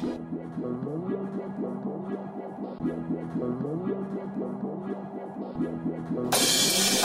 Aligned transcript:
Thank 0.00 0.30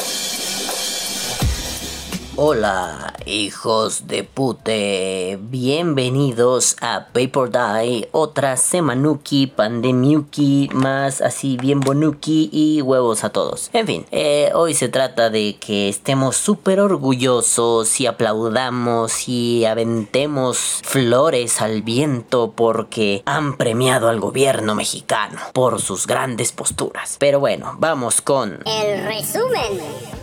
you. 0.07 0.12
Hola, 2.35 3.13
hijos 3.27 4.07
de 4.07 4.23
pute. 4.23 5.37
Bienvenidos 5.39 6.77
a 6.81 7.05
Paper 7.13 7.51
Die, 7.51 8.09
otra 8.11 8.57
semanuki, 8.57 9.45
pandemiuki, 9.45 10.67
más 10.73 11.21
así 11.21 11.57
bien 11.57 11.79
bonuki 11.79 12.49
y 12.51 12.81
huevos 12.81 13.23
a 13.23 13.29
todos. 13.29 13.69
En 13.73 13.85
fin, 13.85 14.07
eh, 14.09 14.49
hoy 14.55 14.73
se 14.73 14.89
trata 14.89 15.29
de 15.29 15.57
que 15.59 15.89
estemos 15.89 16.35
súper 16.35 16.79
orgullosos 16.79 18.01
y 18.01 18.07
aplaudamos 18.07 19.29
y 19.29 19.65
aventemos 19.65 20.81
flores 20.83 21.61
al 21.61 21.83
viento 21.83 22.53
porque 22.55 23.21
han 23.27 23.57
premiado 23.57 24.09
al 24.09 24.19
gobierno 24.19 24.73
mexicano 24.73 25.39
por 25.53 25.79
sus 25.79 26.07
grandes 26.07 26.51
posturas. 26.51 27.17
Pero 27.19 27.39
bueno, 27.39 27.75
vamos 27.77 28.21
con... 28.21 28.57
El 28.65 29.05
resumen. 29.05 30.22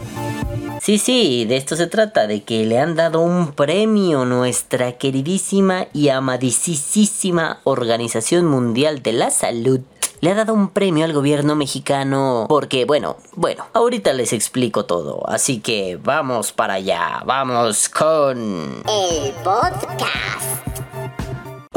Sí, 0.80 0.98
sí, 0.98 1.44
de 1.44 1.56
esto 1.56 1.76
se 1.76 1.86
trata, 1.86 2.26
de 2.26 2.42
que 2.42 2.64
le 2.64 2.78
han 2.78 2.96
dado 2.96 3.20
un 3.20 3.52
premio 3.52 4.24
nuestra 4.24 4.92
queridísima 4.92 5.86
y 5.92 6.08
amadísima 6.08 7.60
Organización 7.64 8.46
Mundial 8.46 9.02
de 9.02 9.12
la 9.12 9.30
Salud. 9.30 9.80
Le 10.22 10.30
ha 10.30 10.34
dado 10.34 10.52
un 10.52 10.70
premio 10.70 11.04
al 11.04 11.12
gobierno 11.12 11.54
mexicano 11.54 12.46
porque, 12.48 12.86
bueno, 12.86 13.18
bueno, 13.36 13.66
ahorita 13.72 14.12
les 14.14 14.32
explico 14.32 14.86
todo, 14.86 15.28
así 15.28 15.60
que 15.60 15.98
vamos 16.02 16.52
para 16.52 16.74
allá, 16.74 17.22
vamos 17.24 17.88
con... 17.88 18.82
El 18.88 19.32
podcast. 19.44 20.69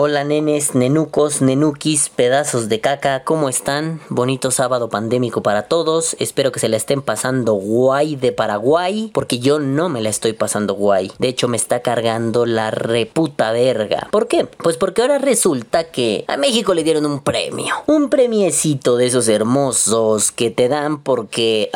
Hola 0.05 0.25
nenes, 0.25 0.75
nenucos, 0.75 1.41
nenukis, 1.41 2.09
pedazos 2.09 2.67
de 2.67 2.81
caca, 2.81 3.23
¿cómo 3.23 3.48
están? 3.48 4.01
Bonito 4.09 4.51
sábado 4.51 4.90
pandémico 4.90 5.41
para 5.41 5.70
todos. 5.70 6.18
Espero 6.20 6.51
que 6.51 6.59
se 6.59 6.68
la 6.68 6.76
estén 6.76 7.01
pasando 7.01 7.54
guay 7.54 8.18
de 8.18 8.34
Paraguay, 8.34 9.12
porque 9.13 9.40
yo 9.40 9.59
no 9.59 9.87
me 9.87 10.01
la 10.01 10.09
estoy 10.09 10.34
pasando 10.34 10.74
guay. 10.74 11.13
De 11.20 11.29
hecho, 11.29 11.48
me 11.48 11.55
está 11.55 11.79
cargando 11.79 12.46
la 12.46 12.70
reputa 12.70 13.54
verga. 13.54 14.09
¿Por 14.12 14.27
qué? 14.27 14.43
Pues 14.43 14.76
porque 14.76 15.04
ahora 15.04 15.20
resulta 15.20 15.85
que 15.85 16.26
a 16.27 16.35
México 16.35 16.74
le 16.74 16.84
dieron 16.84 17.05
un 17.05 17.21
premio. 17.21 17.74
Un 17.87 18.09
premiecito 18.09 18.98
de 18.98 19.05
esos 19.05 19.29
hermosos 19.29 20.34
que 20.34 20.51
te 20.51 20.68
dan 20.68 21.01
porque... 21.01 21.71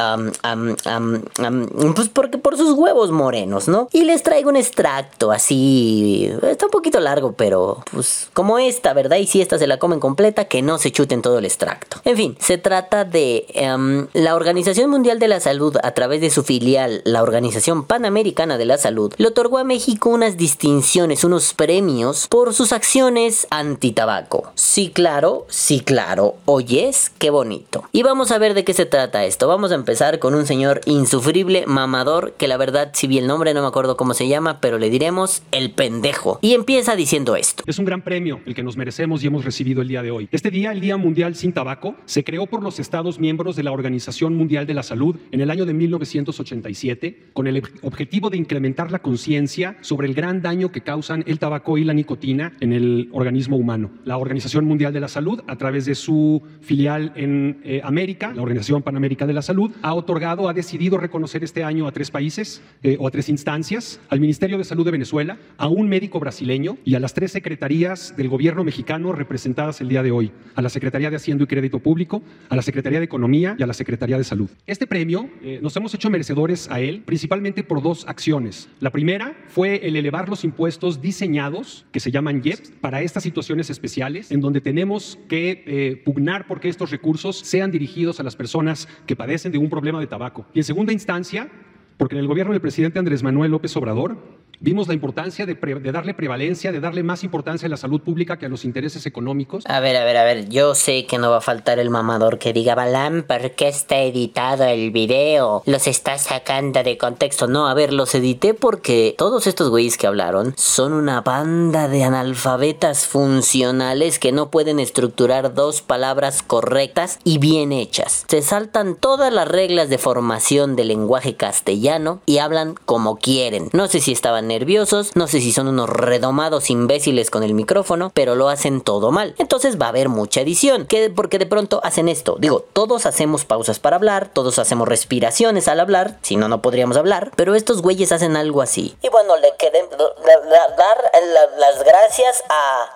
pues 1.95 2.09
porque 2.09 2.38
por 2.38 2.58
sus 2.58 2.73
huevos 2.73 3.09
morenos, 3.09 3.70
¿no? 3.70 3.88
Y 3.94 4.03
les 4.03 4.22
traigo 4.22 4.50
un 4.50 4.58
extracto 4.58 5.31
así... 5.31 6.30
Está 6.42 6.66
un 6.66 6.72
poquito 6.72 7.00
largo, 7.00 7.31
pero... 7.31 7.86
Pues 7.89 8.17
como 8.34 8.60
esta, 8.60 8.94
¿verdad? 8.94 9.18
Y 9.18 9.28
si 9.28 9.42
esta 9.42 9.58
se 9.58 9.68
la 9.68 9.78
comen 9.78 10.00
completa, 10.00 10.46
que 10.46 10.62
no 10.62 10.78
se 10.78 10.92
chuten 10.92 11.22
todo 11.22 11.40
el 11.40 11.46
extracto. 11.46 11.98
En 12.06 12.18
fin, 12.18 12.38
se 12.40 12.58
trata 12.58 13.06
de 13.06 13.46
em, 13.50 14.08
la 14.14 14.36
Organización 14.36 14.90
Mundial 14.90 15.20
de 15.20 15.28
la 15.28 15.40
Salud, 15.40 15.76
a 15.84 15.92
través 15.92 16.22
de 16.22 16.30
su 16.30 16.44
filial, 16.44 17.02
la 17.06 17.23
Organización 17.23 17.86
Panamericana 17.86 18.58
de 18.58 18.66
la 18.66 18.78
Salud, 18.78 19.14
le 19.18 19.28
otorgó 19.28 19.58
a 19.58 19.64
México 19.64 20.10
unas 20.10 20.38
distinciones, 20.38 21.23
unos 21.23 21.54
premios 21.54 22.28
por 22.28 22.54
sus 22.54 22.72
acciones 22.72 23.48
anti-tabaco. 23.50 24.52
Sí, 24.56 24.92
claro, 24.94 25.45
sí, 25.50 25.80
claro. 25.80 26.36
Oyes, 26.45 27.12
qué 27.18 27.30
bonito. 27.30 27.84
Y 27.92 28.04
vamos 28.04 28.32
a 28.32 28.38
ver 28.38 28.54
de 28.54 28.64
qué 28.64 28.73
se 28.73 28.86
trata 28.86 29.26
esto. 29.26 29.48
Vamos 29.48 29.72
a 29.72 29.76
empezar 29.76 30.20
con 30.20 30.36
un 30.36 30.45
señor 30.45 30.82
insufrible, 30.86 31.66
mamador, 31.66 32.34
que 32.34 32.48
la 32.48 32.58
verdad, 32.58 32.92
si 32.94 33.08
vi 33.08 33.18
el 33.18 33.28
nombre, 33.28 33.54
no 33.54 33.62
me 33.62 33.68
acuerdo 33.68 33.98
cómo 33.98 34.14
se 34.14 34.28
llama, 34.28 34.60
pero 34.62 34.78
le 34.78 34.90
diremos 34.90 35.42
el 35.52 35.72
pendejo. 35.72 36.40
Y 36.42 36.54
empieza 36.54 36.95
diciendo 36.95 37.36
esto. 37.36 37.64
Es 37.68 37.80
un 37.80 37.86
gran 37.86 37.97
premio 38.02 38.42
el 38.45 38.56
que 38.56 38.64
nos 38.64 38.78
merecemos 38.78 39.23
y 39.23 39.28
hemos 39.28 39.45
recibido 39.45 39.81
el 39.81 39.88
día 39.88 40.02
de 40.02 40.12
hoy. 40.12 40.28
Este 40.31 40.52
día, 40.52 40.72
el 40.72 40.81
Día 40.81 40.98
Mundial 40.98 41.36
sin 41.36 41.53
Tabaco, 41.53 41.95
se 42.06 42.23
creó 42.23 42.45
por 42.48 42.64
los 42.64 42.80
Estados 42.80 43.20
miembros 43.20 43.56
de 43.56 43.64
la 43.64 43.72
Organización 43.72 44.36
Mundial 44.36 44.66
de 44.66 44.73
la 44.73 44.84
Salud 44.84 45.16
en 45.31 45.42
el 45.42 45.52
año 45.52 45.66
de 45.66 45.73
1987 45.73 47.30
con 47.33 47.48
el 47.48 47.64
objetivo 47.82 48.30
de 48.30 48.38
incrementar 48.38 48.92
la 48.92 48.99
conciencia 48.99 49.77
sobre 49.82 50.08
el 50.08 50.14
gran 50.14 50.42
daño 50.42 50.71
que 50.71 50.82
causan 50.82 51.23
el 51.27 51.39
tabaco 51.39 51.77
y 51.77 51.83
la 51.83 51.94
nicotina 51.94 52.54
en 52.60 52.73
el 52.73 53.10
organismo 53.11 53.58
humano. 53.58 53.92
La 54.05 54.17
Organización 54.17 54.66
Mundial 54.66 54.94
de 54.94 55.00
la 55.00 55.08
Salud, 55.08 55.42
a 55.48 55.55
través 55.55 55.86
de 55.86 55.95
su 55.95 56.42
filial 56.61 57.14
en 57.16 57.61
eh, 57.64 57.82
América, 57.83 58.33
la 58.33 58.42
Organización 58.42 58.83
Panamérica 58.83 59.26
de 59.26 59.33
la 59.33 59.42
Salud, 59.42 59.71
ha 59.82 59.94
otorgado, 59.94 60.50
ha 60.50 60.54
decidido 60.54 60.98
reconocer 60.98 61.44
este 61.44 61.64
año 61.64 61.88
a 61.88 61.92
tres 61.92 62.11
países 62.11 62.61
eh, 62.83 62.98
o 63.00 63.08
a 63.08 63.11
tres 63.11 63.30
instancias, 63.30 64.00
al 64.10 64.20
Ministerio 64.20 64.58
de 64.58 64.64
Salud 64.64 64.86
de 64.86 64.92
Venezuela, 64.92 65.38
a 65.58 65.67
un 65.67 65.89
médico 65.89 66.20
brasileño 66.20 66.77
y 66.83 66.95
a 66.95 67.00
las 67.00 67.14
tres 67.14 67.32
secretarías 67.32 67.67
del 67.87 68.27
gobierno 68.27 68.65
mexicano 68.65 69.14
representadas 69.14 69.80
el 69.80 69.87
día 69.87 70.03
de 70.03 70.11
hoy, 70.11 70.31
a 70.55 70.61
la 70.61 70.67
Secretaría 70.67 71.09
de 71.09 71.15
Hacienda 71.15 71.45
y 71.45 71.48
Crédito 71.48 71.80
Público, 71.80 72.21
a 72.49 72.55
la 72.55 72.61
Secretaría 72.61 72.99
de 72.99 73.05
Economía 73.05 73.55
y 73.58 73.64
a 73.64 73.67
la 73.67 73.73
Secretaría 73.73 74.17
de 74.17 74.25
Salud. 74.25 74.49
Este 74.65 74.87
premio 74.87 75.30
eh, 75.42 75.59
nos 75.61 75.75
hemos 75.77 75.93
hecho 75.93 76.09
merecedores 76.09 76.70
a 76.70 76.81
él 76.81 77.03
principalmente 77.05 77.64
por 77.64 77.81
dos 77.81 78.05
acciones. 78.08 78.67
La 78.81 78.92
primera 78.92 79.37
fue 79.47 79.87
el 79.87 79.95
elevar 79.95 80.27
los 80.27 80.43
impuestos 80.43 81.02
diseñados, 81.02 81.86
que 81.93 82.02
se 82.02 82.11
llaman 82.11 82.42
IEP, 82.43 82.59
para 82.81 83.02
estas 83.02 83.23
situaciones 83.23 83.70
especiales, 83.70 84.31
en 84.31 84.42
donde 84.42 84.59
tenemos 84.59 85.17
que 85.30 85.64
eh, 85.65 86.02
pugnar 86.03 86.45
porque 86.45 86.67
estos 86.67 86.92
recursos 86.92 87.37
sean 87.37 87.71
dirigidos 87.71 88.20
a 88.20 88.23
las 88.23 88.36
personas 88.36 88.89
que 89.05 89.15
padecen 89.15 89.53
de 89.53 89.59
un 89.59 89.70
problema 89.70 90.02
de 90.02 90.08
tabaco. 90.08 90.45
Y 90.53 90.59
en 90.59 90.65
segunda 90.65 90.92
instancia, 90.92 91.49
porque 91.97 92.15
en 92.15 92.21
el 92.21 92.27
gobierno 92.27 92.52
del 92.52 92.61
presidente 92.61 92.99
Andrés 92.99 93.23
Manuel 93.23 93.52
López 93.52 93.76
Obrador 93.77 94.17
Vimos 94.60 94.88
la 94.88 94.95
importancia 94.95 95.45
de, 95.45 95.56
darle 95.92 96.16
prevalencia, 96.16 96.72
de 96.72 96.80
darle 96.80 97.04
más 97.04 97.23
importancia 97.23 97.68
a 97.68 97.70
la 97.70 97.78
salud 97.78 98.02
pública 98.02 98.38
que 98.38 98.48
a 98.48 98.50
los 98.50 98.66
intereses 98.66 99.06
económicos. 99.06 99.64
A 99.68 99.80
ver, 99.80 99.95
a 99.95 100.04
ver, 100.04 100.18
a 100.18 100.23
ver, 100.23 100.50
yo 100.50 100.73
sé 100.73 101.06
que 101.06 101.20
no 101.20 101.30
va 101.30 101.38
a 101.38 101.42
faltar 101.42 101.78
el 101.78 101.92
mamador 101.92 102.40
que 102.40 102.54
diga, 102.54 102.73
Balam, 102.73 103.22
¿por 103.22 103.52
qué 103.52 103.68
está 103.68 104.00
editado 104.00 104.64
el 104.64 104.90
video? 104.90 105.62
Los 105.68 105.86
está 105.86 106.18
sacando 106.18 106.82
de 106.82 106.98
contexto. 106.98 107.45
No, 107.45 107.68
a 107.68 107.76
ver, 107.76 107.94
los 107.94 108.16
edité 108.16 108.56
porque 108.56 109.14
todos 109.16 109.45
estos 109.45 109.70
güeyes 109.70 109.95
que 109.95 110.08
hablaron 110.08 110.54
son 110.58 110.94
una 110.94 111.22
banda 111.22 111.88
de 111.88 112.04
analfabetas 112.04 113.06
funcionales 113.06 114.18
que 114.18 114.32
no 114.32 114.50
pueden 114.50 114.80
estructurar 114.80 115.54
dos 115.54 115.84
palabras 115.84 116.42
correctas 116.42 117.20
y 117.24 117.38
bien 117.38 117.72
hechas. 117.72 118.26
Se 118.28 118.42
saltan 118.42 118.95
todas 118.95 119.32
las 119.32 119.48
reglas 119.48 119.89
de 119.89 120.00
formación 120.00 120.76
del 120.76 120.88
lenguaje 120.88 121.36
castellano 121.36 122.22
y 122.26 122.39
hablan 122.39 122.74
como 122.86 123.18
quieren. 123.18 123.70
No 123.72 123.88
sé 123.88 124.00
si 124.00 124.12
estaban 124.12 124.46
nerviosos, 124.47 125.15
no 125.15 125.27
sé 125.27 125.39
si 125.41 125.52
son 125.52 125.67
unos 125.67 125.89
redomados 125.89 126.69
imbéciles 126.69 127.30
con 127.30 127.43
el 127.43 127.53
micrófono, 127.53 128.12
pero 128.13 128.35
lo 128.35 128.50
hacen 128.50 128.81
todo 128.81 129.12
mal. 129.12 129.35
Entonces 129.38 129.80
va 129.80 129.88
a 129.88 129.89
haber 129.89 130.09
mucha 130.09 130.41
edición, 130.41 130.85
que 130.88 131.09
porque 131.09 131.39
de 131.39 131.45
pronto 131.45 131.81
hacen 131.83 132.09
esto. 132.09 132.38
Digo, 132.39 132.65
todos 132.74 133.06
hacemos 133.06 133.45
pausas 133.45 133.80
para 133.80 133.95
hablar, 133.97 134.30
todos 134.30 134.59
hacemos 134.59 134.88
respiraciones 134.88 135.68
al 135.68 135.80
hablar, 135.80 136.18
si 136.21 136.35
no 136.35 136.47
no 136.47 136.62
podríamos 136.62 136.97
hablar, 136.97 137.31
pero 137.35 137.56
estos 137.56 137.81
güeyes 137.81 138.12
hacen 138.12 138.35
algo 138.35 138.62
así. 138.62 138.97
Y 139.01 139.09
bueno, 139.09 139.35
le 139.38 139.56
queden 139.57 139.88
dar 139.89 141.12
las 141.57 141.83
gracias 141.83 142.44
a 142.50 142.89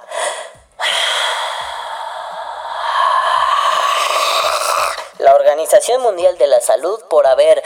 la 5.19 5.35
Organización 5.35 6.01
Mundial 6.01 6.37
de 6.37 6.47
la 6.47 6.61
Salud 6.61 6.99
por 7.09 7.27
haber 7.27 7.63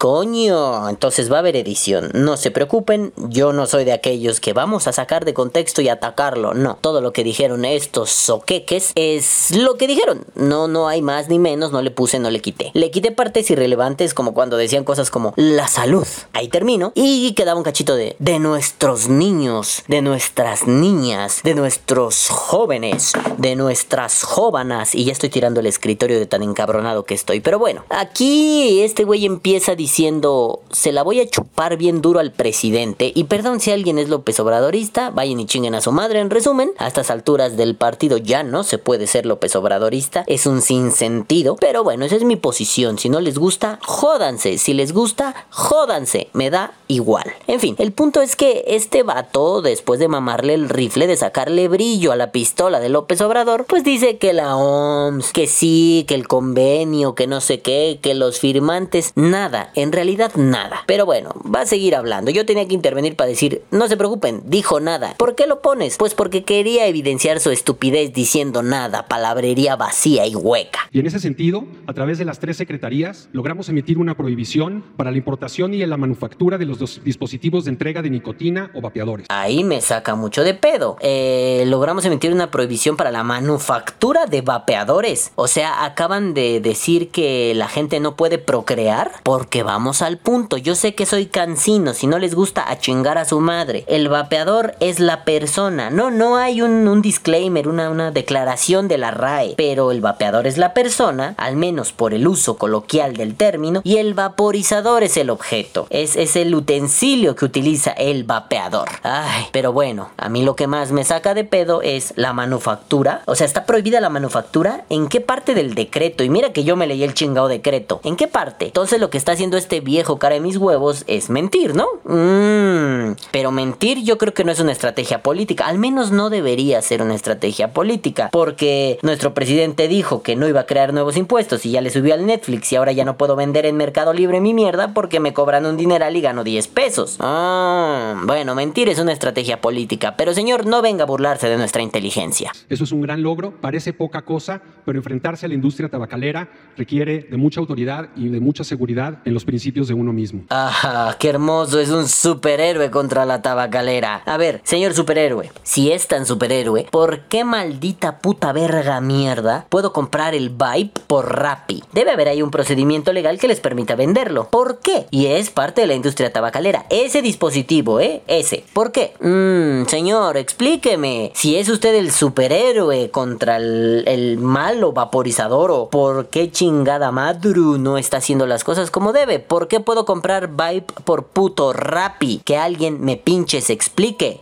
Coño, 0.00 0.88
entonces 0.88 1.30
va 1.30 1.36
a 1.36 1.38
haber 1.40 1.56
edición. 1.56 2.10
No 2.14 2.38
se 2.38 2.50
preocupen, 2.50 3.12
yo 3.18 3.52
no 3.52 3.66
soy 3.66 3.84
de 3.84 3.92
aquellos 3.92 4.40
que 4.40 4.54
vamos 4.54 4.86
a 4.86 4.92
sacar 4.92 5.26
de 5.26 5.34
contexto 5.34 5.82
y 5.82 5.90
atacarlo. 5.90 6.54
No, 6.54 6.78
todo 6.80 7.02
lo 7.02 7.12
que 7.12 7.22
dijeron 7.22 7.66
estos 7.66 8.08
soqueques 8.08 8.92
es 8.94 9.54
lo 9.54 9.76
que 9.76 9.86
dijeron. 9.86 10.24
No, 10.36 10.68
no 10.68 10.88
hay 10.88 11.02
más 11.02 11.28
ni 11.28 11.38
menos, 11.38 11.70
no 11.70 11.82
le 11.82 11.90
puse, 11.90 12.18
no 12.18 12.30
le 12.30 12.40
quité. 12.40 12.70
Le 12.72 12.90
quité 12.90 13.12
partes 13.12 13.50
irrelevantes 13.50 14.14
como 14.14 14.32
cuando 14.32 14.56
decían 14.56 14.84
cosas 14.84 15.10
como 15.10 15.34
la 15.36 15.68
salud. 15.68 16.06
Ahí 16.32 16.48
termino. 16.48 16.92
Y 16.94 17.34
quedaba 17.34 17.58
un 17.58 17.64
cachito 17.64 17.94
de 17.94 18.16
de 18.18 18.38
nuestros 18.38 19.08
niños, 19.10 19.82
de 19.86 20.00
nuestras 20.00 20.66
niñas, 20.66 21.42
de 21.44 21.54
nuestros 21.54 22.28
jóvenes, 22.30 23.12
de 23.36 23.54
nuestras 23.54 24.22
jóvenes. 24.22 24.94
Y 24.94 25.04
ya 25.04 25.12
estoy 25.12 25.28
tirando 25.28 25.60
el 25.60 25.66
escritorio 25.66 26.18
de 26.18 26.24
tan 26.24 26.42
encabronado 26.42 27.04
que 27.04 27.12
estoy. 27.12 27.40
Pero 27.40 27.58
bueno, 27.58 27.84
aquí 27.90 28.80
este 28.80 29.04
güey 29.04 29.26
empieza 29.26 29.74
diciendo 29.74 29.89
diciendo, 29.90 30.62
se 30.70 30.92
la 30.92 31.02
voy 31.02 31.18
a 31.18 31.28
chupar 31.28 31.76
bien 31.76 32.00
duro 32.00 32.20
al 32.20 32.30
presidente. 32.30 33.10
Y 33.12 33.24
perdón 33.24 33.58
si 33.58 33.72
alguien 33.72 33.98
es 33.98 34.08
López 34.08 34.38
Obradorista, 34.38 35.10
vayan 35.10 35.40
y 35.40 35.46
chinguen 35.46 35.74
a 35.74 35.80
su 35.80 35.90
madre. 35.90 36.20
En 36.20 36.30
resumen, 36.30 36.70
a 36.78 36.86
estas 36.86 37.10
alturas 37.10 37.56
del 37.56 37.74
partido 37.74 38.16
ya 38.16 38.44
no 38.44 38.62
se 38.62 38.78
puede 38.78 39.08
ser 39.08 39.26
López 39.26 39.56
Obradorista. 39.56 40.22
Es 40.28 40.46
un 40.46 40.62
sinsentido. 40.62 41.56
Pero 41.56 41.82
bueno, 41.82 42.04
esa 42.04 42.14
es 42.14 42.22
mi 42.22 42.36
posición. 42.36 43.00
Si 43.00 43.08
no 43.08 43.20
les 43.20 43.36
gusta, 43.36 43.80
jódanse. 43.82 44.58
Si 44.58 44.74
les 44.74 44.92
gusta, 44.92 45.34
jódanse. 45.50 46.28
Me 46.34 46.50
da 46.50 46.72
igual. 46.86 47.24
En 47.48 47.58
fin, 47.58 47.74
el 47.78 47.90
punto 47.90 48.22
es 48.22 48.36
que 48.36 48.62
este 48.68 49.02
vato, 49.02 49.60
después 49.60 49.98
de 49.98 50.06
mamarle 50.06 50.54
el 50.54 50.68
rifle, 50.68 51.08
de 51.08 51.16
sacarle 51.16 51.66
brillo 51.66 52.12
a 52.12 52.16
la 52.16 52.30
pistola 52.30 52.78
de 52.78 52.90
López 52.90 53.20
Obrador, 53.22 53.64
pues 53.64 53.82
dice 53.82 54.18
que 54.18 54.34
la 54.34 54.56
OMS, 54.56 55.32
que 55.32 55.48
sí, 55.48 56.04
que 56.06 56.14
el 56.14 56.28
convenio, 56.28 57.16
que 57.16 57.26
no 57.26 57.40
sé 57.40 57.60
qué, 57.60 57.98
que 58.00 58.14
los 58.14 58.38
firmantes, 58.38 59.14
nada 59.16 59.72
En 59.82 59.92
realidad 59.92 60.32
nada. 60.36 60.82
Pero 60.86 61.06
bueno, 61.06 61.34
va 61.54 61.62
a 61.62 61.66
seguir 61.66 61.94
hablando. 61.96 62.30
Yo 62.30 62.46
tenía 62.46 62.66
que 62.68 62.74
intervenir 62.74 63.16
para 63.16 63.28
decir, 63.28 63.62
no 63.70 63.88
se 63.88 63.96
preocupen, 63.96 64.42
dijo 64.46 64.80
nada. 64.80 65.14
¿Por 65.18 65.34
qué 65.34 65.46
lo 65.46 65.60
pones? 65.60 65.96
Pues 65.96 66.14
porque 66.14 66.44
quería 66.44 66.86
evidenciar 66.86 67.40
su 67.40 67.50
estupidez 67.50 68.12
diciendo 68.12 68.62
nada, 68.62 69.06
palabrería 69.08 69.76
vacía 69.76 70.26
y 70.26 70.34
hueca. 70.34 70.80
Y 70.92 71.00
en 71.00 71.06
ese 71.06 71.18
sentido, 71.18 71.64
a 71.86 71.92
través 71.92 72.18
de 72.18 72.24
las 72.24 72.38
tres 72.38 72.56
secretarías, 72.56 73.28
logramos 73.32 73.68
emitir 73.68 73.98
una 73.98 74.16
prohibición 74.16 74.84
para 74.96 75.10
la 75.10 75.16
importación 75.16 75.74
y 75.74 75.84
la 75.86 75.96
manufactura 75.96 76.58
de 76.58 76.66
los 76.66 76.78
dos 76.78 77.00
dispositivos 77.04 77.64
de 77.64 77.70
entrega 77.70 78.02
de 78.02 78.10
nicotina 78.10 78.70
o 78.74 78.80
vapeadores. 78.80 79.26
Ahí 79.28 79.64
me 79.64 79.80
saca 79.80 80.14
mucho 80.14 80.44
de 80.44 80.54
pedo. 80.54 80.96
Eh, 81.00 81.64
logramos 81.66 82.04
emitir 82.04 82.32
una 82.32 82.50
prohibición 82.50 82.96
para 82.96 83.10
la 83.10 83.22
manufactura 83.22 84.26
de 84.26 84.42
vapeadores. 84.42 85.32
O 85.34 85.48
sea, 85.48 85.84
acaban 85.84 86.34
de 86.34 86.60
decir 86.60 87.10
que 87.10 87.54
la 87.54 87.68
gente 87.68 88.00
no 88.00 88.16
puede 88.16 88.38
procrear 88.38 89.12
porque 89.22 89.62
vamos 89.70 90.02
al 90.02 90.18
punto. 90.18 90.56
Yo 90.56 90.74
sé 90.74 90.96
que 90.96 91.06
soy 91.06 91.26
cansino, 91.26 91.94
si 91.94 92.08
no 92.08 92.18
les 92.18 92.34
gusta 92.34 92.68
a 92.68 92.80
chingar 92.80 93.18
a 93.18 93.24
su 93.24 93.38
madre. 93.38 93.84
El 93.86 94.08
vapeador 94.08 94.74
es 94.80 94.98
la 94.98 95.24
persona. 95.24 95.90
No, 95.90 96.10
no 96.10 96.36
hay 96.36 96.60
un, 96.60 97.00
disclaimer, 97.02 97.68
una, 97.68 97.88
una 97.88 98.10
declaración 98.10 98.88
de 98.88 98.98
la 98.98 99.12
RAE. 99.12 99.54
Pero 99.56 99.92
el 99.92 100.00
vapeador 100.00 100.48
es 100.48 100.58
la 100.58 100.74
persona, 100.74 101.34
al 101.36 101.54
menos 101.54 101.92
por 101.92 102.14
el 102.14 102.26
uso 102.26 102.56
coloquial 102.56 103.16
del 103.16 103.36
término, 103.36 103.80
y 103.84 103.98
el 103.98 104.14
vaporizador 104.14 105.04
es 105.04 105.16
el 105.16 105.30
objeto. 105.30 105.86
Es, 105.90 106.16
es 106.16 106.34
el 106.34 106.52
utensilio 106.52 107.36
que 107.36 107.44
utiliza 107.44 107.92
el 107.92 108.24
vapeador. 108.24 108.88
Ay, 109.04 109.44
pero 109.52 109.72
bueno, 109.72 110.10
a 110.16 110.28
mí 110.28 110.42
lo 110.42 110.56
que 110.56 110.66
más 110.66 110.90
me 110.90 111.04
saca 111.04 111.32
de 111.32 111.44
pedo 111.44 111.80
es 111.80 112.12
la 112.16 112.32
manufactura. 112.32 113.22
O 113.26 113.36
sea, 113.36 113.46
está 113.46 113.66
prohibida 113.66 114.00
la 114.00 114.10
manufactura. 114.10 114.84
¿En 114.88 115.06
qué 115.06 115.20
parte 115.20 115.54
del 115.54 115.76
decreto? 115.76 116.24
Y 116.24 116.28
mira 116.28 116.52
que 116.52 116.64
yo 116.64 116.74
me 116.74 116.88
leí 116.88 117.04
el 117.04 117.14
chingado 117.14 117.46
decreto. 117.46 118.00
¿En 118.02 118.16
qué 118.16 118.26
parte? 118.26 118.64
Entonces 118.64 118.98
lo 118.98 119.10
que 119.10 119.18
está 119.18 119.30
haciendo 119.30 119.59
este 119.60 119.80
viejo 119.80 120.18
cara 120.18 120.34
de 120.34 120.40
mis 120.40 120.56
huevos 120.56 121.04
es 121.06 121.30
mentir, 121.30 121.76
¿no? 121.76 121.86
Mmm. 122.04 123.14
Pero 123.30 123.52
mentir 123.52 124.02
yo 124.02 124.18
creo 124.18 124.34
que 124.34 124.42
no 124.42 124.52
es 124.52 124.60
una 124.60 124.72
estrategia 124.72 125.22
política. 125.22 125.66
Al 125.66 125.78
menos 125.78 126.10
no 126.10 126.30
debería 126.30 126.80
ser 126.82 127.02
una 127.02 127.14
estrategia 127.14 127.72
política. 127.72 128.30
Porque 128.32 128.98
nuestro 129.02 129.34
presidente 129.34 129.86
dijo 129.86 130.22
que 130.22 130.36
no 130.36 130.48
iba 130.48 130.60
a 130.60 130.66
crear 130.66 130.92
nuevos 130.92 131.16
impuestos 131.16 131.64
y 131.66 131.72
ya 131.72 131.80
le 131.80 131.90
subió 131.90 132.14
al 132.14 132.26
Netflix 132.26 132.72
y 132.72 132.76
ahora 132.76 132.92
ya 132.92 133.04
no 133.04 133.16
puedo 133.16 133.36
vender 133.36 133.66
en 133.66 133.76
Mercado 133.76 134.12
Libre 134.12 134.40
mi 134.40 134.54
mierda 134.54 134.94
porque 134.94 135.20
me 135.20 135.32
cobran 135.34 135.66
un 135.66 135.76
dineral 135.76 136.16
y 136.16 136.20
gano 136.20 136.42
10 136.42 136.68
pesos. 136.68 137.16
Ah, 137.20 138.20
bueno, 138.24 138.54
mentir 138.54 138.88
es 138.88 138.98
una 138.98 139.12
estrategia 139.12 139.60
política. 139.60 140.16
Pero 140.16 140.34
señor, 140.34 140.66
no 140.66 140.82
venga 140.82 141.04
a 141.04 141.06
burlarse 141.06 141.48
de 141.48 141.56
nuestra 141.56 141.82
inteligencia. 141.82 142.52
Eso 142.68 142.84
es 142.84 142.92
un 142.92 143.02
gran 143.02 143.22
logro, 143.22 143.52
parece 143.60 143.92
poca 143.92 144.22
cosa, 144.22 144.62
pero 144.84 144.98
enfrentarse 144.98 145.46
a 145.46 145.48
la 145.48 145.54
industria 145.54 145.88
tabacalera 145.88 146.48
requiere 146.76 147.26
de 147.30 147.36
mucha 147.36 147.60
autoridad 147.60 148.08
y 148.16 148.28
de 148.28 148.40
mucha 148.40 148.64
seguridad 148.64 149.18
en 149.24 149.34
los 149.34 149.44
principios 149.50 149.88
de 149.88 149.94
uno 149.94 150.12
mismo. 150.12 150.44
Ah, 150.50 151.16
qué 151.18 151.28
hermoso, 151.28 151.80
es 151.80 151.90
un 151.90 152.06
superhéroe 152.06 152.92
contra 152.92 153.26
la 153.26 153.42
tabacalera. 153.42 154.22
A 154.24 154.36
ver, 154.36 154.60
señor 154.62 154.94
superhéroe, 154.94 155.50
si 155.64 155.90
es 155.90 156.06
tan 156.06 156.24
superhéroe, 156.24 156.86
¿por 156.88 157.22
qué 157.22 157.42
maldita 157.42 158.18
puta 158.18 158.52
verga 158.52 159.00
mierda 159.00 159.66
puedo 159.68 159.92
comprar 159.92 160.36
el 160.36 160.50
Vibe 160.50 160.92
por 161.08 161.36
Rappi? 161.36 161.82
Debe 161.92 162.12
haber 162.12 162.28
ahí 162.28 162.42
un 162.42 162.52
procedimiento 162.52 163.12
legal 163.12 163.40
que 163.40 163.48
les 163.48 163.58
permita 163.58 163.96
venderlo. 163.96 164.46
¿Por 164.50 164.78
qué? 164.78 165.06
Y 165.10 165.26
es 165.26 165.50
parte 165.50 165.80
de 165.80 165.88
la 165.88 165.94
industria 165.94 166.32
tabacalera. 166.32 166.86
Ese 166.88 167.20
dispositivo, 167.20 167.98
¿eh? 167.98 168.22
Ese. 168.28 168.64
¿Por 168.72 168.92
qué? 168.92 169.14
Mmm, 169.18 169.88
señor, 169.88 170.36
explíqueme. 170.36 171.32
Si 171.34 171.56
es 171.56 171.68
usted 171.68 171.96
el 171.96 172.12
superhéroe 172.12 173.10
contra 173.10 173.56
el, 173.56 174.04
el 174.06 174.38
malo 174.38 174.92
vaporizador 174.92 175.72
o 175.72 175.90
por 175.90 176.28
qué 176.28 176.52
chingada 176.52 177.10
Madru 177.10 177.78
no 177.78 177.98
está 177.98 178.18
haciendo 178.18 178.46
las 178.46 178.62
cosas 178.62 178.92
como 178.92 179.12
debe. 179.12 179.29
¿Por 179.38 179.68
qué 179.68 179.80
puedo 179.80 180.04
comprar 180.04 180.48
Vibe 180.48 180.86
por 181.04 181.28
puto 181.28 181.72
Rappi? 181.72 182.42
Que 182.44 182.56
alguien 182.56 183.00
me 183.00 183.16
pinche 183.16 183.60
se 183.60 183.72
explique. 183.72 184.40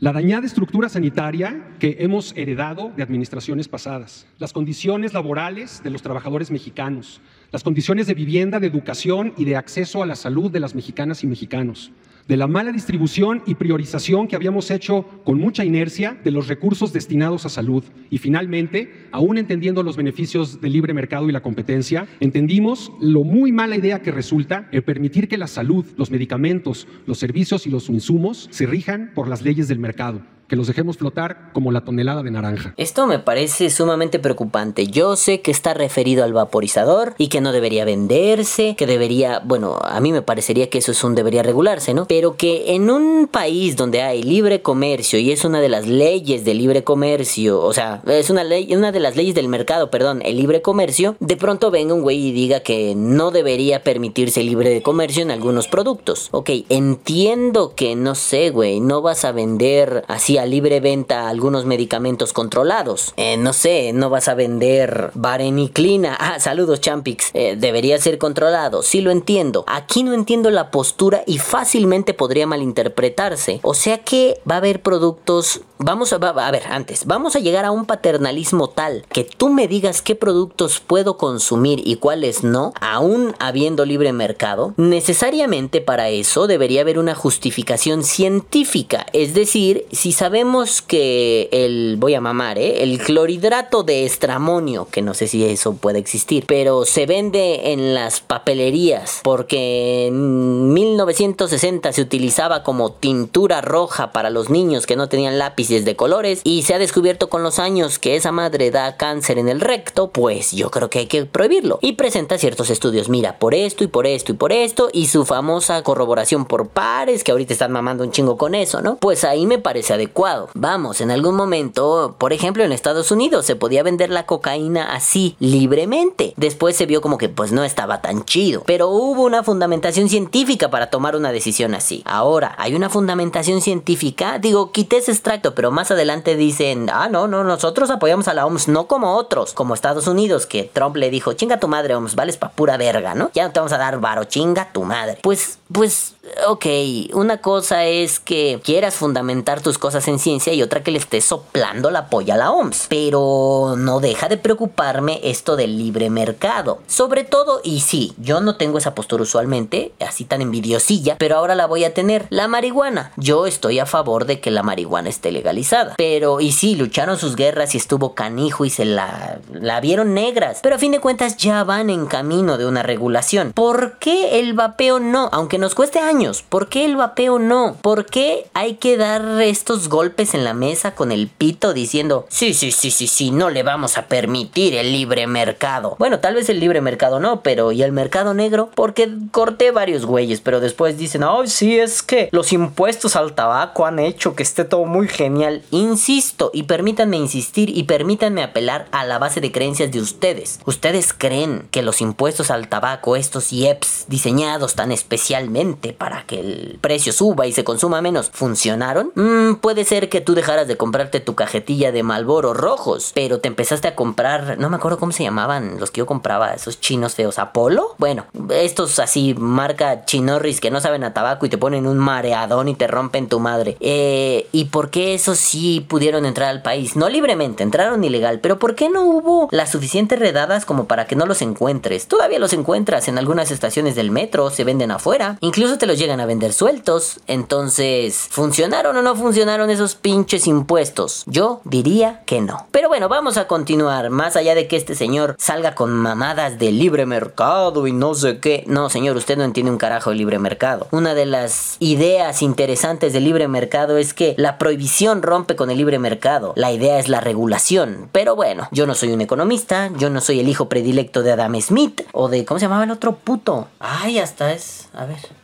La 0.00 0.12
dañada 0.12 0.44
estructura 0.44 0.88
sanitaria 0.88 1.76
que 1.78 1.96
hemos 2.00 2.36
heredado 2.36 2.90
de 2.96 3.02
administraciones 3.02 3.68
pasadas, 3.68 4.26
las 4.38 4.52
condiciones 4.52 5.14
laborales 5.14 5.82
de 5.82 5.90
los 5.90 6.02
trabajadores 6.02 6.50
mexicanos, 6.50 7.20
las 7.52 7.62
condiciones 7.62 8.06
de 8.08 8.14
vivienda, 8.14 8.58
de 8.58 8.66
educación 8.66 9.32
y 9.36 9.44
de 9.44 9.56
acceso 9.56 10.02
a 10.02 10.06
la 10.06 10.16
salud 10.16 10.50
de 10.50 10.60
las 10.60 10.74
mexicanas 10.74 11.22
y 11.22 11.28
mexicanos, 11.28 11.92
de 12.28 12.36
la 12.36 12.46
mala 12.46 12.72
distribución 12.72 13.42
y 13.46 13.54
priorización 13.54 14.28
que 14.28 14.36
habíamos 14.36 14.70
hecho 14.70 15.04
con 15.24 15.38
mucha 15.38 15.64
inercia 15.64 16.16
de 16.24 16.30
los 16.30 16.48
recursos 16.48 16.92
destinados 16.92 17.44
a 17.44 17.48
salud. 17.48 17.84
Y 18.10 18.18
finalmente, 18.18 19.08
aún 19.12 19.38
entendiendo 19.38 19.82
los 19.82 19.96
beneficios 19.96 20.60
del 20.60 20.72
libre 20.72 20.94
mercado 20.94 21.28
y 21.28 21.32
la 21.32 21.42
competencia, 21.42 22.06
entendimos 22.20 22.92
lo 23.00 23.24
muy 23.24 23.52
mala 23.52 23.76
idea 23.76 24.02
que 24.02 24.12
resulta 24.12 24.68
el 24.72 24.82
permitir 24.82 25.28
que 25.28 25.38
la 25.38 25.46
salud, 25.46 25.84
los 25.96 26.10
medicamentos, 26.10 26.88
los 27.06 27.18
servicios 27.18 27.66
y 27.66 27.70
los 27.70 27.88
insumos 27.88 28.48
se 28.50 28.66
rijan 28.66 29.10
por 29.14 29.28
las 29.28 29.42
leyes 29.42 29.68
del 29.68 29.78
mercado 29.78 30.22
que 30.48 30.56
los 30.56 30.66
dejemos 30.66 30.98
flotar 30.98 31.52
como 31.52 31.72
la 31.72 31.82
tonelada 31.82 32.22
de 32.22 32.30
naranja. 32.30 32.74
Esto 32.76 33.06
me 33.06 33.18
parece 33.18 33.70
sumamente 33.70 34.18
preocupante. 34.18 34.86
Yo 34.86 35.16
sé 35.16 35.40
que 35.40 35.50
está 35.50 35.74
referido 35.74 36.24
al 36.24 36.32
vaporizador 36.32 37.14
y 37.18 37.28
que 37.28 37.40
no 37.40 37.52
debería 37.52 37.84
venderse, 37.84 38.74
que 38.76 38.86
debería, 38.86 39.40
bueno, 39.44 39.78
a 39.82 40.00
mí 40.00 40.12
me 40.12 40.22
parecería 40.22 40.68
que 40.70 40.78
eso 40.78 40.92
es 40.92 41.02
un 41.04 41.14
debería 41.14 41.42
regularse, 41.42 41.94
¿no? 41.94 42.06
Pero 42.06 42.36
que 42.36 42.74
en 42.74 42.90
un 42.90 43.28
país 43.30 43.76
donde 43.76 44.02
hay 44.02 44.22
libre 44.22 44.62
comercio 44.62 45.18
y 45.18 45.30
es 45.30 45.44
una 45.44 45.60
de 45.60 45.68
las 45.68 45.86
leyes 45.86 46.44
del 46.44 46.58
libre 46.58 46.84
comercio, 46.84 47.60
o 47.60 47.72
sea, 47.72 48.02
es 48.06 48.30
una 48.30 48.44
ley, 48.44 48.74
una 48.74 48.92
de 48.92 49.00
las 49.00 49.16
leyes 49.16 49.34
del 49.34 49.48
mercado, 49.48 49.90
perdón, 49.90 50.20
el 50.24 50.36
libre 50.36 50.62
comercio, 50.62 51.16
de 51.20 51.36
pronto 51.36 51.70
venga 51.70 51.94
un 51.94 52.02
güey 52.02 52.28
y 52.28 52.32
diga 52.32 52.60
que 52.60 52.94
no 52.94 53.30
debería 53.30 53.82
permitirse 53.82 54.42
libre 54.42 54.70
de 54.70 54.82
comercio 54.82 55.22
en 55.22 55.30
algunos 55.30 55.68
productos. 55.68 56.28
Ok, 56.32 56.50
entiendo 56.68 57.74
que 57.74 57.96
no 57.96 58.14
sé, 58.14 58.50
güey, 58.50 58.80
no 58.80 59.02
vas 59.02 59.24
a 59.24 59.32
vender 59.32 60.04
así 60.08 60.33
libre 60.44 60.80
venta 60.80 61.28
algunos 61.28 61.64
medicamentos 61.64 62.32
controlados. 62.32 63.14
Eh, 63.16 63.36
no 63.36 63.52
sé, 63.52 63.92
no 63.92 64.10
vas 64.10 64.28
a 64.28 64.34
vender 64.34 65.10
vareniclina. 65.14 66.18
Ah, 66.24 66.40
saludos, 66.40 66.80
Champix. 66.80 67.30
Eh, 67.34 67.54
debería 67.58 67.98
ser 67.98 68.16
controlado. 68.16 68.82
Sí 68.82 69.02
lo 69.02 69.10
entiendo. 69.10 69.64
Aquí 69.66 70.02
no 70.02 70.14
entiendo 70.14 70.50
la 70.50 70.70
postura 70.70 71.22
y 71.26 71.36
fácilmente 71.36 72.14
podría 72.14 72.46
malinterpretarse. 72.46 73.60
O 73.62 73.74
sea 73.74 73.98
que 73.98 74.40
va 74.50 74.54
a 74.54 74.58
haber 74.58 74.80
productos. 74.80 75.60
Vamos 75.78 76.14
a, 76.14 76.18
ver, 76.18 76.62
antes, 76.70 77.04
vamos 77.04 77.36
a 77.36 77.40
llegar 77.40 77.66
a 77.66 77.72
un 77.72 77.84
paternalismo 77.84 78.70
tal 78.70 79.04
que 79.12 79.24
tú 79.24 79.50
me 79.50 79.68
digas 79.68 80.00
qué 80.00 80.14
productos 80.14 80.80
puedo 80.80 81.18
consumir 81.18 81.82
y 81.84 81.96
cuáles 81.96 82.42
no, 82.42 82.72
aún 82.80 83.34
habiendo 83.38 83.84
libre 83.84 84.12
mercado. 84.12 84.72
Necesariamente 84.78 85.82
para 85.82 86.08
eso 86.08 86.46
debería 86.46 86.80
haber 86.80 86.98
una 86.98 87.14
justificación 87.14 88.02
científica. 88.04 89.06
Es 89.12 89.34
decir, 89.34 89.86
si 89.92 90.12
sabemos 90.24 90.80
que 90.80 91.50
el, 91.52 91.96
voy 91.98 92.14
a 92.14 92.20
mamar, 92.22 92.58
¿eh? 92.58 92.82
el 92.82 92.98
clorhidrato 92.98 93.82
de 93.82 94.06
estramonio, 94.06 94.88
que 94.90 95.02
no 95.02 95.12
sé 95.12 95.26
si 95.26 95.44
eso 95.44 95.74
puede 95.74 95.98
existir, 95.98 96.44
pero 96.46 96.86
se 96.86 97.04
vende 97.04 97.72
en 97.72 97.92
las 97.92 98.22
papelerías 98.22 99.20
porque 99.22 100.06
en 100.06 100.72
1960 100.72 101.92
se 101.92 102.00
utilizaba 102.00 102.62
como 102.62 102.90
tintura 102.92 103.60
roja 103.60 104.12
para 104.12 104.30
los 104.30 104.48
niños 104.48 104.86
que 104.86 104.96
no 104.96 105.10
tenían 105.10 105.38
lápices 105.38 105.84
de 105.84 105.94
colores 105.94 106.40
y 106.42 106.62
se 106.62 106.72
ha 106.72 106.78
descubierto 106.78 107.28
con 107.28 107.42
los 107.42 107.58
años 107.58 107.98
que 107.98 108.16
esa 108.16 108.32
madre 108.32 108.70
da 108.70 108.96
cáncer 108.96 109.36
en 109.36 109.50
el 109.50 109.60
recto, 109.60 110.08
pues 110.08 110.52
yo 110.52 110.70
creo 110.70 110.88
que 110.88 111.00
hay 111.00 111.06
que 111.06 111.26
prohibirlo. 111.26 111.78
Y 111.82 111.96
presenta 111.96 112.38
ciertos 112.38 112.70
estudios, 112.70 113.10
mira, 113.10 113.38
por 113.38 113.54
esto 113.54 113.84
y 113.84 113.88
por 113.88 114.06
esto 114.06 114.32
y 114.32 114.36
por 114.36 114.52
esto 114.52 114.88
y 114.90 115.08
su 115.08 115.26
famosa 115.26 115.82
corroboración 115.82 116.46
por 116.46 116.68
pares, 116.68 117.24
que 117.24 117.32
ahorita 117.32 117.52
están 117.52 117.72
mamando 117.72 118.04
un 118.04 118.10
chingo 118.10 118.38
con 118.38 118.54
eso, 118.54 118.80
¿no? 118.80 118.96
Pues 118.96 119.24
ahí 119.24 119.44
me 119.44 119.58
parece 119.58 119.92
adecuado. 119.92 120.13
Vamos, 120.54 121.00
en 121.00 121.10
algún 121.10 121.34
momento, 121.34 122.14
por 122.18 122.32
ejemplo 122.32 122.64
en 122.64 122.72
Estados 122.72 123.10
Unidos 123.10 123.44
se 123.46 123.56
podía 123.56 123.82
vender 123.82 124.10
la 124.10 124.26
cocaína 124.26 124.94
así, 124.94 125.36
libremente. 125.40 126.34
Después 126.36 126.76
se 126.76 126.86
vio 126.86 127.00
como 127.00 127.18
que 127.18 127.28
pues 127.28 127.52
no 127.52 127.64
estaba 127.64 128.00
tan 128.00 128.24
chido, 128.24 128.62
pero 128.64 128.88
hubo 128.88 129.24
una 129.24 129.42
fundamentación 129.42 130.08
científica 130.08 130.70
para 130.70 130.88
tomar 130.88 131.16
una 131.16 131.32
decisión 131.32 131.74
así. 131.74 132.02
Ahora, 132.06 132.54
hay 132.58 132.74
una 132.74 132.88
fundamentación 132.88 133.60
científica, 133.60 134.38
digo, 134.38 134.72
quité 134.72 134.98
ese 134.98 135.10
extracto, 135.10 135.54
pero 135.54 135.70
más 135.70 135.90
adelante 135.90 136.36
dicen, 136.36 136.88
ah, 136.92 137.08
no, 137.08 137.26
no, 137.26 137.44
nosotros 137.44 137.90
apoyamos 137.90 138.28
a 138.28 138.34
la 138.34 138.46
OMS, 138.46 138.68
no 138.68 138.86
como 138.86 139.16
otros, 139.16 139.52
como 139.52 139.74
Estados 139.74 140.06
Unidos, 140.06 140.46
que 140.46 140.70
Trump 140.72 140.96
le 140.96 141.10
dijo, 141.10 141.32
chinga 141.32 141.58
tu 141.58 141.68
madre, 141.68 141.94
OMS, 141.94 142.14
vales 142.14 142.36
pa' 142.36 142.50
pura 142.52 142.76
verga, 142.76 143.14
¿no? 143.14 143.30
Ya 143.34 143.46
no 143.46 143.52
te 143.52 143.60
vamos 143.60 143.72
a 143.72 143.78
dar 143.78 144.00
varo, 144.00 144.24
chinga 144.24 144.72
tu 144.72 144.84
madre. 144.84 145.18
Pues, 145.22 145.58
pues, 145.72 146.13
ok, 146.46 146.66
una 147.12 147.38
cosa 147.38 147.84
es 147.84 148.20
que 148.20 148.60
quieras 148.62 148.94
fundamentar 148.94 149.60
tus 149.60 149.78
cosas 149.78 150.08
en 150.08 150.18
ciencia 150.18 150.52
y 150.52 150.62
otra 150.62 150.82
que 150.82 150.90
le 150.90 150.98
estés 150.98 151.24
soplando 151.24 151.90
la 151.90 152.08
polla 152.08 152.34
a 152.34 152.38
la 152.38 152.50
OMS. 152.50 152.86
Pero 152.88 153.74
no 153.76 154.00
deja 154.00 154.28
de 154.28 154.36
preocuparme 154.36 155.20
esto 155.22 155.56
del 155.56 155.78
libre 155.78 156.10
mercado. 156.10 156.80
Sobre 156.86 157.24
todo, 157.24 157.60
y 157.62 157.80
sí, 157.80 158.14
yo 158.18 158.40
no 158.40 158.56
tengo 158.56 158.78
esa 158.78 158.94
postura 158.94 159.22
usualmente, 159.22 159.92
así 160.00 160.24
tan 160.24 160.42
envidiosilla, 160.42 161.16
pero 161.18 161.36
ahora 161.36 161.54
la 161.54 161.66
voy 161.66 161.84
a 161.84 161.94
tener. 161.94 162.26
La 162.30 162.48
marihuana. 162.48 163.12
Yo 163.16 163.46
estoy 163.46 163.78
a 163.78 163.86
favor 163.86 164.26
de 164.26 164.40
que 164.40 164.50
la 164.50 164.62
marihuana 164.62 165.08
esté 165.08 165.32
legalizada. 165.32 165.94
Pero, 165.96 166.40
y 166.40 166.52
sí, 166.52 166.74
lucharon 166.74 167.18
sus 167.18 167.36
guerras 167.36 167.74
y 167.74 167.78
estuvo 167.78 168.14
canijo 168.14 168.64
y 168.64 168.70
se 168.70 168.84
la, 168.84 169.38
la 169.52 169.80
vieron 169.80 170.14
negras. 170.14 170.60
Pero 170.62 170.76
a 170.76 170.78
fin 170.78 170.92
de 170.92 171.00
cuentas 171.00 171.36
ya 171.36 171.64
van 171.64 171.90
en 171.90 172.06
camino 172.06 172.58
de 172.58 172.66
una 172.66 172.82
regulación. 172.82 173.52
¿Por 173.52 173.98
qué 173.98 174.40
el 174.40 174.54
vapeo 174.54 175.00
no? 175.00 175.28
Aunque 175.32 175.58
nos 175.58 175.74
cueste 175.74 175.98
años. 175.98 176.13
¿Por 176.48 176.68
qué 176.68 176.84
el 176.84 176.94
vapeo 176.94 177.40
no? 177.40 177.76
¿Por 177.82 178.06
qué 178.06 178.46
hay 178.54 178.74
que 178.74 178.96
dar 178.96 179.42
estos 179.42 179.88
golpes 179.88 180.34
en 180.34 180.44
la 180.44 180.54
mesa 180.54 180.94
con 180.94 181.10
el 181.10 181.26
pito 181.26 181.74
diciendo, 181.74 182.26
sí, 182.28 182.54
sí, 182.54 182.70
sí, 182.70 182.92
sí, 182.92 183.08
sí, 183.08 183.30
no 183.32 183.50
le 183.50 183.64
vamos 183.64 183.98
a 183.98 184.06
permitir 184.06 184.74
el 184.74 184.92
libre 184.92 185.26
mercado? 185.26 185.96
Bueno, 185.98 186.20
tal 186.20 186.36
vez 186.36 186.48
el 186.48 186.60
libre 186.60 186.80
mercado 186.80 187.18
no, 187.18 187.40
pero 187.40 187.72
¿y 187.72 187.82
el 187.82 187.90
mercado 187.90 188.32
negro? 188.32 188.70
Porque 188.76 189.12
corté 189.32 189.72
varios 189.72 190.06
güeyes, 190.06 190.40
pero 190.40 190.60
después 190.60 190.96
dicen, 190.96 191.24
ay, 191.24 191.48
sí, 191.48 191.80
es 191.80 192.02
que 192.02 192.28
los 192.30 192.52
impuestos 192.52 193.16
al 193.16 193.34
tabaco 193.34 193.84
han 193.84 193.98
hecho 193.98 194.36
que 194.36 194.44
esté 194.44 194.64
todo 194.64 194.84
muy 194.84 195.08
genial. 195.08 195.62
Insisto, 195.72 196.52
y 196.54 196.62
permítanme 196.62 197.16
insistir 197.16 197.76
y 197.76 197.82
permítanme 197.82 198.44
apelar 198.44 198.86
a 198.92 199.04
la 199.04 199.18
base 199.18 199.40
de 199.40 199.50
creencias 199.50 199.90
de 199.90 200.00
ustedes. 200.00 200.60
¿Ustedes 200.64 201.12
creen 201.12 201.66
que 201.72 201.82
los 201.82 202.00
impuestos 202.00 202.52
al 202.52 202.68
tabaco, 202.68 203.16
estos 203.16 203.52
IEPs 203.52 204.04
diseñados 204.06 204.76
tan 204.76 204.92
especialmente 204.92 205.92
para 206.04 206.24
que 206.26 206.38
el 206.38 206.78
precio 206.82 207.14
suba 207.14 207.46
y 207.46 207.52
se 207.52 207.64
consuma 207.64 208.02
menos, 208.02 208.28
funcionaron? 208.30 209.10
Mm, 209.14 209.54
puede 209.54 209.84
ser 209.84 210.10
que 210.10 210.20
tú 210.20 210.34
dejaras 210.34 210.68
de 210.68 210.76
comprarte 210.76 211.18
tu 211.18 211.34
cajetilla 211.34 211.92
de 211.92 212.02
Malboro 212.02 212.52
rojos, 212.52 213.12
pero 213.14 213.40
te 213.40 213.48
empezaste 213.48 213.88
a 213.88 213.94
comprar, 213.94 214.58
no 214.58 214.68
me 214.68 214.76
acuerdo 214.76 214.98
cómo 214.98 215.12
se 215.12 215.22
llamaban 215.22 215.80
los 215.80 215.90
que 215.90 216.00
yo 216.00 216.06
compraba, 216.06 216.52
esos 216.52 216.78
chinos 216.78 217.14
feos, 217.14 217.38
Apolo. 217.38 217.94
Bueno, 217.96 218.26
estos 218.50 218.98
así, 218.98 219.34
marca 219.38 220.04
chinorris 220.04 220.60
que 220.60 220.70
no 220.70 220.78
saben 220.78 221.04
a 221.04 221.14
tabaco 221.14 221.46
y 221.46 221.48
te 221.48 221.56
ponen 221.56 221.86
un 221.86 221.96
mareadón 221.96 222.68
y 222.68 222.74
te 222.74 222.86
rompen 222.86 223.30
tu 223.30 223.40
madre. 223.40 223.78
Eh, 223.80 224.46
¿Y 224.52 224.66
por 224.66 224.90
qué 224.90 225.14
esos 225.14 225.38
sí 225.38 225.80
pudieron 225.88 226.26
entrar 226.26 226.50
al 226.50 226.60
país? 226.60 226.96
No 226.96 227.08
libremente, 227.08 227.62
entraron 227.62 228.04
ilegal, 228.04 228.40
pero 228.40 228.58
¿por 228.58 228.74
qué 228.74 228.90
no 228.90 229.06
hubo 229.06 229.48
las 229.52 229.70
suficientes 229.70 230.18
redadas 230.18 230.66
como 230.66 230.84
para 230.84 231.06
que 231.06 231.16
no 231.16 231.24
los 231.24 231.40
encuentres? 231.40 232.08
Todavía 232.08 232.38
los 232.38 232.52
encuentras 232.52 233.08
en 233.08 233.16
algunas 233.16 233.50
estaciones 233.50 233.94
del 233.94 234.10
metro, 234.10 234.50
se 234.50 234.64
venden 234.64 234.90
afuera, 234.90 235.38
incluso 235.40 235.78
te 235.78 235.86
los 235.86 235.93
llegan 235.98 236.20
a 236.20 236.26
vender 236.26 236.52
sueltos. 236.52 237.20
Entonces, 237.26 238.28
¿funcionaron 238.30 238.96
o 238.96 239.02
no 239.02 239.16
funcionaron 239.16 239.70
esos 239.70 239.94
pinches 239.94 240.46
impuestos? 240.46 241.24
Yo 241.26 241.60
diría 241.64 242.22
que 242.26 242.40
no. 242.40 242.66
Pero 242.70 242.88
bueno, 242.88 243.08
vamos 243.08 243.36
a 243.36 243.46
continuar. 243.46 244.10
Más 244.10 244.36
allá 244.36 244.54
de 244.54 244.68
que 244.68 244.76
este 244.76 244.94
señor 244.94 245.36
salga 245.38 245.74
con 245.74 245.92
mamadas 245.92 246.58
de 246.58 246.72
libre 246.72 247.06
mercado 247.06 247.86
y 247.86 247.92
no 247.92 248.14
sé 248.14 248.38
qué. 248.38 248.64
No, 248.66 248.90
señor, 248.90 249.16
usted 249.16 249.36
no 249.36 249.44
entiende 249.44 249.72
un 249.72 249.78
carajo 249.78 250.10
de 250.10 250.16
libre 250.16 250.38
mercado. 250.38 250.88
Una 250.90 251.14
de 251.14 251.26
las 251.26 251.76
ideas 251.80 252.42
interesantes 252.42 253.12
del 253.12 253.24
libre 253.24 253.48
mercado 253.48 253.98
es 253.98 254.14
que 254.14 254.34
la 254.38 254.58
prohibición 254.58 255.22
rompe 255.22 255.56
con 255.56 255.70
el 255.70 255.78
libre 255.78 255.98
mercado. 255.98 256.52
La 256.56 256.72
idea 256.72 256.98
es 256.98 257.08
la 257.08 257.20
regulación. 257.20 258.08
Pero 258.12 258.36
bueno, 258.36 258.68
yo 258.70 258.86
no 258.86 258.94
soy 258.94 259.12
un 259.12 259.20
economista, 259.20 259.90
yo 259.96 260.10
no 260.10 260.20
soy 260.20 260.40
el 260.40 260.48
hijo 260.48 260.68
predilecto 260.68 261.22
de 261.22 261.32
Adam 261.32 261.60
Smith 261.60 262.02
o 262.12 262.28
de. 262.28 262.44
¿Cómo 262.44 262.58
se 262.58 262.66
llamaba 262.66 262.84
el 262.84 262.90
otro 262.90 263.16
puto? 263.16 263.68
Ay, 263.78 264.18
hasta 264.18 264.52
es. 264.52 264.88
A 264.94 265.06
ver. 265.06 265.43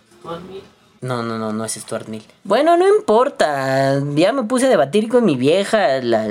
No, 1.02 1.22
no, 1.22 1.38
no, 1.38 1.52
no 1.52 1.64
es 1.64 1.72
Stuart 1.72 2.08
Mill. 2.08 2.22
Bueno, 2.44 2.76
no 2.76 2.86
importa. 2.86 3.98
Ya 4.14 4.32
me 4.32 4.42
puse 4.42 4.66
a 4.66 4.68
debatir 4.68 5.08
con 5.08 5.24
mi 5.24 5.36
vieja. 5.36 6.00
La, 6.02 6.28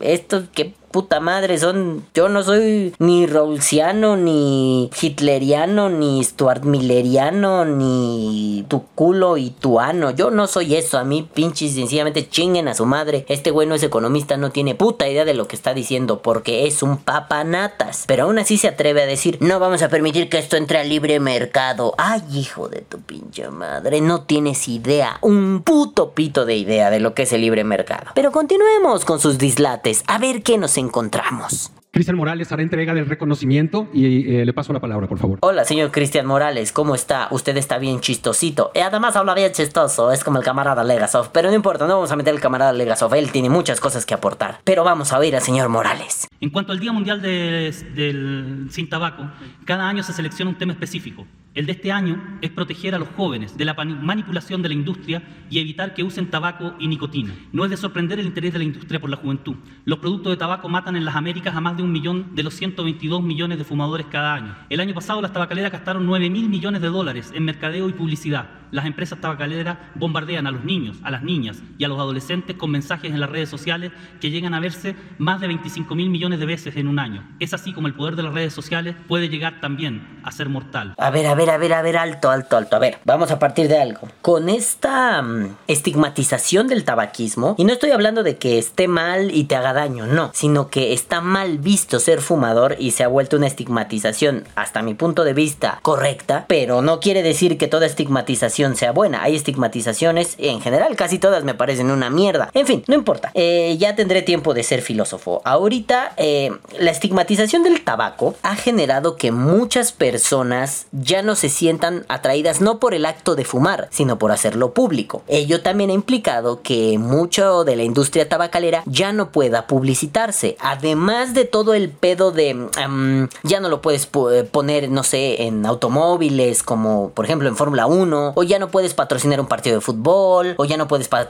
esto 0.00 0.44
que 0.52 0.74
puta 0.92 1.20
madre 1.20 1.58
son. 1.58 2.04
Yo 2.14 2.28
no 2.28 2.42
soy 2.42 2.94
ni 2.98 3.26
Rawlsiano, 3.26 4.16
ni 4.16 4.90
hitleriano, 5.00 5.88
ni 5.88 6.22
Stuart 6.22 6.64
Milleriano, 6.64 7.64
ni 7.64 8.64
tu 8.68 8.84
culo 8.94 9.36
y 9.36 9.50
tu 9.50 9.80
ano. 9.80 10.10
Yo 10.10 10.30
no 10.30 10.46
soy 10.46 10.76
eso. 10.76 10.98
A 10.98 11.04
mí, 11.04 11.28
pinches, 11.34 11.74
sencillamente 11.74 12.28
chinguen 12.28 12.68
a 12.68 12.74
su 12.74 12.86
madre. 12.86 13.24
Este 13.28 13.50
güey 13.50 13.66
no 13.66 13.74
es 13.74 13.82
economista, 13.82 14.36
no 14.36 14.50
tiene 14.50 14.74
puta 14.74 15.08
idea 15.08 15.24
de 15.24 15.34
lo 15.34 15.48
que 15.48 15.56
está 15.56 15.74
diciendo, 15.74 16.22
porque 16.22 16.66
es 16.66 16.82
un 16.82 16.98
papanatas. 16.98 18.04
Pero 18.06 18.24
aún 18.24 18.38
así 18.38 18.58
se 18.58 18.68
atreve 18.68 19.02
a 19.02 19.06
decir: 19.06 19.38
No 19.40 19.58
vamos 19.58 19.82
a 19.82 19.88
permitir 19.88 20.28
que 20.28 20.38
esto 20.38 20.56
entre 20.56 20.78
al 20.78 20.88
libre 20.88 21.18
mercado. 21.18 21.94
Ay, 21.98 22.22
hijo 22.32 22.68
de 22.68 22.82
tu 22.82 23.00
pinche 23.00 23.48
madre, 23.48 24.00
no 24.00 24.22
tienes 24.22 24.68
idea. 24.68 25.18
Un 25.22 25.62
puto 25.62 26.10
pito 26.10 26.44
de 26.44 26.56
idea 26.56 26.90
de 26.90 27.00
lo 27.00 27.14
que 27.14 27.22
es 27.22 27.32
el 27.32 27.40
libre 27.40 27.64
mercado. 27.64 28.12
Pero 28.14 28.32
continuemos 28.32 29.04
con 29.04 29.20
sus 29.20 29.38
dislates. 29.38 30.04
A 30.06 30.18
ver 30.18 30.42
qué 30.42 30.58
nos 30.58 30.76
encontramos. 30.82 31.72
Cristian 31.90 32.16
Morales 32.16 32.50
hará 32.50 32.62
entrega 32.62 32.94
del 32.94 33.04
reconocimiento 33.06 33.86
y 33.92 34.36
eh, 34.36 34.46
le 34.46 34.52
paso 34.54 34.72
la 34.72 34.80
palabra, 34.80 35.06
por 35.08 35.18
favor. 35.18 35.38
Hola, 35.42 35.64
señor 35.66 35.90
Cristian 35.90 36.24
Morales, 36.24 36.72
¿cómo 36.72 36.94
está? 36.94 37.28
Usted 37.30 37.54
está 37.58 37.76
bien 37.76 38.00
chistosito. 38.00 38.70
Y 38.74 38.78
además 38.78 39.14
habla 39.14 39.34
bien 39.34 39.52
chistoso, 39.52 40.10
es 40.10 40.24
como 40.24 40.38
el 40.38 40.44
camarada 40.44 40.84
Legasov. 40.84 41.32
Pero 41.32 41.50
no 41.50 41.54
importa, 41.54 41.86
no 41.86 41.96
vamos 41.96 42.10
a 42.10 42.16
meter 42.16 42.32
al 42.34 42.40
camarada 42.40 42.72
Legasov, 42.72 43.14
él 43.14 43.30
tiene 43.30 43.50
muchas 43.50 43.78
cosas 43.78 44.06
que 44.06 44.14
aportar. 44.14 44.60
Pero 44.64 44.84
vamos 44.84 45.12
a 45.12 45.18
oír 45.18 45.36
al 45.36 45.42
señor 45.42 45.68
Morales. 45.68 46.28
En 46.40 46.48
cuanto 46.48 46.72
al 46.72 46.80
Día 46.80 46.92
Mundial 46.92 47.20
de- 47.20 47.74
del 47.94 48.68
Sin 48.70 48.88
Tabaco, 48.88 49.24
cada 49.66 49.86
año 49.86 50.02
se 50.02 50.14
selecciona 50.14 50.50
un 50.50 50.56
tema 50.56 50.72
específico. 50.72 51.26
El 51.54 51.66
de 51.66 51.72
este 51.72 51.92
año 51.92 52.38
es 52.40 52.50
proteger 52.50 52.94
a 52.94 52.98
los 52.98 53.10
jóvenes 53.10 53.58
de 53.58 53.66
la 53.66 53.74
manipulación 53.74 54.62
de 54.62 54.70
la 54.70 54.74
industria 54.74 55.22
y 55.50 55.58
evitar 55.58 55.92
que 55.92 56.02
usen 56.02 56.30
tabaco 56.30 56.74
y 56.78 56.88
nicotina. 56.88 57.34
No 57.52 57.64
es 57.64 57.70
de 57.70 57.76
sorprender 57.76 58.18
el 58.18 58.24
interés 58.24 58.54
de 58.54 58.58
la 58.58 58.64
industria 58.64 58.98
por 58.98 59.10
la 59.10 59.18
juventud. 59.18 59.56
Los 59.84 59.98
productos 59.98 60.32
de 60.32 60.38
tabaco 60.38 60.70
matan 60.70 60.96
en 60.96 61.04
las 61.04 61.14
Américas 61.14 61.54
a 61.54 61.60
más 61.60 61.76
de 61.76 61.82
un 61.82 61.92
millón 61.92 62.34
de 62.34 62.42
los 62.42 62.54
122 62.54 63.22
millones 63.22 63.58
de 63.58 63.64
fumadores 63.64 64.06
cada 64.06 64.32
año. 64.32 64.56
El 64.70 64.80
año 64.80 64.94
pasado 64.94 65.20
las 65.20 65.34
tabacaleras 65.34 65.72
gastaron 65.72 66.06
9 66.06 66.30
mil 66.30 66.48
millones 66.48 66.80
de 66.80 66.88
dólares 66.88 67.30
en 67.34 67.44
mercadeo 67.44 67.86
y 67.90 67.92
publicidad. 67.92 68.61
Las 68.72 68.86
empresas 68.86 69.20
tabacaleras 69.20 69.76
bombardean 69.94 70.46
a 70.46 70.50
los 70.50 70.64
niños, 70.64 70.96
a 71.04 71.10
las 71.10 71.22
niñas 71.22 71.58
y 71.76 71.84
a 71.84 71.88
los 71.88 71.98
adolescentes 71.98 72.56
con 72.56 72.70
mensajes 72.70 73.12
en 73.12 73.20
las 73.20 73.28
redes 73.28 73.50
sociales 73.50 73.92
que 74.18 74.30
llegan 74.30 74.54
a 74.54 74.60
verse 74.60 74.96
más 75.18 75.42
de 75.42 75.46
25 75.46 75.94
mil 75.94 76.08
millones 76.08 76.40
de 76.40 76.46
veces 76.46 76.74
en 76.76 76.88
un 76.88 76.98
año. 76.98 77.22
Es 77.38 77.52
así 77.52 77.74
como 77.74 77.86
el 77.86 77.94
poder 77.94 78.16
de 78.16 78.22
las 78.22 78.32
redes 78.32 78.54
sociales 78.54 78.96
puede 79.08 79.28
llegar 79.28 79.60
también 79.60 80.20
a 80.24 80.32
ser 80.32 80.48
mortal. 80.48 80.94
A 80.96 81.10
ver, 81.10 81.26
a 81.26 81.34
ver, 81.34 81.50
a 81.50 81.58
ver, 81.58 81.74
a 81.74 81.82
ver, 81.82 81.98
alto, 81.98 82.30
alto, 82.30 82.56
alto. 82.56 82.76
A 82.76 82.78
ver, 82.78 82.98
vamos 83.04 83.30
a 83.30 83.38
partir 83.38 83.68
de 83.68 83.78
algo. 83.78 84.08
Con 84.22 84.48
esta 84.48 85.20
mm, 85.20 85.56
estigmatización 85.68 86.66
del 86.66 86.84
tabaquismo, 86.84 87.54
y 87.58 87.64
no 87.64 87.74
estoy 87.74 87.90
hablando 87.90 88.22
de 88.22 88.38
que 88.38 88.58
esté 88.58 88.88
mal 88.88 89.30
y 89.34 89.44
te 89.44 89.54
haga 89.54 89.74
daño, 89.74 90.06
no, 90.06 90.30
sino 90.32 90.68
que 90.68 90.94
está 90.94 91.20
mal 91.20 91.58
visto 91.58 92.00
ser 92.00 92.22
fumador 92.22 92.76
y 92.78 92.92
se 92.92 93.04
ha 93.04 93.08
vuelto 93.08 93.36
una 93.36 93.48
estigmatización, 93.48 94.44
hasta 94.54 94.80
mi 94.80 94.94
punto 94.94 95.24
de 95.24 95.34
vista, 95.34 95.78
correcta, 95.82 96.46
pero 96.48 96.80
no 96.80 97.00
quiere 97.00 97.22
decir 97.22 97.58
que 97.58 97.68
toda 97.68 97.84
estigmatización 97.84 98.61
sea 98.76 98.92
buena. 98.92 99.22
Hay 99.22 99.36
estigmatizaciones, 99.36 100.34
en 100.38 100.60
general, 100.60 100.96
casi 100.96 101.18
todas 101.18 101.44
me 101.44 101.54
parecen 101.54 101.90
una 101.90 102.10
mierda. 102.10 102.50
En 102.54 102.66
fin, 102.66 102.84
no 102.86 102.94
importa. 102.94 103.30
Eh, 103.34 103.76
ya 103.78 103.94
tendré 103.94 104.22
tiempo 104.22 104.54
de 104.54 104.62
ser 104.62 104.82
filósofo. 104.82 105.42
Ahorita, 105.44 106.12
eh, 106.16 106.52
la 106.78 106.90
estigmatización 106.90 107.62
del 107.62 107.82
tabaco 107.84 108.34
ha 108.42 108.56
generado 108.56 109.16
que 109.16 109.32
muchas 109.32 109.92
personas 109.92 110.86
ya 110.92 111.22
no 111.22 111.34
se 111.34 111.48
sientan 111.48 112.04
atraídas 112.08 112.60
no 112.60 112.78
por 112.78 112.94
el 112.94 113.06
acto 113.06 113.34
de 113.34 113.44
fumar, 113.44 113.88
sino 113.90 114.18
por 114.18 114.32
hacerlo 114.32 114.72
público. 114.72 115.22
Ello 115.28 115.62
también 115.62 115.90
ha 115.90 115.94
implicado 115.94 116.62
que 116.62 116.98
mucho 116.98 117.64
de 117.64 117.76
la 117.76 117.82
industria 117.82 118.28
tabacalera 118.28 118.82
ya 118.86 119.12
no 119.12 119.30
pueda 119.30 119.66
publicitarse. 119.66 120.56
Además 120.60 121.34
de 121.34 121.44
todo 121.44 121.74
el 121.74 121.90
pedo 121.90 122.32
de 122.32 122.54
mm, 122.54 123.28
ya 123.42 123.60
no 123.60 123.68
lo 123.68 123.82
puedes 123.82 124.08
eh, 124.32 124.44
poner, 124.44 124.90
no 124.90 125.02
sé, 125.02 125.42
en 125.44 125.66
automóviles, 125.66 126.62
como 126.62 127.10
por 127.10 127.24
ejemplo 127.24 127.48
en 127.48 127.56
Fórmula 127.56 127.86
1, 127.86 128.32
o 128.34 128.42
no 128.58 128.68
puedes 128.68 128.94
patrocinar 128.94 129.40
un 129.40 129.46
partido 129.46 129.76
de 129.76 129.80
fútbol, 129.80 130.54
o 130.58 130.64
ya 130.64 130.76
no 130.76 130.88
puedes 130.88 131.08
pa- 131.08 131.28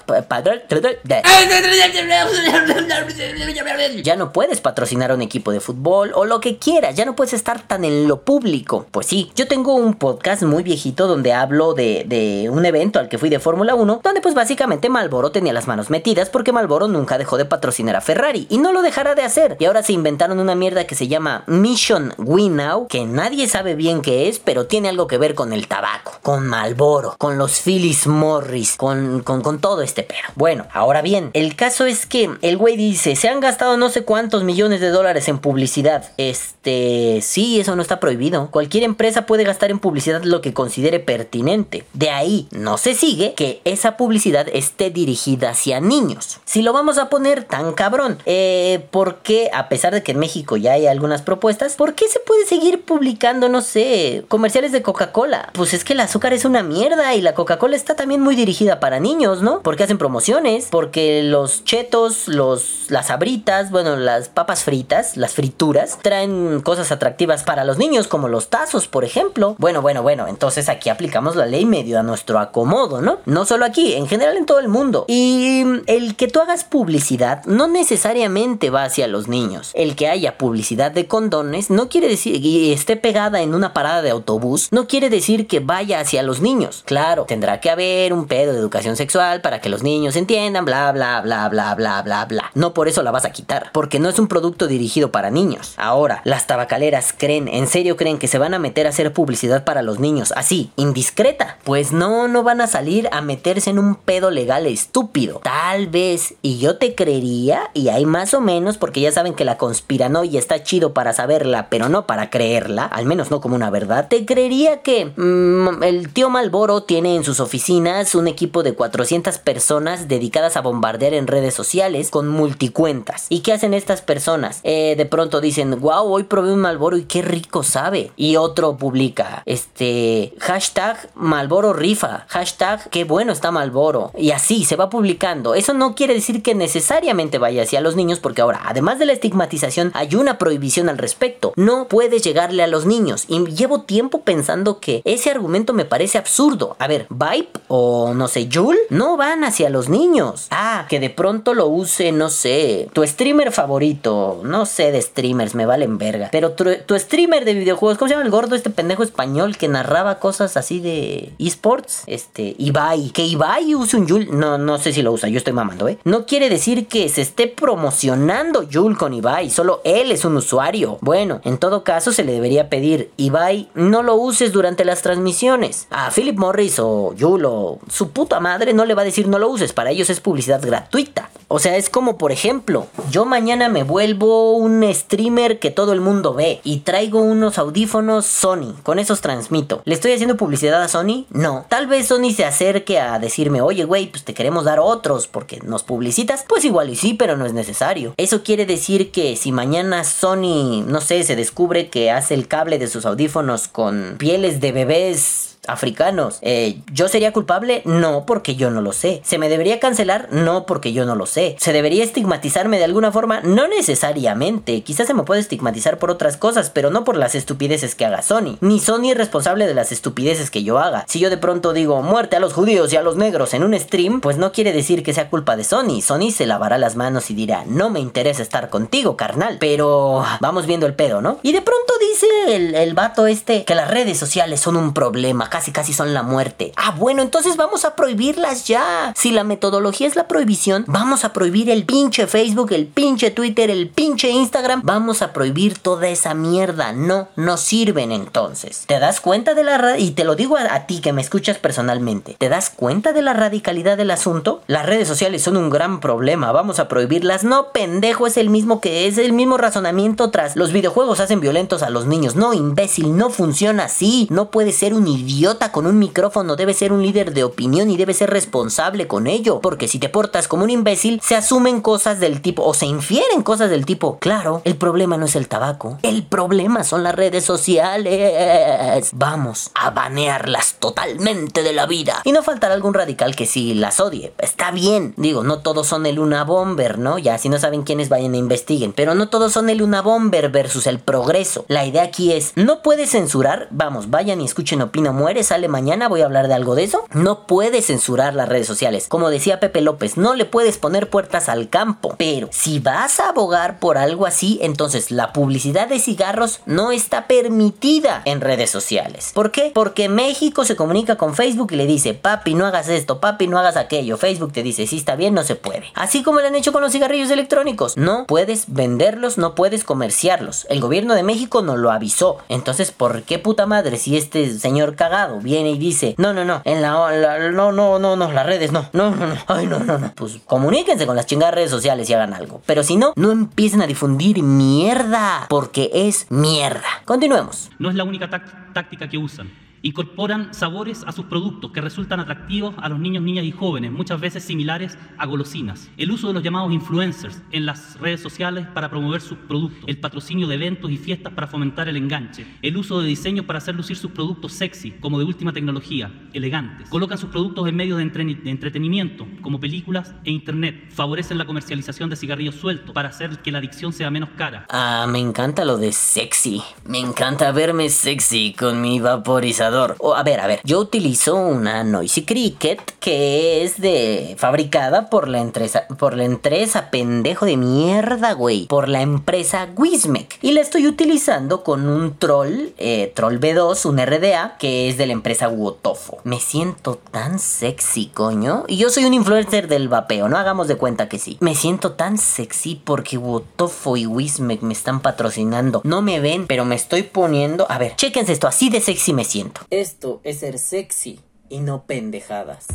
ya 4.02 4.16
no 4.16 4.32
puedes 4.32 4.60
patrocinar 4.60 5.12
un 5.12 5.22
equipo 5.22 5.52
de 5.52 5.60
fútbol 5.60 6.12
o 6.14 6.24
lo 6.24 6.40
que 6.40 6.58
quieras, 6.58 6.94
ya 6.96 7.04
no 7.04 7.14
puedes 7.16 7.32
estar 7.32 7.60
tan 7.66 7.84
en 7.84 8.08
lo 8.08 8.20
público. 8.22 8.86
Pues 8.90 9.06
sí, 9.06 9.30
yo 9.34 9.46
tengo 9.48 9.74
un 9.74 9.94
podcast 9.94 10.42
muy 10.42 10.62
viejito 10.62 11.06
donde 11.06 11.32
hablo 11.32 11.74
de, 11.74 12.48
un 12.50 12.64
evento 12.64 12.98
al 12.98 13.08
que 13.08 13.18
fui 13.18 13.28
de 13.30 13.38
Fórmula 13.38 13.74
1, 13.74 14.00
donde 14.02 14.20
pues 14.20 14.34
básicamente 14.34 14.88
Malboro 14.88 15.30
tenía 15.32 15.52
las 15.52 15.66
manos 15.66 15.90
metidas 15.90 16.28
porque 16.30 16.52
Malboro 16.52 16.88
nunca 16.88 17.18
dejó 17.18 17.36
de 17.36 17.44
patrocinar 17.44 17.96
a 17.96 18.00
Ferrari 18.00 18.46
y 18.50 18.58
no 18.58 18.72
lo 18.72 18.82
dejará 18.82 19.14
de 19.14 19.22
hacer. 19.22 19.56
Y 19.58 19.64
ahora 19.66 19.82
se 19.82 19.92
inventaron 19.92 20.38
una 20.40 20.54
mierda 20.54 20.86
que 20.86 20.94
se 20.94 21.08
llama 21.08 21.44
Mission 21.46 22.14
We 22.18 22.48
Now, 22.48 22.86
que 22.88 23.04
nadie 23.04 23.48
sabe 23.48 23.74
bien 23.74 24.02
qué 24.02 24.28
es, 24.28 24.38
pero 24.38 24.66
tiene 24.66 24.88
algo 24.88 25.06
que 25.06 25.18
ver 25.18 25.34
con 25.34 25.52
el 25.52 25.68
tabaco, 25.68 26.12
con 26.22 26.46
Malboro. 26.46 27.01
Con 27.18 27.38
los 27.38 27.60
Phyllis 27.60 28.06
Morris, 28.06 28.76
con, 28.76 29.22
con, 29.22 29.42
con 29.42 29.60
todo 29.60 29.82
este 29.82 30.02
pedo. 30.02 30.20
Bueno, 30.34 30.66
ahora 30.72 31.02
bien, 31.02 31.30
el 31.34 31.56
caso 31.56 31.86
es 31.86 32.06
que 32.06 32.30
el 32.42 32.56
güey 32.56 32.76
dice, 32.76 33.16
se 33.16 33.28
han 33.28 33.40
gastado 33.40 33.76
no 33.76 33.90
sé 33.90 34.04
cuántos 34.04 34.44
millones 34.44 34.80
de 34.80 34.90
dólares 34.90 35.28
en 35.28 35.38
publicidad. 35.38 36.10
Este, 36.16 37.20
sí, 37.22 37.60
eso 37.60 37.76
no 37.76 37.82
está 37.82 38.00
prohibido. 38.00 38.50
Cualquier 38.50 38.84
empresa 38.84 39.26
puede 39.26 39.44
gastar 39.44 39.70
en 39.70 39.78
publicidad 39.78 40.22
lo 40.22 40.40
que 40.40 40.54
considere 40.54 41.00
pertinente. 41.00 41.84
De 41.92 42.10
ahí 42.10 42.48
no 42.50 42.78
se 42.78 42.94
sigue 42.94 43.34
que 43.34 43.60
esa 43.64 43.96
publicidad 43.96 44.46
esté 44.52 44.90
dirigida 44.90 45.50
hacia 45.50 45.80
niños. 45.80 46.40
Si 46.44 46.62
lo 46.62 46.72
vamos 46.72 46.98
a 46.98 47.08
poner 47.08 47.44
tan 47.44 47.72
cabrón, 47.72 48.18
eh, 48.26 48.86
¿por 48.90 49.16
qué, 49.16 49.50
a 49.52 49.68
pesar 49.68 49.94
de 49.94 50.02
que 50.02 50.12
en 50.12 50.18
México 50.18 50.56
ya 50.56 50.72
hay 50.72 50.86
algunas 50.86 51.22
propuestas, 51.22 51.74
¿por 51.74 51.94
qué 51.94 52.08
se 52.08 52.20
puede 52.20 52.46
seguir 52.46 52.82
publicando, 52.84 53.48
no 53.48 53.62
sé, 53.62 54.24
comerciales 54.28 54.72
de 54.72 54.82
Coca-Cola? 54.82 55.50
Pues 55.52 55.74
es 55.74 55.84
que 55.84 55.94
el 55.94 56.00
azúcar 56.00 56.32
es 56.32 56.44
una 56.44 56.62
mierda 56.62 56.91
y 57.14 57.22
la 57.22 57.34
Coca-Cola 57.34 57.74
está 57.74 57.96
también 57.96 58.20
muy 58.20 58.36
dirigida 58.36 58.78
para 58.78 59.00
niños, 59.00 59.40
¿no? 59.40 59.62
Porque 59.62 59.84
hacen 59.84 59.96
promociones, 59.96 60.68
porque 60.70 61.22
los 61.22 61.64
chetos, 61.64 62.28
los, 62.28 62.90
las 62.90 63.10
abritas, 63.10 63.70
bueno, 63.70 63.96
las 63.96 64.28
papas 64.28 64.62
fritas, 64.62 65.16
las 65.16 65.32
frituras, 65.32 65.98
traen 66.02 66.60
cosas 66.60 66.92
atractivas 66.92 67.44
para 67.44 67.64
los 67.64 67.78
niños, 67.78 68.08
como 68.08 68.28
los 68.28 68.48
tazos, 68.48 68.88
por 68.88 69.04
ejemplo. 69.04 69.56
Bueno, 69.58 69.80
bueno, 69.80 70.02
bueno, 70.02 70.28
entonces 70.28 70.68
aquí 70.68 70.90
aplicamos 70.90 71.34
la 71.34 71.46
ley 71.46 71.64
medio 71.64 71.98
a 71.98 72.02
nuestro 72.02 72.38
acomodo, 72.38 73.00
¿no? 73.00 73.18
No 73.24 73.46
solo 73.46 73.64
aquí, 73.64 73.94
en 73.94 74.06
general 74.06 74.36
en 74.36 74.46
todo 74.46 74.58
el 74.58 74.68
mundo. 74.68 75.06
Y 75.08 75.64
el 75.86 76.14
que 76.16 76.28
tú 76.28 76.40
hagas 76.40 76.64
publicidad 76.64 77.44
no 77.46 77.68
necesariamente 77.68 78.68
va 78.68 78.84
hacia 78.84 79.06
los 79.06 79.28
niños. 79.28 79.70
El 79.74 79.96
que 79.96 80.08
haya 80.08 80.36
publicidad 80.36 80.92
de 80.92 81.06
condones 81.06 81.70
no 81.70 81.88
quiere 81.88 82.08
decir 82.08 82.44
y 82.44 82.72
esté 82.72 82.96
pegada 82.96 83.40
en 83.40 83.54
una 83.54 83.72
parada 83.72 84.02
de 84.02 84.10
autobús, 84.10 84.68
no 84.70 84.86
quiere 84.86 85.08
decir 85.08 85.46
que 85.46 85.60
vaya 85.60 86.00
hacia 86.00 86.22
los 86.22 86.40
niños. 86.40 86.81
Claro, 86.84 87.24
tendrá 87.24 87.60
que 87.60 87.70
haber 87.70 88.12
un 88.12 88.26
pedo 88.26 88.52
de 88.52 88.58
educación 88.58 88.96
sexual 88.96 89.40
para 89.40 89.60
que 89.60 89.68
los 89.68 89.82
niños 89.82 90.16
entiendan, 90.16 90.64
bla, 90.64 90.90
bla, 90.92 91.20
bla, 91.20 91.48
bla, 91.48 91.74
bla, 91.74 92.02
bla, 92.02 92.24
bla. 92.24 92.50
No 92.54 92.74
por 92.74 92.88
eso 92.88 93.02
la 93.02 93.10
vas 93.10 93.24
a 93.24 93.30
quitar, 93.30 93.70
porque 93.72 93.98
no 93.98 94.08
es 94.08 94.18
un 94.18 94.28
producto 94.28 94.66
dirigido 94.66 95.12
para 95.12 95.30
niños. 95.30 95.74
Ahora, 95.76 96.22
las 96.24 96.46
tabacaleras 96.46 97.14
creen, 97.16 97.48
en 97.48 97.66
serio 97.66 97.96
creen 97.96 98.18
que 98.18 98.28
se 98.28 98.38
van 98.38 98.54
a 98.54 98.58
meter 98.58 98.86
a 98.86 98.90
hacer 98.90 99.12
publicidad 99.12 99.64
para 99.64 99.82
los 99.82 100.00
niños, 100.00 100.32
así, 100.36 100.70
indiscreta. 100.76 101.58
Pues 101.64 101.92
no, 101.92 102.28
no 102.28 102.42
van 102.42 102.60
a 102.60 102.66
salir 102.66 103.08
a 103.12 103.20
meterse 103.20 103.70
en 103.70 103.78
un 103.78 103.94
pedo 103.94 104.30
legal 104.30 104.66
estúpido. 104.66 105.40
Tal 105.42 105.86
vez, 105.86 106.34
y 106.42 106.58
yo 106.58 106.78
te 106.78 106.94
creería, 106.94 107.70
y 107.74 107.88
hay 107.88 108.06
más 108.06 108.34
o 108.34 108.40
menos, 108.40 108.76
porque 108.78 109.00
ya 109.00 109.12
saben 109.12 109.34
que 109.34 109.44
la 109.44 109.56
conspiranoia 109.56 110.38
está 110.38 110.62
chido 110.62 110.92
para 110.92 111.12
saberla, 111.12 111.68
pero 111.68 111.88
no 111.88 112.06
para 112.06 112.30
creerla, 112.30 112.84
al 112.84 113.06
menos 113.06 113.30
no 113.30 113.40
como 113.40 113.54
una 113.54 113.70
verdad. 113.70 114.08
Te 114.08 114.26
creería 114.26 114.82
que 114.82 115.12
mm, 115.16 115.82
el 115.82 116.12
tío 116.12 116.30
Malboro 116.30 116.71
tiene 116.80 117.14
en 117.14 117.24
sus 117.24 117.40
oficinas 117.40 118.14
un 118.14 118.28
equipo 118.28 118.62
de 118.62 118.74
400 118.74 119.38
personas 119.38 120.08
dedicadas 120.08 120.56
a 120.56 120.62
bombardear 120.62 121.12
en 121.12 121.26
redes 121.26 121.52
sociales 121.54 122.10
con 122.10 122.28
multicuentas. 122.28 123.26
¿Y 123.28 123.40
qué 123.40 123.52
hacen 123.52 123.74
estas 123.74 124.00
personas? 124.00 124.60
Eh, 124.62 124.94
de 124.96 125.04
pronto 125.04 125.42
dicen, 125.42 125.78
wow, 125.78 126.10
hoy 126.10 126.24
probé 126.24 126.54
un 126.54 126.60
Malboro 126.60 126.96
y 126.96 127.04
qué 127.04 127.20
rico 127.20 127.62
sabe. 127.62 128.12
Y 128.16 128.36
otro 128.36 128.76
publica, 128.76 129.42
este, 129.44 130.32
hashtag 130.38 131.10
Malboro 131.14 131.74
rifa, 131.74 132.24
hashtag 132.28 132.88
qué 132.88 133.04
bueno 133.04 133.32
está 133.32 133.50
Malboro. 133.50 134.10
Y 134.16 134.30
así 134.30 134.64
se 134.64 134.76
va 134.76 134.88
publicando. 134.88 135.54
Eso 135.54 135.74
no 135.74 135.94
quiere 135.94 136.14
decir 136.14 136.42
que 136.42 136.54
necesariamente 136.54 137.38
vaya 137.38 137.64
hacia 137.64 137.82
los 137.82 137.96
niños, 137.96 138.20
porque 138.20 138.40
ahora, 138.40 138.62
además 138.64 138.98
de 138.98 139.06
la 139.06 139.12
estigmatización, 139.12 139.90
hay 139.94 140.14
una 140.14 140.38
prohibición 140.38 140.88
al 140.88 140.98
respecto. 140.98 141.52
No 141.56 141.88
puedes 141.88 142.22
llegarle 142.22 142.62
a 142.62 142.68
los 142.68 142.86
niños. 142.86 143.24
Y 143.28 143.44
llevo 143.46 143.82
tiempo 143.82 144.22
pensando 144.22 144.80
que 144.80 145.02
ese 145.04 145.30
argumento 145.30 145.72
me 145.72 145.84
parece 145.84 146.18
absurdo. 146.18 146.61
A 146.78 146.86
ver, 146.86 147.06
Vibe 147.10 147.48
o 147.68 148.14
no 148.14 148.28
sé, 148.28 148.48
Jul 148.52 148.76
no 148.90 149.16
van 149.16 149.44
hacia 149.44 149.70
los 149.70 149.88
niños. 149.88 150.46
Ah, 150.50 150.86
que 150.88 151.00
de 151.00 151.10
pronto 151.10 151.54
lo 151.54 151.68
use, 151.68 152.12
no 152.12 152.28
sé, 152.28 152.88
tu 152.92 153.06
streamer 153.06 153.52
favorito. 153.52 154.40
No 154.44 154.66
sé 154.66 154.92
de 154.92 155.00
streamers, 155.00 155.54
me 155.54 155.66
valen 155.66 155.98
verga. 155.98 156.28
Pero 156.30 156.52
tu, 156.52 156.98
streamer 156.98 157.44
de 157.44 157.54
videojuegos, 157.54 157.98
¿cómo 157.98 158.08
se 158.08 158.14
llama 158.14 158.24
el 158.24 158.30
gordo 158.30 158.54
este 158.54 158.70
pendejo 158.70 159.02
español 159.02 159.56
que 159.56 159.68
narraba 159.68 160.18
cosas 160.18 160.56
así 160.56 160.80
de 160.80 161.32
esports? 161.38 162.02
Este, 162.06 162.54
Ibai. 162.58 163.10
Que 163.10 163.24
Ibai 163.24 163.74
use 163.74 163.96
un 163.96 164.08
Jul, 164.08 164.28
no, 164.30 164.58
no 164.58 164.78
sé 164.78 164.92
si 164.92 165.02
lo 165.02 165.12
usa, 165.12 165.28
yo 165.28 165.38
estoy 165.38 165.52
mamando, 165.52 165.88
¿eh? 165.88 165.98
No 166.04 166.26
quiere 166.26 166.48
decir 166.48 166.86
que 166.88 167.08
se 167.08 167.22
esté 167.22 167.48
promocionando 167.48 168.66
Jul 168.70 168.96
con 168.96 169.14
Ibai, 169.14 169.50
solo 169.50 169.80
él 169.84 170.12
es 170.12 170.24
un 170.24 170.36
usuario. 170.36 170.98
Bueno, 171.00 171.40
en 171.44 171.58
todo 171.58 171.84
caso 171.84 172.12
se 172.12 172.24
le 172.24 172.32
debería 172.32 172.68
pedir, 172.68 173.10
Ibai, 173.16 173.68
no 173.74 174.02
lo 174.02 174.14
uses 174.16 174.52
durante 174.52 174.84
las 174.84 175.02
transmisiones. 175.02 175.86
A 175.90 176.10
Philip 176.10 176.36
Morris 176.36 176.51
o 176.78 177.14
Jul 177.18 177.44
o 177.44 177.78
su 177.88 178.10
puta 178.10 178.40
madre 178.40 178.72
no 178.72 178.84
le 178.84 178.94
va 178.94 179.02
a 179.02 179.06
decir 179.06 179.28
no 179.28 179.38
lo 179.38 179.48
uses, 179.48 179.72
para 179.72 179.90
ellos 179.90 180.10
es 180.10 180.20
publicidad 180.20 180.60
gratuita. 180.64 181.30
O 181.48 181.58
sea, 181.58 181.76
es 181.76 181.90
como 181.90 182.16
por 182.16 182.32
ejemplo, 182.32 182.86
yo 183.10 183.24
mañana 183.24 183.68
me 183.68 183.82
vuelvo 183.82 184.56
un 184.56 184.82
streamer 184.94 185.58
que 185.58 185.70
todo 185.70 185.92
el 185.92 186.00
mundo 186.00 186.34
ve 186.34 186.60
y 186.64 186.78
traigo 186.78 187.20
unos 187.20 187.58
audífonos 187.58 188.24
Sony, 188.26 188.74
con 188.82 188.98
esos 188.98 189.20
transmito. 189.20 189.82
¿Le 189.84 189.94
estoy 189.94 190.12
haciendo 190.12 190.36
publicidad 190.36 190.82
a 190.82 190.88
Sony? 190.88 191.26
No. 191.30 191.66
Tal 191.68 191.86
vez 191.86 192.06
Sony 192.08 192.30
se 192.34 192.44
acerque 192.44 192.98
a 192.98 193.18
decirme, 193.18 193.60
oye 193.60 193.84
güey, 193.84 194.06
pues 194.06 194.24
te 194.24 194.34
queremos 194.34 194.64
dar 194.64 194.80
otros 194.80 195.26
porque 195.26 195.60
nos 195.62 195.82
publicitas. 195.82 196.44
Pues 196.48 196.64
igual 196.64 196.90
y 196.90 196.96
sí, 196.96 197.14
pero 197.14 197.36
no 197.36 197.44
es 197.44 197.52
necesario. 197.52 198.14
Eso 198.16 198.42
quiere 198.42 198.66
decir 198.66 199.10
que 199.10 199.36
si 199.36 199.52
mañana 199.52 200.04
Sony, 200.04 200.82
no 200.86 201.00
sé, 201.00 201.22
se 201.22 201.36
descubre 201.36 201.88
que 201.90 202.10
hace 202.10 202.34
el 202.34 202.48
cable 202.48 202.78
de 202.78 202.88
sus 202.88 203.06
audífonos 203.06 203.68
con 203.68 204.16
pieles 204.18 204.60
de 204.60 204.72
bebés 204.72 205.51
africanos. 205.68 206.38
Eh, 206.42 206.80
¿Yo 206.92 207.08
sería 207.08 207.32
culpable? 207.32 207.82
No, 207.84 208.26
porque 208.26 208.56
yo 208.56 208.70
no 208.70 208.80
lo 208.80 208.92
sé. 208.92 209.22
¿Se 209.24 209.38
me 209.38 209.48
debería 209.48 209.78
cancelar? 209.78 210.28
No, 210.32 210.66
porque 210.66 210.92
yo 210.92 211.04
no 211.04 211.14
lo 211.14 211.26
sé. 211.26 211.56
¿Se 211.58 211.72
debería 211.72 212.02
estigmatizarme 212.02 212.78
de 212.78 212.84
alguna 212.84 213.12
forma? 213.12 213.40
No 213.42 213.68
necesariamente. 213.68 214.82
Quizás 214.82 215.06
se 215.06 215.14
me 215.14 215.22
puede 215.22 215.40
estigmatizar 215.40 215.98
por 215.98 216.10
otras 216.10 216.36
cosas, 216.36 216.70
pero 216.70 216.90
no 216.90 217.04
por 217.04 217.16
las 217.16 217.34
estupideces 217.34 217.94
que 217.94 218.04
haga 218.04 218.22
Sony. 218.22 218.56
Ni 218.60 218.80
Sony 218.80 219.10
es 219.10 219.16
responsable 219.16 219.66
de 219.66 219.74
las 219.74 219.92
estupideces 219.92 220.50
que 220.50 220.64
yo 220.64 220.78
haga. 220.78 221.04
Si 221.06 221.20
yo 221.20 221.30
de 221.30 221.38
pronto 221.38 221.72
digo 221.72 222.02
muerte 222.02 222.36
a 222.36 222.40
los 222.40 222.52
judíos 222.52 222.92
y 222.92 222.96
a 222.96 223.02
los 223.02 223.16
negros 223.16 223.54
en 223.54 223.62
un 223.62 223.78
stream, 223.78 224.20
pues 224.20 224.38
no 224.38 224.50
quiere 224.50 224.72
decir 224.72 225.04
que 225.04 225.14
sea 225.14 225.30
culpa 225.30 225.56
de 225.56 225.64
Sony. 225.64 226.00
Sony 226.02 226.32
se 226.32 226.46
lavará 226.46 226.76
las 226.78 226.96
manos 226.96 227.30
y 227.30 227.34
dirá, 227.34 227.64
no 227.66 227.88
me 227.88 228.00
interesa 228.00 228.42
estar 228.42 228.68
contigo, 228.68 229.16
carnal. 229.16 229.58
Pero 229.60 230.24
vamos 230.40 230.66
viendo 230.66 230.86
el 230.86 230.94
pedo, 230.94 231.20
¿no? 231.20 231.38
Y 231.42 231.52
de 231.52 231.62
pronto 231.62 231.92
dice 232.00 232.26
el, 232.56 232.74
el 232.74 232.94
vato 232.94 233.28
este 233.28 233.64
que 233.64 233.74
las 233.76 233.90
redes 233.90 234.18
sociales 234.18 234.58
son 234.60 234.76
un 234.76 234.92
problema 234.92 235.51
casi 235.52 235.70
casi 235.70 235.92
son 235.92 236.14
la 236.14 236.22
muerte. 236.22 236.72
Ah, 236.76 236.94
bueno, 236.98 237.20
entonces 237.20 237.58
vamos 237.58 237.84
a 237.84 237.94
prohibirlas 237.94 238.66
ya. 238.66 239.12
Si 239.14 239.32
la 239.32 239.44
metodología 239.44 240.06
es 240.06 240.16
la 240.16 240.26
prohibición, 240.26 240.84
vamos 240.86 241.26
a 241.26 241.34
prohibir 241.34 241.68
el 241.68 241.84
pinche 241.84 242.26
Facebook, 242.26 242.72
el 242.72 242.86
pinche 242.86 243.30
Twitter, 243.30 243.70
el 243.70 243.90
pinche 243.90 244.30
Instagram. 244.30 244.80
Vamos 244.82 245.20
a 245.20 245.34
prohibir 245.34 245.78
toda 245.78 246.08
esa 246.08 246.32
mierda. 246.32 246.92
No, 246.92 247.28
no 247.36 247.58
sirven 247.58 248.12
entonces. 248.12 248.84
¿Te 248.86 248.98
das 248.98 249.20
cuenta 249.20 249.52
de 249.52 249.62
la... 249.62 249.98
Y 249.98 250.12
te 250.12 250.24
lo 250.24 250.36
digo 250.36 250.56
a, 250.56 250.86
ti 250.86 251.02
que 251.02 251.12
me 251.12 251.20
escuchas 251.20 251.58
personalmente. 251.58 252.34
¿Te 252.38 252.48
das 252.48 252.70
cuenta 252.70 253.12
de 253.12 253.20
la 253.20 253.34
radicalidad 253.34 253.98
del 253.98 254.10
asunto? 254.10 254.62
Las 254.68 254.86
redes 254.86 255.06
sociales 255.06 255.42
son 255.42 255.58
un 255.58 255.68
gran 255.68 256.00
problema. 256.00 256.50
Vamos 256.52 256.78
a 256.78 256.88
prohibirlas. 256.88 257.44
No, 257.44 257.72
pendejo, 257.72 258.26
es 258.26 258.38
el 258.38 258.48
mismo 258.48 258.80
que 258.80 259.06
es 259.06 259.18
el 259.18 259.34
mismo 259.34 259.58
razonamiento 259.58 260.30
tras 260.30 260.56
los 260.56 260.72
videojuegos 260.72 261.20
hacen 261.20 261.40
violentos 261.40 261.82
a 261.82 261.90
los 261.90 262.06
niños. 262.06 262.36
No, 262.36 262.54
imbécil, 262.54 263.14
no 263.18 263.28
funciona 263.28 263.84
así. 263.84 264.26
No 264.30 264.50
puede 264.50 264.72
ser 264.72 264.94
un 264.94 265.06
idiota 265.06 265.41
con 265.72 265.86
un 265.86 265.98
micrófono 265.98 266.56
debe 266.56 266.72
ser 266.72 266.92
un 266.92 267.02
líder 267.02 267.34
de 267.34 267.44
opinión 267.44 267.90
y 267.90 267.96
debe 267.96 268.14
ser 268.14 268.30
responsable 268.30 269.06
con 269.08 269.26
ello. 269.26 269.60
Porque 269.60 269.88
si 269.88 269.98
te 269.98 270.08
portas 270.08 270.46
como 270.46 270.64
un 270.64 270.70
imbécil, 270.70 271.20
se 271.22 271.34
asumen 271.34 271.80
cosas 271.80 272.20
del 272.20 272.40
tipo 272.40 272.62
o 272.64 272.74
se 272.74 272.86
infieren 272.86 273.42
cosas 273.42 273.68
del 273.68 273.84
tipo, 273.84 274.18
claro, 274.18 274.62
el 274.64 274.76
problema 274.76 275.16
no 275.16 275.26
es 275.26 275.34
el 275.34 275.48
tabaco, 275.48 275.98
el 276.02 276.22
problema 276.22 276.84
son 276.84 277.02
las 277.02 277.14
redes 277.14 277.44
sociales. 277.44 279.10
Vamos 279.12 279.70
a 279.74 279.90
banearlas 279.90 280.76
totalmente 280.78 281.62
de 281.62 281.72
la 281.72 281.86
vida. 281.86 282.22
Y 282.24 282.32
no 282.32 282.42
faltará 282.42 282.74
algún 282.74 282.94
radical 282.94 283.34
que 283.34 283.46
sí 283.46 283.74
las 283.74 284.00
odie. 284.00 284.32
Está 284.38 284.70
bien. 284.70 285.14
Digo, 285.16 285.42
no 285.42 285.58
todos 285.58 285.86
son 285.88 286.06
el 286.06 286.16
Luna 286.16 286.44
Bomber, 286.44 286.98
¿no? 286.98 287.18
Ya, 287.18 287.38
si 287.38 287.48
no 287.48 287.58
saben 287.58 287.82
quiénes, 287.82 288.08
vayan 288.08 288.34
e 288.34 288.38
investiguen. 288.38 288.92
Pero 288.92 289.14
no 289.14 289.28
todos 289.28 289.52
son 289.52 289.70
el 289.70 289.78
Luna 289.78 290.02
Bomber 290.02 290.50
versus 290.50 290.86
el 290.86 291.00
progreso. 291.00 291.64
La 291.68 291.84
idea 291.84 292.04
aquí 292.04 292.32
es, 292.32 292.52
no 292.54 292.82
puedes 292.82 293.10
censurar, 293.10 293.68
vamos, 293.70 294.10
vayan 294.10 294.40
y 294.40 294.44
escuchen 294.44 294.82
Opina 294.82 295.12
Sale 295.40 295.66
mañana, 295.66 296.08
voy 296.08 296.20
a 296.20 296.26
hablar 296.26 296.46
de 296.46 296.54
algo 296.54 296.74
de 296.74 296.84
eso. 296.84 297.04
No 297.12 297.46
puedes 297.46 297.86
censurar 297.86 298.34
las 298.34 298.48
redes 298.48 298.66
sociales. 298.66 299.06
Como 299.08 299.30
decía 299.30 299.60
Pepe 299.60 299.80
López, 299.80 300.18
no 300.18 300.34
le 300.34 300.44
puedes 300.44 300.76
poner 300.76 301.08
puertas 301.08 301.48
al 301.48 301.70
campo. 301.70 302.14
Pero 302.18 302.48
si 302.52 302.80
vas 302.80 303.18
a 303.18 303.30
abogar 303.30 303.78
por 303.78 303.96
algo 303.96 304.26
así, 304.26 304.58
entonces 304.62 305.10
la 305.10 305.32
publicidad 305.32 305.88
de 305.88 305.98
cigarros 305.98 306.60
no 306.66 306.92
está 306.92 307.26
permitida 307.26 308.20
en 308.26 308.42
redes 308.42 308.70
sociales. 308.70 309.32
¿Por 309.34 309.50
qué? 309.50 309.72
Porque 309.74 310.10
México 310.10 310.64
se 310.64 310.76
comunica 310.76 311.16
con 311.16 311.34
Facebook 311.34 311.72
y 311.72 311.76
le 311.76 311.86
dice, 311.86 312.12
papi, 312.12 312.54
no 312.54 312.66
hagas 312.66 312.88
esto, 312.88 313.18
papi, 313.18 313.48
no 313.48 313.58
hagas 313.58 313.76
aquello. 313.76 314.18
Facebook 314.18 314.52
te 314.52 314.62
dice, 314.62 314.86
si 314.86 314.98
está 314.98 315.16
bien, 315.16 315.32
no 315.32 315.44
se 315.44 315.56
puede. 315.56 315.86
Así 315.94 316.22
como 316.22 316.40
lo 316.40 316.46
han 316.46 316.54
hecho 316.54 316.72
con 316.72 316.82
los 316.82 316.92
cigarrillos 316.92 317.30
electrónicos. 317.30 317.96
No 317.96 318.26
puedes 318.26 318.66
venderlos, 318.68 319.38
no 319.38 319.54
puedes 319.54 319.84
comerciarlos. 319.84 320.66
El 320.68 320.80
gobierno 320.80 321.14
de 321.14 321.22
México 321.22 321.62
no 321.62 321.76
lo 321.76 321.90
avisó. 321.90 322.36
Entonces, 322.48 322.92
¿por 322.92 323.22
qué 323.22 323.38
puta 323.38 323.66
madre 323.66 323.96
si 323.96 324.16
este 324.16 324.58
señor 324.58 324.94
cagado 324.94 325.21
viene 325.42 325.70
y 325.70 325.78
dice, 325.78 326.14
no, 326.18 326.32
no, 326.32 326.44
no, 326.44 326.62
en 326.64 326.82
la, 326.82 327.50
no, 327.50 327.72
no, 327.72 327.98
no, 327.98 328.16
no, 328.16 328.32
las 328.32 328.46
redes 328.46 328.72
no, 328.72 328.86
no, 328.92 329.10
no, 329.14 329.26
no, 329.26 329.34
ay, 329.48 329.66
no, 329.66 329.78
no, 329.80 329.98
no, 329.98 330.12
pues 330.14 330.38
comuníquense 330.46 331.06
con 331.06 331.16
las 331.16 331.26
chingadas 331.26 331.54
redes 331.54 331.70
sociales 331.70 332.08
y 332.10 332.14
hagan 332.14 332.34
algo. 332.34 332.62
Pero 332.66 332.82
si 332.82 332.96
no, 332.96 333.12
no 333.16 333.30
empiecen 333.30 333.82
a 333.82 333.86
difundir 333.86 334.42
mierda, 334.42 335.46
porque 335.48 335.90
es 335.92 336.26
mierda. 336.30 336.82
Continuemos. 337.04 337.70
No 337.78 337.88
es 337.90 337.94
la 337.94 338.04
única 338.04 338.28
táct- 338.30 338.72
táctica 338.72 339.08
que 339.08 339.18
usan. 339.18 339.50
Incorporan 339.84 340.54
sabores 340.54 341.02
a 341.08 341.10
sus 341.10 341.24
productos 341.24 341.72
que 341.72 341.80
resultan 341.80 342.20
atractivos 342.20 342.72
a 342.78 342.88
los 342.88 343.00
niños, 343.00 343.24
niñas 343.24 343.44
y 343.44 343.50
jóvenes, 343.50 343.90
muchas 343.90 344.20
veces 344.20 344.44
similares 344.44 344.96
a 345.18 345.26
golosinas. 345.26 345.90
El 345.96 346.12
uso 346.12 346.28
de 346.28 346.34
los 346.34 346.42
llamados 346.44 346.72
influencers 346.72 347.42
en 347.50 347.66
las 347.66 347.98
redes 347.98 348.20
sociales 348.20 348.64
para 348.74 348.88
promover 348.90 349.20
sus 349.20 349.38
productos. 349.38 349.80
El 349.88 349.98
patrocinio 349.98 350.46
de 350.46 350.54
eventos 350.54 350.88
y 350.88 350.96
fiestas 350.96 351.32
para 351.32 351.48
fomentar 351.48 351.88
el 351.88 351.96
enganche. 351.96 352.46
El 352.62 352.76
uso 352.76 353.00
de 353.00 353.08
diseños 353.08 353.44
para 353.44 353.58
hacer 353.58 353.74
lucir 353.74 353.96
sus 353.96 354.12
productos 354.12 354.52
sexy, 354.52 354.92
como 354.92 355.18
de 355.18 355.24
última 355.24 355.52
tecnología, 355.52 356.12
elegantes. 356.32 356.88
Colocan 356.88 357.18
sus 357.18 357.30
productos 357.30 357.68
en 357.68 357.74
medios 357.74 357.96
de, 357.96 358.04
entre- 358.04 358.24
de 358.24 358.50
entretenimiento, 358.50 359.26
como 359.40 359.58
películas 359.58 360.14
e 360.24 360.30
internet. 360.30 360.92
Favorecen 360.92 361.38
la 361.38 361.44
comercialización 361.44 362.08
de 362.08 362.14
cigarrillos 362.14 362.54
sueltos 362.54 362.92
para 362.92 363.08
hacer 363.08 363.38
que 363.38 363.50
la 363.50 363.58
adicción 363.58 363.92
sea 363.92 364.12
menos 364.12 364.28
cara. 364.36 364.64
Ah, 364.70 365.06
me 365.08 365.18
encanta 365.18 365.64
lo 365.64 365.76
de 365.76 365.90
sexy. 365.90 366.62
Me 366.86 367.00
encanta 367.00 367.50
verme 367.50 367.88
sexy 367.88 368.54
con 368.56 368.80
mi 368.80 369.00
vaporizador. 369.00 369.71
O, 369.98 370.14
a 370.14 370.22
ver, 370.22 370.40
a 370.40 370.46
ver. 370.46 370.60
Yo 370.64 370.80
utilizo 370.80 371.34
una 371.34 371.82
Noisy 371.84 372.24
Cricket 372.24 372.80
que 373.00 373.64
es 373.64 373.80
de 373.80 374.34
fabricada 374.38 375.08
por 375.08 375.28
la 375.28 375.40
empresa 375.40 375.86
por 375.98 376.16
la 376.16 376.24
empresa 376.24 376.90
pendejo 376.90 377.46
de 377.46 377.56
mierda, 377.56 378.32
güey, 378.32 378.66
por 378.66 378.88
la 378.88 379.02
empresa 379.02 379.68
Wismec 379.76 380.38
y 380.42 380.52
la 380.52 380.60
estoy 380.60 380.86
utilizando 380.86 381.62
con 381.62 381.88
un 381.88 382.16
troll, 382.18 382.72
eh, 382.78 383.12
troll 383.14 383.38
B2, 383.38 383.86
un 383.86 383.98
RDA 383.98 384.56
que 384.58 384.88
es 384.88 384.98
de 384.98 385.06
la 385.06 385.12
empresa 385.12 385.48
Wotofo. 385.48 386.18
Me 386.24 386.40
siento 386.40 387.00
tan 387.10 387.38
sexy, 387.38 388.06
coño. 388.06 388.64
Y 388.68 388.76
yo 388.76 388.90
soy 388.90 389.04
un 389.04 389.14
influencer 389.14 389.68
del 389.68 389.88
vapeo, 389.88 390.28
no 390.28 390.36
hagamos 390.36 390.68
de 390.68 390.76
cuenta 390.76 391.08
que 391.08 391.18
sí. 391.18 391.36
Me 391.40 391.54
siento 391.54 391.92
tan 391.92 392.18
sexy 392.18 392.80
porque 392.82 393.18
Wotofo 393.18 393.96
y 393.96 394.06
Wismec 394.06 394.62
me 394.62 394.72
están 394.72 395.00
patrocinando. 395.00 395.80
No 395.84 396.02
me 396.02 396.20
ven, 396.20 396.46
pero 396.46 396.64
me 396.64 396.74
estoy 396.74 397.02
poniendo. 397.02 397.66
A 397.68 397.78
ver, 397.78 397.96
chéquense 397.96 398.32
esto, 398.32 398.46
así 398.46 398.68
de 398.68 398.80
sexy 398.80 399.12
me 399.12 399.24
siento. 399.24 399.61
Esto 399.70 400.20
es 400.24 400.38
ser 400.40 400.58
sexy 400.58 401.20
y 401.48 401.60
no 401.60 401.84
pendejadas. 401.86 402.66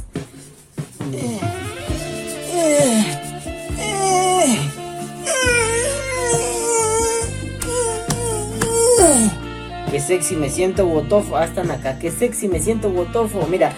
Qué 9.92 10.00
sexy 10.02 10.36
me 10.36 10.50
siento 10.50 10.86
Wotofo. 10.86 11.38
Hasta 11.38 11.62
acá. 11.74 11.98
Qué 11.98 12.12
sexy 12.12 12.48
me 12.48 12.60
siento 12.60 12.90
Wotofo. 12.90 13.48
Mira. 13.48 13.74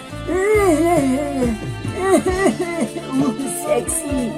sexy. 3.66 4.32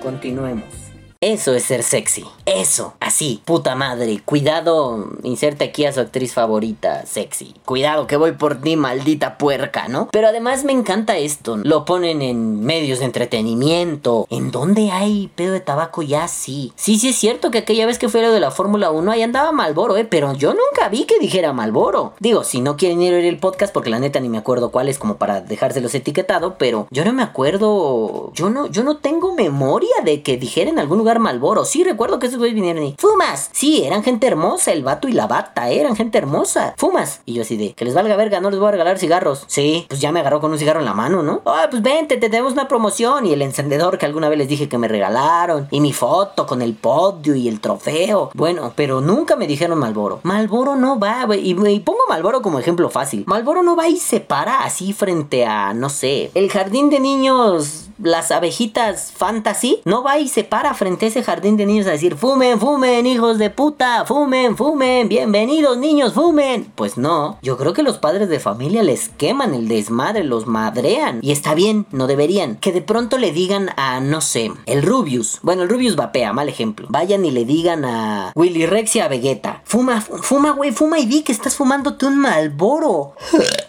Continuemos. 0.00 0.77
Eso 1.20 1.52
es 1.52 1.64
ser 1.64 1.82
sexy. 1.82 2.24
Eso, 2.46 2.94
así, 3.00 3.42
puta 3.44 3.74
madre. 3.74 4.20
Cuidado, 4.24 5.04
inserte 5.24 5.64
aquí 5.64 5.84
a 5.84 5.92
su 5.92 5.98
actriz 5.98 6.32
favorita, 6.32 7.06
sexy. 7.06 7.56
Cuidado 7.64 8.06
que 8.06 8.16
voy 8.16 8.32
por 8.32 8.60
ti, 8.60 8.76
maldita 8.76 9.36
puerca, 9.36 9.88
¿no? 9.88 10.08
Pero 10.12 10.28
además 10.28 10.62
me 10.62 10.70
encanta 10.70 11.18
esto. 11.18 11.56
Lo 11.56 11.84
ponen 11.84 12.22
en 12.22 12.60
medios 12.60 13.00
de 13.00 13.06
entretenimiento. 13.06 14.28
¿En 14.30 14.52
dónde 14.52 14.92
hay 14.92 15.28
pedo 15.34 15.54
de 15.54 15.58
tabaco 15.60 16.02
ya? 16.02 16.28
Sí. 16.28 16.72
Sí, 16.76 17.00
sí 17.00 17.08
es 17.08 17.16
cierto 17.16 17.50
que 17.50 17.58
aquella 17.58 17.86
vez 17.86 17.98
que 17.98 18.08
fue 18.08 18.22
lo 18.22 18.30
de 18.30 18.38
la 18.38 18.52
Fórmula 18.52 18.92
1 18.92 19.10
ahí 19.10 19.22
andaba 19.22 19.50
Malboro, 19.50 19.96
¿eh? 19.96 20.04
Pero 20.04 20.34
yo 20.34 20.50
nunca 20.50 20.88
vi 20.88 21.02
que 21.02 21.18
dijera 21.18 21.52
Malboro. 21.52 22.12
Digo, 22.20 22.44
si 22.44 22.60
no 22.60 22.76
quieren 22.76 23.02
ir 23.02 23.12
a 23.12 23.16
oír 23.16 23.24
el 23.26 23.40
podcast, 23.40 23.74
porque 23.74 23.90
la 23.90 23.98
neta 23.98 24.20
ni 24.20 24.28
me 24.28 24.38
acuerdo 24.38 24.70
cuál 24.70 24.88
es 24.88 25.00
como 25.00 25.16
para 25.16 25.40
dejárselos 25.40 25.96
etiquetado, 25.96 26.58
pero 26.58 26.86
yo 26.92 27.04
no 27.04 27.12
me 27.12 27.24
acuerdo. 27.24 28.30
Yo 28.34 28.50
no, 28.50 28.68
yo 28.68 28.84
no 28.84 28.98
tengo 28.98 29.34
memoria 29.34 29.96
de 30.04 30.22
que 30.22 30.36
dijera 30.36 30.70
en 30.70 30.78
algún 30.78 30.98
lugar 30.98 31.07
Malboro. 31.18 31.64
Sí, 31.64 31.82
recuerdo 31.84 32.18
que 32.18 32.26
esos 32.26 32.38
güeyes 32.38 32.54
vinieron 32.54 32.84
y. 32.84 32.96
¡Fumas! 32.98 33.48
Sí, 33.52 33.84
eran 33.84 34.02
gente 34.02 34.26
hermosa, 34.26 34.72
el 34.72 34.82
vato 34.82 35.08
y 35.08 35.12
la 35.12 35.26
bata, 35.26 35.70
eran 35.70 35.96
gente 35.96 36.18
hermosa. 36.18 36.74
¡Fumas! 36.76 37.22
Y 37.24 37.34
yo 37.34 37.42
así 37.42 37.56
de, 37.56 37.72
que 37.72 37.84
les 37.86 37.94
valga 37.94 38.16
verga, 38.16 38.40
no 38.40 38.50
les 38.50 38.60
voy 38.60 38.68
a 38.68 38.72
regalar 38.72 38.98
cigarros. 38.98 39.44
Sí, 39.46 39.86
pues 39.88 40.00
ya 40.00 40.12
me 40.12 40.20
agarró 40.20 40.40
con 40.40 40.52
un 40.52 40.58
cigarro 40.58 40.80
en 40.80 40.86
la 40.86 40.94
mano, 40.94 41.22
¿no? 41.22 41.40
Ah, 41.46 41.68
pues 41.70 41.82
vente, 41.82 42.18
te 42.18 42.28
tenemos 42.28 42.52
una 42.52 42.68
promoción. 42.68 43.24
Y 43.24 43.32
el 43.32 43.40
encendedor 43.40 43.96
que 43.96 44.06
alguna 44.06 44.28
vez 44.28 44.38
les 44.38 44.48
dije 44.48 44.68
que 44.68 44.76
me 44.76 44.88
regalaron. 44.88 45.68
Y 45.70 45.80
mi 45.80 45.92
foto 45.92 46.46
con 46.46 46.60
el 46.60 46.74
podio 46.74 47.34
y 47.34 47.48
el 47.48 47.60
trofeo. 47.60 48.30
Bueno, 48.34 48.72
pero 48.76 49.00
nunca 49.00 49.36
me 49.36 49.46
dijeron 49.46 49.78
Malboro. 49.78 50.20
Malboro 50.24 50.76
no 50.76 50.98
va, 50.98 51.24
güey. 51.24 51.40
Y, 51.40 51.68
y 51.68 51.80
pongo 51.80 52.00
Malboro 52.08 52.42
como 52.42 52.58
ejemplo 52.58 52.90
fácil. 52.90 53.24
Malboro 53.26 53.62
no 53.62 53.76
va 53.76 53.88
y 53.88 53.96
se 53.96 54.20
para 54.20 54.64
así 54.64 54.92
frente 54.92 55.46
a, 55.46 55.72
no 55.74 55.88
sé, 55.88 56.30
el 56.34 56.50
jardín 56.50 56.90
de 56.90 57.00
niños 57.00 57.87
las 58.02 58.30
abejitas 58.30 59.12
fantasy, 59.16 59.80
no 59.84 60.02
va 60.02 60.18
y 60.18 60.28
se 60.28 60.44
para 60.44 60.74
frente 60.74 61.06
a 61.06 61.08
ese 61.08 61.22
jardín 61.22 61.56
de 61.56 61.66
niños 61.66 61.86
a 61.86 61.90
decir, 61.90 62.16
fumen, 62.16 62.60
fumen, 62.60 63.06
hijos 63.06 63.38
de 63.38 63.50
puta, 63.50 64.04
fumen, 64.06 64.56
fumen, 64.56 65.08
bienvenidos 65.08 65.76
niños, 65.78 66.12
fumen. 66.14 66.70
Pues 66.74 66.96
no, 66.96 67.38
yo 67.42 67.56
creo 67.56 67.72
que 67.72 67.82
los 67.82 67.98
padres 67.98 68.28
de 68.28 68.40
familia 68.40 68.82
les 68.82 69.08
queman 69.08 69.54
el 69.54 69.68
desmadre, 69.68 70.24
los 70.24 70.46
madrean. 70.46 71.18
Y 71.22 71.32
está 71.32 71.54
bien, 71.54 71.86
no 71.90 72.06
deberían. 72.06 72.56
Que 72.56 72.72
de 72.72 72.82
pronto 72.82 73.18
le 73.18 73.32
digan 73.32 73.70
a, 73.76 74.00
no 74.00 74.20
sé, 74.20 74.52
el 74.66 74.82
Rubius. 74.82 75.38
Bueno, 75.42 75.62
el 75.62 75.68
Rubius 75.68 75.96
vapea, 75.96 76.32
mal 76.32 76.48
ejemplo. 76.48 76.86
Vayan 76.90 77.24
y 77.24 77.30
le 77.30 77.44
digan 77.44 77.84
a 77.84 78.32
Willy 78.34 78.66
Rex 78.66 78.96
y 78.96 79.00
a 79.00 79.08
Vegeta, 79.08 79.62
fuma, 79.64 80.00
fu- 80.00 80.18
fuma, 80.18 80.52
güey, 80.52 80.72
fuma 80.72 80.98
y 80.98 81.06
di 81.06 81.22
que 81.22 81.32
estás 81.32 81.56
fumándote 81.56 82.06
un 82.06 82.18
malboro. 82.18 83.14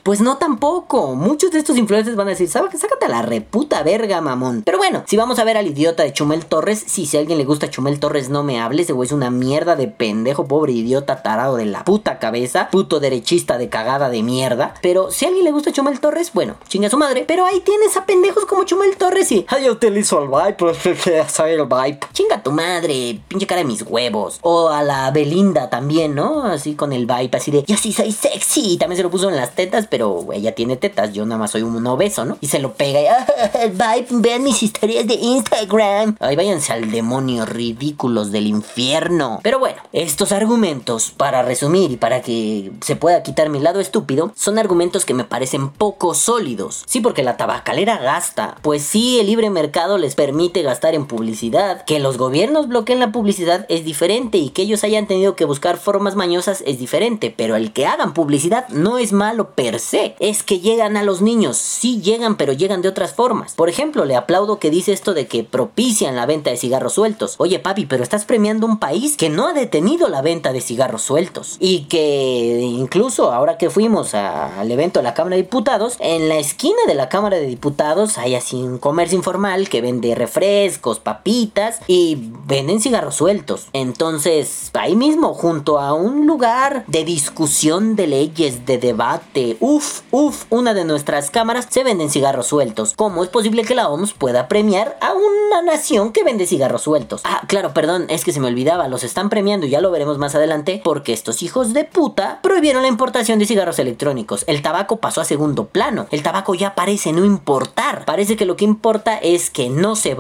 Pues 0.04 0.22
no 0.22 0.38
tampoco. 0.38 1.16
Muchos 1.16 1.52
de 1.52 1.60
estos 1.60 1.78
influencers 1.78 2.16
van 2.16 2.28
a 2.28 2.32
decir, 2.32 2.48
"Sabe- 2.50 2.70
sácate 2.78 3.08
la 3.08 3.22
reputa 3.22 3.84
verga, 3.84 4.19
mamón. 4.22 4.64
Pero 4.66 4.78
bueno, 4.78 5.04
si 5.08 5.18
vamos 5.18 5.40
a 5.40 5.44
ver 5.44 5.58
al 5.58 5.68
idiota 5.68 6.04
de 6.04 6.14
Chumel 6.14 6.46
Torres, 6.46 6.84
sí, 6.88 7.06
si 7.06 7.18
a 7.18 7.20
alguien 7.20 7.38
le 7.38 7.46
gusta 7.46 7.70
Chumel 7.70 8.00
Torres, 8.00 8.30
no 8.30 8.44
me 8.44 8.60
hable. 8.60 8.82
Ese 8.84 8.94
güey 8.94 9.08
es 9.08 9.12
una 9.12 9.30
mierda 9.30 9.76
de 9.76 9.88
pendejo, 9.88 10.48
pobre 10.48 10.74
idiota 10.74 11.22
tarado 11.24 11.56
de 11.56 11.66
la 11.66 11.84
puta 11.84 12.20
cabeza. 12.20 12.70
Puto 12.72 13.00
derechista 13.00 13.58
de 13.58 13.70
cagada 13.70 14.10
de 14.10 14.24
mierda. 14.24 14.74
Pero 14.82 15.12
si 15.12 15.26
a 15.26 15.28
alguien 15.30 15.46
le 15.46 15.52
gusta 15.52 15.72
Chumel 15.72 16.00
Torres, 16.00 16.32
bueno, 16.34 16.56
chinga 16.68 16.90
su 16.90 16.98
madre. 16.98 17.26
Pero 17.28 17.46
ahí 17.46 17.60
tienes 17.62 17.96
a 17.98 18.06
pendejos 18.06 18.46
como 18.46 18.64
Chumel 18.64 18.96
Torres 18.98 19.32
y. 19.32 19.46
Ay, 19.50 19.66
yo 19.66 19.74
utilizo 19.74 20.22
el 20.24 20.28
Vibe, 20.30 21.28
soy 21.30 21.52
el 21.52 21.66
Vibe. 21.66 22.00
Chinga 22.14 22.42
tu 22.44 22.52
madre, 22.52 23.20
pinche 23.28 23.48
cara 23.48 23.60
de 23.62 23.66
mis 23.66 23.82
huevos. 23.84 24.40
O 24.42 24.70
a 24.70 24.84
la 24.84 25.12
Belinda 25.12 25.70
también, 25.70 26.16
¿no? 26.16 26.44
Así 26.44 26.76
con 26.76 26.94
el 26.94 27.06
Vibe, 27.06 27.32
así 27.38 27.52
de 27.52 27.64
yo 27.68 27.78
sí 27.78 27.94
soy 27.94 28.12
sexy. 28.12 28.78
También 28.78 28.98
se 28.98 29.04
lo 29.04 29.10
puso 29.10 29.30
en 29.30 29.36
las 29.36 29.56
tetas, 29.56 29.88
pero 29.90 30.26
ella 30.34 30.54
tiene 30.56 30.76
tetas. 30.78 31.14
Yo 31.14 31.26
nada 31.26 31.40
más 31.40 31.52
soy 31.52 31.64
un 31.64 31.86
obeso, 31.88 32.26
¿no? 32.26 32.38
Y 32.42 32.48
se 32.48 32.60
lo 32.60 32.74
pega 32.74 33.02
y. 33.02 33.06
"Ah, 33.06 33.26
el 33.62 33.72
Vibe, 33.72 34.08
vean 34.12 34.44
mis 34.44 34.64
historias 34.64 35.08
de 35.08 35.16
Instagram. 35.16 36.18
Ay, 36.20 36.36
váyanse 36.36 36.74
al 36.74 36.92
demonio, 36.92 37.46
ridículos 37.46 38.32
del 38.32 38.48
infierno. 38.48 39.40
Pero 39.44 39.60
bueno, 39.60 39.82
estos 39.94 40.32
argumentos, 40.32 41.12
para 41.12 41.44
resumir 41.44 41.92
y 41.92 41.98
para 41.98 42.22
que 42.22 42.72
se 42.82 42.96
pueda 42.96 43.24
quitar 43.24 43.50
mi 43.50 43.60
lado 43.60 43.80
estúpido, 43.80 44.32
son 44.36 44.58
argumentos 44.58 45.06
que 45.06 45.14
me 45.14 45.24
parecen 45.24 45.70
poco 45.70 46.14
sólidos. 46.14 46.84
Sí, 46.88 47.02
porque 47.02 47.24
la 47.24 47.38
tabacalera 47.38 47.98
gasta. 47.98 48.58
Pues 48.62 48.84
sí, 48.84 49.20
el 49.20 49.28
libre 49.28 49.50
mercado 49.50 49.98
les 49.98 50.16
permite 50.16 50.62
gastar 50.62 50.96
en 50.96 51.06
publicidad. 51.06 51.86
Que 51.86 52.00
los 52.00 52.18
gobiernos 52.18 52.68
bloqueen 52.68 53.00
la 53.00 53.12
publicidad 53.12 53.66
es 53.70 53.86
diferente 53.86 54.38
y 54.38 54.50
que 54.50 54.64
ellos 54.64 54.84
hayan 54.84 55.08
tenido 55.08 55.36
que 55.36 55.46
buscar 55.46 55.78
formas 55.78 56.16
mañosas 56.16 56.64
es 56.66 56.80
diferente. 56.80 57.34
Pero 57.36 57.56
el 57.56 57.74
que 57.74 57.86
hagan 57.86 58.14
publicidad 58.14 58.68
no 58.70 58.98
es 58.98 59.14
malo 59.14 59.52
per 59.52 59.80
se. 59.80 60.16
Es 60.20 60.44
que 60.44 60.60
llegan 60.60 60.98
a 60.98 61.04
los 61.04 61.22
niños. 61.22 61.58
Sí 61.58 62.02
llegan, 62.02 62.36
pero 62.36 62.54
llegan 62.54 62.82
de 62.82 62.90
otras 62.90 63.14
formas. 63.14 63.54
Por 63.54 63.70
ejemplo, 63.70 63.99
le 64.06 64.16
aplaudo 64.16 64.60
que 64.60 64.70
dice 64.70 64.94
esto 64.94 65.14
de 65.14 65.28
que 65.28 65.44
propician 65.44 66.16
la 66.16 66.26
venta 66.26 66.50
de 66.50 66.58
cigarros 66.58 66.94
sueltos. 66.94 67.36
Oye, 67.38 67.60
papi, 67.60 67.86
pero 67.86 68.04
estás 68.04 68.26
premiando 68.26 68.66
un 68.66 68.80
país 68.80 69.18
que 69.18 69.30
no 69.30 69.48
ha 69.48 69.54
detenido 69.54 70.10
la 70.10 70.22
venta 70.22 70.54
de 70.54 70.62
cigarros 70.62 71.02
sueltos. 71.02 71.58
Y 71.60 71.86
que 71.86 72.60
incluso 72.62 73.32
ahora 73.32 73.58
que 73.58 73.70
fuimos 73.70 74.14
al 74.14 74.72
evento 74.72 75.00
de 75.00 75.04
la 75.04 75.14
Cámara 75.14 75.36
de 75.36 75.44
Diputados, 75.44 75.98
en 76.00 76.30
la 76.30 76.38
esquina 76.38 76.80
de 76.88 76.96
la 76.96 77.10
Cámara 77.10 77.38
de 77.38 77.46
Diputados 77.46 78.18
hay 78.18 78.36
así 78.36 78.56
un 78.56 78.78
comercio 78.78 79.18
informal 79.18 79.70
que 79.70 79.82
vende 79.82 80.16
refrescos, 80.16 81.00
papitas 81.00 81.80
y 81.88 82.32
venden 82.46 82.82
cigarros 82.82 83.16
sueltos. 83.16 83.68
Entonces, 83.74 84.72
ahí 84.74 84.96
mismo, 84.96 85.34
junto 85.34 85.80
a 85.80 85.94
un 85.94 86.26
lugar 86.26 86.84
de 86.88 87.04
discusión 87.04 87.96
de 87.96 88.08
leyes, 88.08 88.66
de 88.66 88.78
debate, 88.78 89.58
uff, 89.60 90.02
uff, 90.12 90.46
una 90.50 90.74
de 90.74 90.86
nuestras 90.86 91.30
cámaras 91.30 91.68
se 91.70 91.84
venden 91.84 92.10
cigarros 92.10 92.48
sueltos. 92.48 92.94
¿Cómo 92.96 93.24
es 93.24 93.30
posible 93.30 93.64
que 93.64 93.76
la 93.76 93.89
pueda 94.14 94.48
premiar 94.48 94.98
a 95.02 95.14
una 95.14 95.62
nación 95.64 96.12
que 96.12 96.24
vende 96.24 96.46
cigarros 96.46 96.84
sueltos. 96.84 97.22
Ah, 97.24 97.42
claro, 97.48 97.74
perdón, 97.74 98.06
es 98.10 98.24
que 98.24 98.32
se 98.32 98.40
me 98.40 98.48
olvidaba, 98.48 98.88
los 98.88 99.04
están 99.04 99.30
premiando 99.30 99.66
y 99.66 99.72
ya 99.72 99.82
lo 99.82 99.90
veremos 99.90 100.18
más 100.18 100.36
adelante 100.36 100.82
porque 100.84 101.14
estos 101.14 101.42
hijos 101.42 101.74
de 101.74 101.86
puta 101.86 102.40
prohibieron 102.44 102.84
la 102.84 102.88
importación 102.88 103.40
de 103.40 103.46
cigarros 103.46 103.80
electrónicos. 103.80 104.44
El 104.48 104.62
tabaco 104.62 104.98
pasó 104.98 105.22
a 105.22 105.26
segundo 105.26 105.66
plano. 105.68 106.08
El 106.12 106.22
tabaco 106.22 106.54
ya 106.54 106.76
parece 106.76 107.14
no 107.14 107.26
importar. 107.26 108.06
Parece 108.06 108.36
que 108.36 108.46
lo 108.46 108.56
que 108.56 108.66
importa 108.66 109.18
es 109.18 109.50
que 109.50 109.70
no 109.70 109.96
se. 109.96 110.16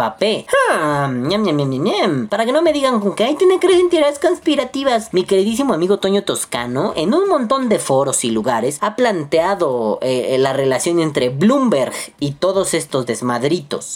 Ah, 0.71 1.11
ñam, 1.11 1.43
ñam, 1.43 1.69
ñam. 1.69 2.27
Para 2.29 2.45
que 2.45 2.51
no 2.51 2.61
me 2.61 2.71
digan 2.71 2.99
con 2.99 3.15
que 3.15 3.25
ahí 3.25 3.35
tiene 3.35 3.59
creen 3.59 3.89
teorías 3.89 4.19
conspirativas. 4.19 5.13
Mi 5.13 5.23
queridísimo 5.23 5.73
amigo 5.73 5.97
Toño 5.99 6.23
Toscano, 6.23 6.93
en 6.95 7.13
un 7.13 7.27
montón 7.27 7.69
de 7.69 7.79
foros 7.79 8.23
y 8.23 8.31
lugares, 8.31 8.77
ha 8.81 8.95
planteado 8.95 9.99
eh, 10.01 10.37
la 10.39 10.53
relación 10.53 10.99
entre 10.99 11.29
Bloomberg 11.29 11.93
y 12.19 12.31
todos 12.31 12.73
estos 12.73 13.05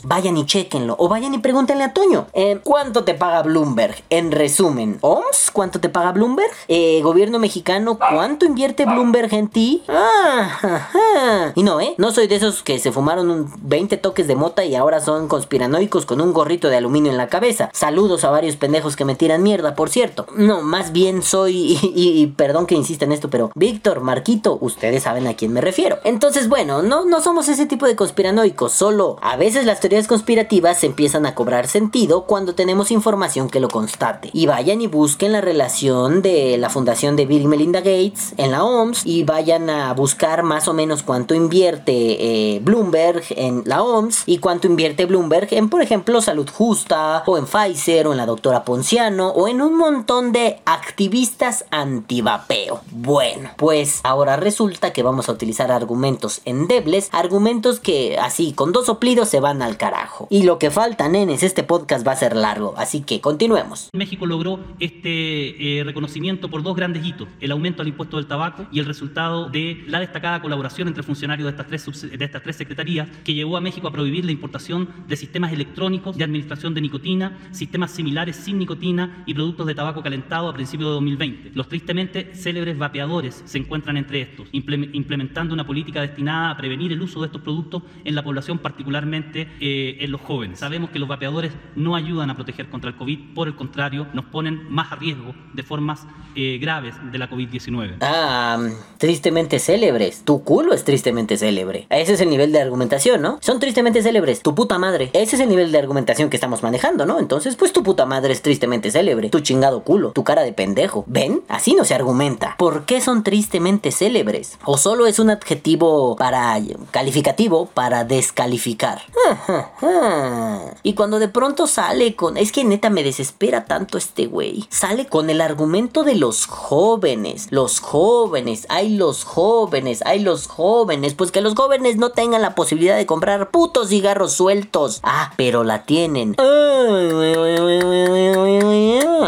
Vayan 0.06 0.38
y 0.38 0.46
chequenlo. 0.46 0.96
O 1.00 1.08
vayan 1.10 1.34
y 1.34 1.40
pregúntenle 1.40 1.84
a 1.84 1.94
Toño. 1.94 2.28
eh, 2.34 2.60
¿Cuánto 2.64 3.04
te 3.04 3.14
paga 3.14 3.42
Bloomberg? 3.44 3.96
En 4.10 4.32
resumen, 4.32 4.98
¿OMS? 5.02 5.52
¿Cuánto 5.52 5.80
te 5.80 5.90
paga 5.90 6.12
Bloomberg? 6.12 6.52
Eh, 6.68 7.02
gobierno 7.04 7.40
mexicano, 7.40 7.98
¿cuánto 7.98 8.46
invierte 8.46 8.86
Bloomberg 8.86 9.34
en 9.34 9.48
ti? 9.50 9.84
Ah. 9.88 11.52
Y 11.56 11.64
no, 11.64 11.80
¿eh? 11.80 11.96
No 11.98 12.12
soy 12.12 12.28
de 12.28 12.36
esos 12.36 12.64
que 12.64 12.80
se 12.80 12.92
fumaron 12.92 13.30
un 13.30 13.52
20 13.62 13.98
toques 13.98 14.28
de 14.28 14.36
mota 14.36 14.66
y 14.66 14.76
ahora 14.76 15.00
son 15.00 15.28
conspiranoicos 15.28 16.06
con 16.06 16.22
un 16.22 16.34
gorrito 16.34 16.70
de 16.70 16.78
aluminio 16.78 17.12
en 17.12 17.18
la 17.18 17.28
cabeza. 17.28 17.70
Saludos 17.74 18.24
a 18.24 18.30
varios 18.30 18.56
pendejos 18.56 18.96
que 18.96 19.06
me 19.06 19.16
tiran 19.16 19.44
mierda, 19.44 19.76
por 19.76 19.90
cierto. 19.90 20.26
No, 20.36 20.62
más 20.62 20.92
bien 20.92 21.22
soy, 21.24 21.78
y 21.96 22.28
perdón 22.28 22.66
que 22.66 22.76
insista 22.76 23.06
en 23.06 23.12
esto, 23.12 23.30
pero 23.30 23.52
Víctor, 23.56 24.02
Marquito, 24.02 24.58
ustedes 24.62 25.04
saben 25.04 25.28
a 25.28 25.36
quién 25.36 25.54
me 25.54 25.62
refiero. 25.62 25.98
Entonces, 26.04 26.50
bueno, 26.50 26.82
no, 26.82 27.06
no 27.06 27.22
somos 27.22 27.48
ese 27.50 27.66
tipo 27.66 27.86
de 27.86 27.96
conspiranoicos, 27.96 28.72
solo 28.74 29.18
a 29.22 29.36
veces 29.44 29.66
las 29.66 29.82
teorías 29.82 30.08
conspirativas 30.08 30.86
empiezan 30.86 31.26
a 31.26 31.36
cobrar 31.36 31.68
sentido 31.68 32.24
cuando 32.24 32.56
tenemos 32.56 32.92
información 32.92 33.50
que 33.50 33.60
lo 33.60 33.68
constate. 33.68 34.30
Y 34.32 34.46
vayan 34.46 34.80
y 34.80 34.88
busquen 34.88 35.34
la 35.34 35.42
relación 35.42 36.22
de 36.22 36.58
la 36.58 36.70
fundación 36.70 37.18
de 37.18 37.26
Bill 37.26 37.42
y 37.42 37.48
Melinda 37.48 37.80
Gates 37.80 38.36
en 38.38 38.52
la 38.52 38.64
OMS 38.64 39.06
y 39.06 39.26
vayan 39.26 39.70
a 39.70 39.94
buscar 39.96 40.44
más 40.44 40.70
o 40.70 40.74
menos 40.74 41.04
cuánto 41.04 41.36
invierte 41.36 42.54
eh, 42.54 42.60
Bloomberg 42.60 43.22
en 43.32 43.64
la 43.66 43.84
OMS 43.84 44.24
y 44.28 44.38
cuánto 44.38 44.68
invierte 44.68 45.06
Bloomberg 45.06 45.50
en, 45.52 45.68
por 45.68 45.82
ejemplo, 45.82 46.22
Salud 46.22 46.50
Justa 46.50 47.24
o 47.26 47.38
en 47.38 47.46
Pfizer 47.46 48.08
o 48.08 48.14
en 48.14 48.18
la 48.20 48.26
doctora 48.26 48.64
Ponciano 48.64 49.28
o 49.28 49.50
en 49.50 49.62
un 49.62 49.78
montón 49.78 50.32
de 50.32 50.62
activistas 50.64 51.66
antivapeo. 51.70 52.80
Bueno, 52.92 53.50
pues 53.58 54.00
ahora 54.04 54.38
resulta 54.38 54.94
que 54.94 55.04
vamos 55.04 55.28
a 55.28 55.34
utilizar 55.34 55.70
argumentos 55.70 56.40
endebles, 56.46 57.10
argumentos 57.12 57.82
que 57.82 58.18
así 58.18 58.54
con 58.54 58.72
dos 58.72 58.86
soplidos 58.86 59.33
se 59.34 59.40
van 59.40 59.64
al 59.64 59.78
carajo. 59.78 60.28
Y 60.30 60.44
lo 60.44 60.60
que 60.60 60.70
falta, 60.70 61.10
nenes, 61.10 61.42
este 61.42 61.64
podcast 61.64 62.06
va 62.08 62.12
a 62.12 62.16
ser 62.16 62.36
largo, 62.36 62.76
así 62.78 63.02
que 63.02 63.20
continuemos. 63.20 63.90
México 63.92 64.28
logró 64.28 64.60
este 64.80 65.80
eh, 65.80 65.84
reconocimiento 65.84 66.52
por 66.52 66.62
dos 66.62 66.76
grandes 66.76 67.04
hitos, 67.04 67.28
el 67.42 67.50
aumento 67.52 67.82
al 67.82 67.88
impuesto 67.88 68.18
del 68.18 68.28
tabaco 68.28 68.68
y 68.72 68.78
el 68.78 68.86
resultado 68.86 69.50
de 69.50 69.84
la 69.88 70.00
destacada 70.00 70.40
colaboración 70.40 70.88
entre 70.88 71.02
funcionarios 71.02 71.46
de 71.48 71.50
estas 71.50 71.66
tres, 71.66 72.12
de 72.20 72.24
estas 72.24 72.44
tres 72.44 72.58
secretarías 72.58 73.08
que 73.24 73.34
llevó 73.34 73.58
a 73.58 73.62
México 73.62 73.88
a 73.88 73.92
prohibir 73.92 74.24
la 74.24 74.32
importación 74.32 74.88
de 75.08 75.16
sistemas 75.18 75.52
electrónicos 75.52 76.16
de 76.16 76.24
administración 76.24 76.76
de 76.76 76.82
nicotina, 76.82 77.40
sistemas 77.50 77.90
similares 77.90 78.36
sin 78.36 78.60
nicotina 78.60 79.24
y 79.26 79.34
productos 79.34 79.66
de 79.66 79.74
tabaco 79.74 80.04
calentado 80.04 80.48
a 80.48 80.54
principios 80.54 80.90
de 80.90 80.94
2020. 80.94 81.52
Los 81.56 81.68
tristemente 81.70 82.36
célebres 82.36 82.78
vapeadores 82.78 83.42
se 83.46 83.58
encuentran 83.58 83.98
entre 83.98 84.22
estos, 84.22 84.48
implem- 84.52 84.92
implementando 84.94 85.56
una 85.56 85.66
política 85.66 86.02
destinada 86.02 86.52
a 86.52 86.56
prevenir 86.58 86.92
el 86.92 87.02
uso 87.02 87.20
de 87.22 87.26
estos 87.26 87.42
productos 87.42 87.82
en 88.06 88.14
la 88.14 88.24
población, 88.24 88.60
particularmente 88.60 89.23
eh, 89.34 89.98
en 90.00 90.12
los 90.12 90.22
jóvenes. 90.22 90.60
Sabemos 90.60 90.90
que 90.90 91.00
los 91.00 91.08
vapeadores 91.08 91.52
no 91.76 91.96
ayudan 91.96 92.30
a 92.30 92.36
proteger 92.36 92.70
contra 92.70 92.90
el 92.90 92.96
COVID, 92.96 93.34
por 93.34 93.48
el 93.48 93.56
contrario, 93.56 94.08
nos 94.14 94.26
ponen 94.26 94.70
más 94.70 94.92
a 94.92 94.96
riesgo 94.96 95.34
de 95.54 95.64
formas 95.64 96.06
eh, 96.36 96.58
graves 96.60 96.96
de 97.12 97.18
la 97.18 97.30
COVID-19. 97.30 97.98
Ah, 98.02 98.58
tristemente 98.98 99.60
célebres. 99.60 100.24
Tu 100.24 100.44
culo 100.44 100.74
es 100.74 100.84
tristemente 100.84 101.38
célebre. 101.38 101.86
Ese 101.90 102.14
es 102.14 102.22
el 102.22 102.30
nivel 102.30 102.52
de 102.52 102.60
argumentación, 102.60 103.22
¿no? 103.22 103.38
Son 103.42 103.60
tristemente 103.60 104.02
célebres. 104.02 104.42
Tu 104.42 104.56
puta 104.56 104.80
madre. 104.80 105.12
Ese 105.14 105.36
es 105.36 105.42
el 105.42 105.50
nivel 105.50 105.72
de 105.72 105.78
argumentación 105.78 106.30
que 106.30 106.38
estamos 106.38 106.64
manejando, 106.64 107.06
¿no? 107.06 107.20
Entonces, 107.20 107.56
pues 107.56 107.72
tu 107.72 107.84
puta 107.84 108.06
madre 108.06 108.34
es 108.34 108.42
tristemente 108.42 108.90
célebre. 108.90 109.30
Tu 109.30 109.42
chingado 109.42 109.84
culo. 109.84 110.12
Tu 110.12 110.24
cara 110.24 110.42
de 110.42 110.54
pendejo. 110.54 111.04
¿Ven? 111.08 111.42
Así 111.48 111.76
no 111.76 111.86
se 111.86 111.94
argumenta. 111.94 112.56
¿Por 112.58 112.86
qué 112.86 113.00
son 113.00 113.24
tristemente 113.24 113.92
célebres? 113.92 114.58
¿O 114.66 114.78
solo 114.78 115.06
es 115.06 115.20
un 115.20 115.30
adjetivo 115.30 116.16
para 116.16 116.60
calificativo 116.92 117.68
para 117.68 118.04
descalificar? 118.06 119.02
Y 120.84 120.96
cuando 120.96 121.20
de 121.20 121.30
pronto 121.30 121.68
sale 121.68 122.16
con... 122.16 122.38
Es 122.38 122.52
que 122.52 122.64
neta 122.64 122.90
me 122.90 123.04
desespera 123.04 123.66
tanto 123.66 123.98
este 123.98 124.26
güey. 124.26 124.66
Sale 124.70 125.08
con 125.08 125.30
el 125.30 125.40
argumento 125.40 126.04
de 126.04 126.16
los 126.16 126.46
jóvenes. 126.46 127.48
Los 127.52 127.80
jóvenes. 127.80 128.66
Hay 128.70 128.96
los 128.96 129.24
jóvenes. 129.24 130.02
Hay 130.06 130.20
los 130.20 130.48
jóvenes. 130.48 131.14
Pues 131.14 131.32
que 131.32 131.42
los 131.42 131.56
jóvenes 131.56 131.96
no 131.96 132.12
tengan 132.12 132.42
la 132.42 132.56
posibilidad 132.56 132.98
de 132.98 133.06
comprar 133.06 133.50
putos 133.50 133.90
cigarros 133.90 134.34
sueltos. 134.34 135.00
Ah, 135.04 135.32
pero 135.38 135.64
la 135.64 135.84
tienen. 135.84 136.36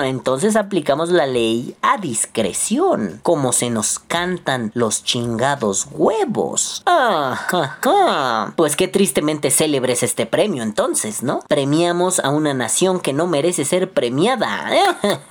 Entonces 0.04 0.56
aplicamos 0.56 1.10
la 1.10 1.26
ley 1.26 1.76
a 1.82 1.98
discreción. 1.98 3.20
Como 3.24 3.54
se 3.54 3.70
nos 3.70 4.00
cantan 4.00 4.72
los 4.74 5.04
chingados 5.04 5.88
huevos. 5.92 6.84
Ah. 6.86 8.54
Pues 8.56 8.76
qué 8.76 8.88
tristemente 8.88 9.52
célebre 9.76 9.92
es 9.94 10.04
este 10.04 10.26
premio 10.26 10.64
entonces, 10.64 11.22
¿no? 11.22 11.42
Premiamos 11.50 12.20
a 12.22 12.30
una 12.30 12.54
nación 12.54 13.02
que 13.02 13.12
no 13.12 13.28
merece 13.28 13.66
ser 13.66 13.92
premiada. 13.92 14.70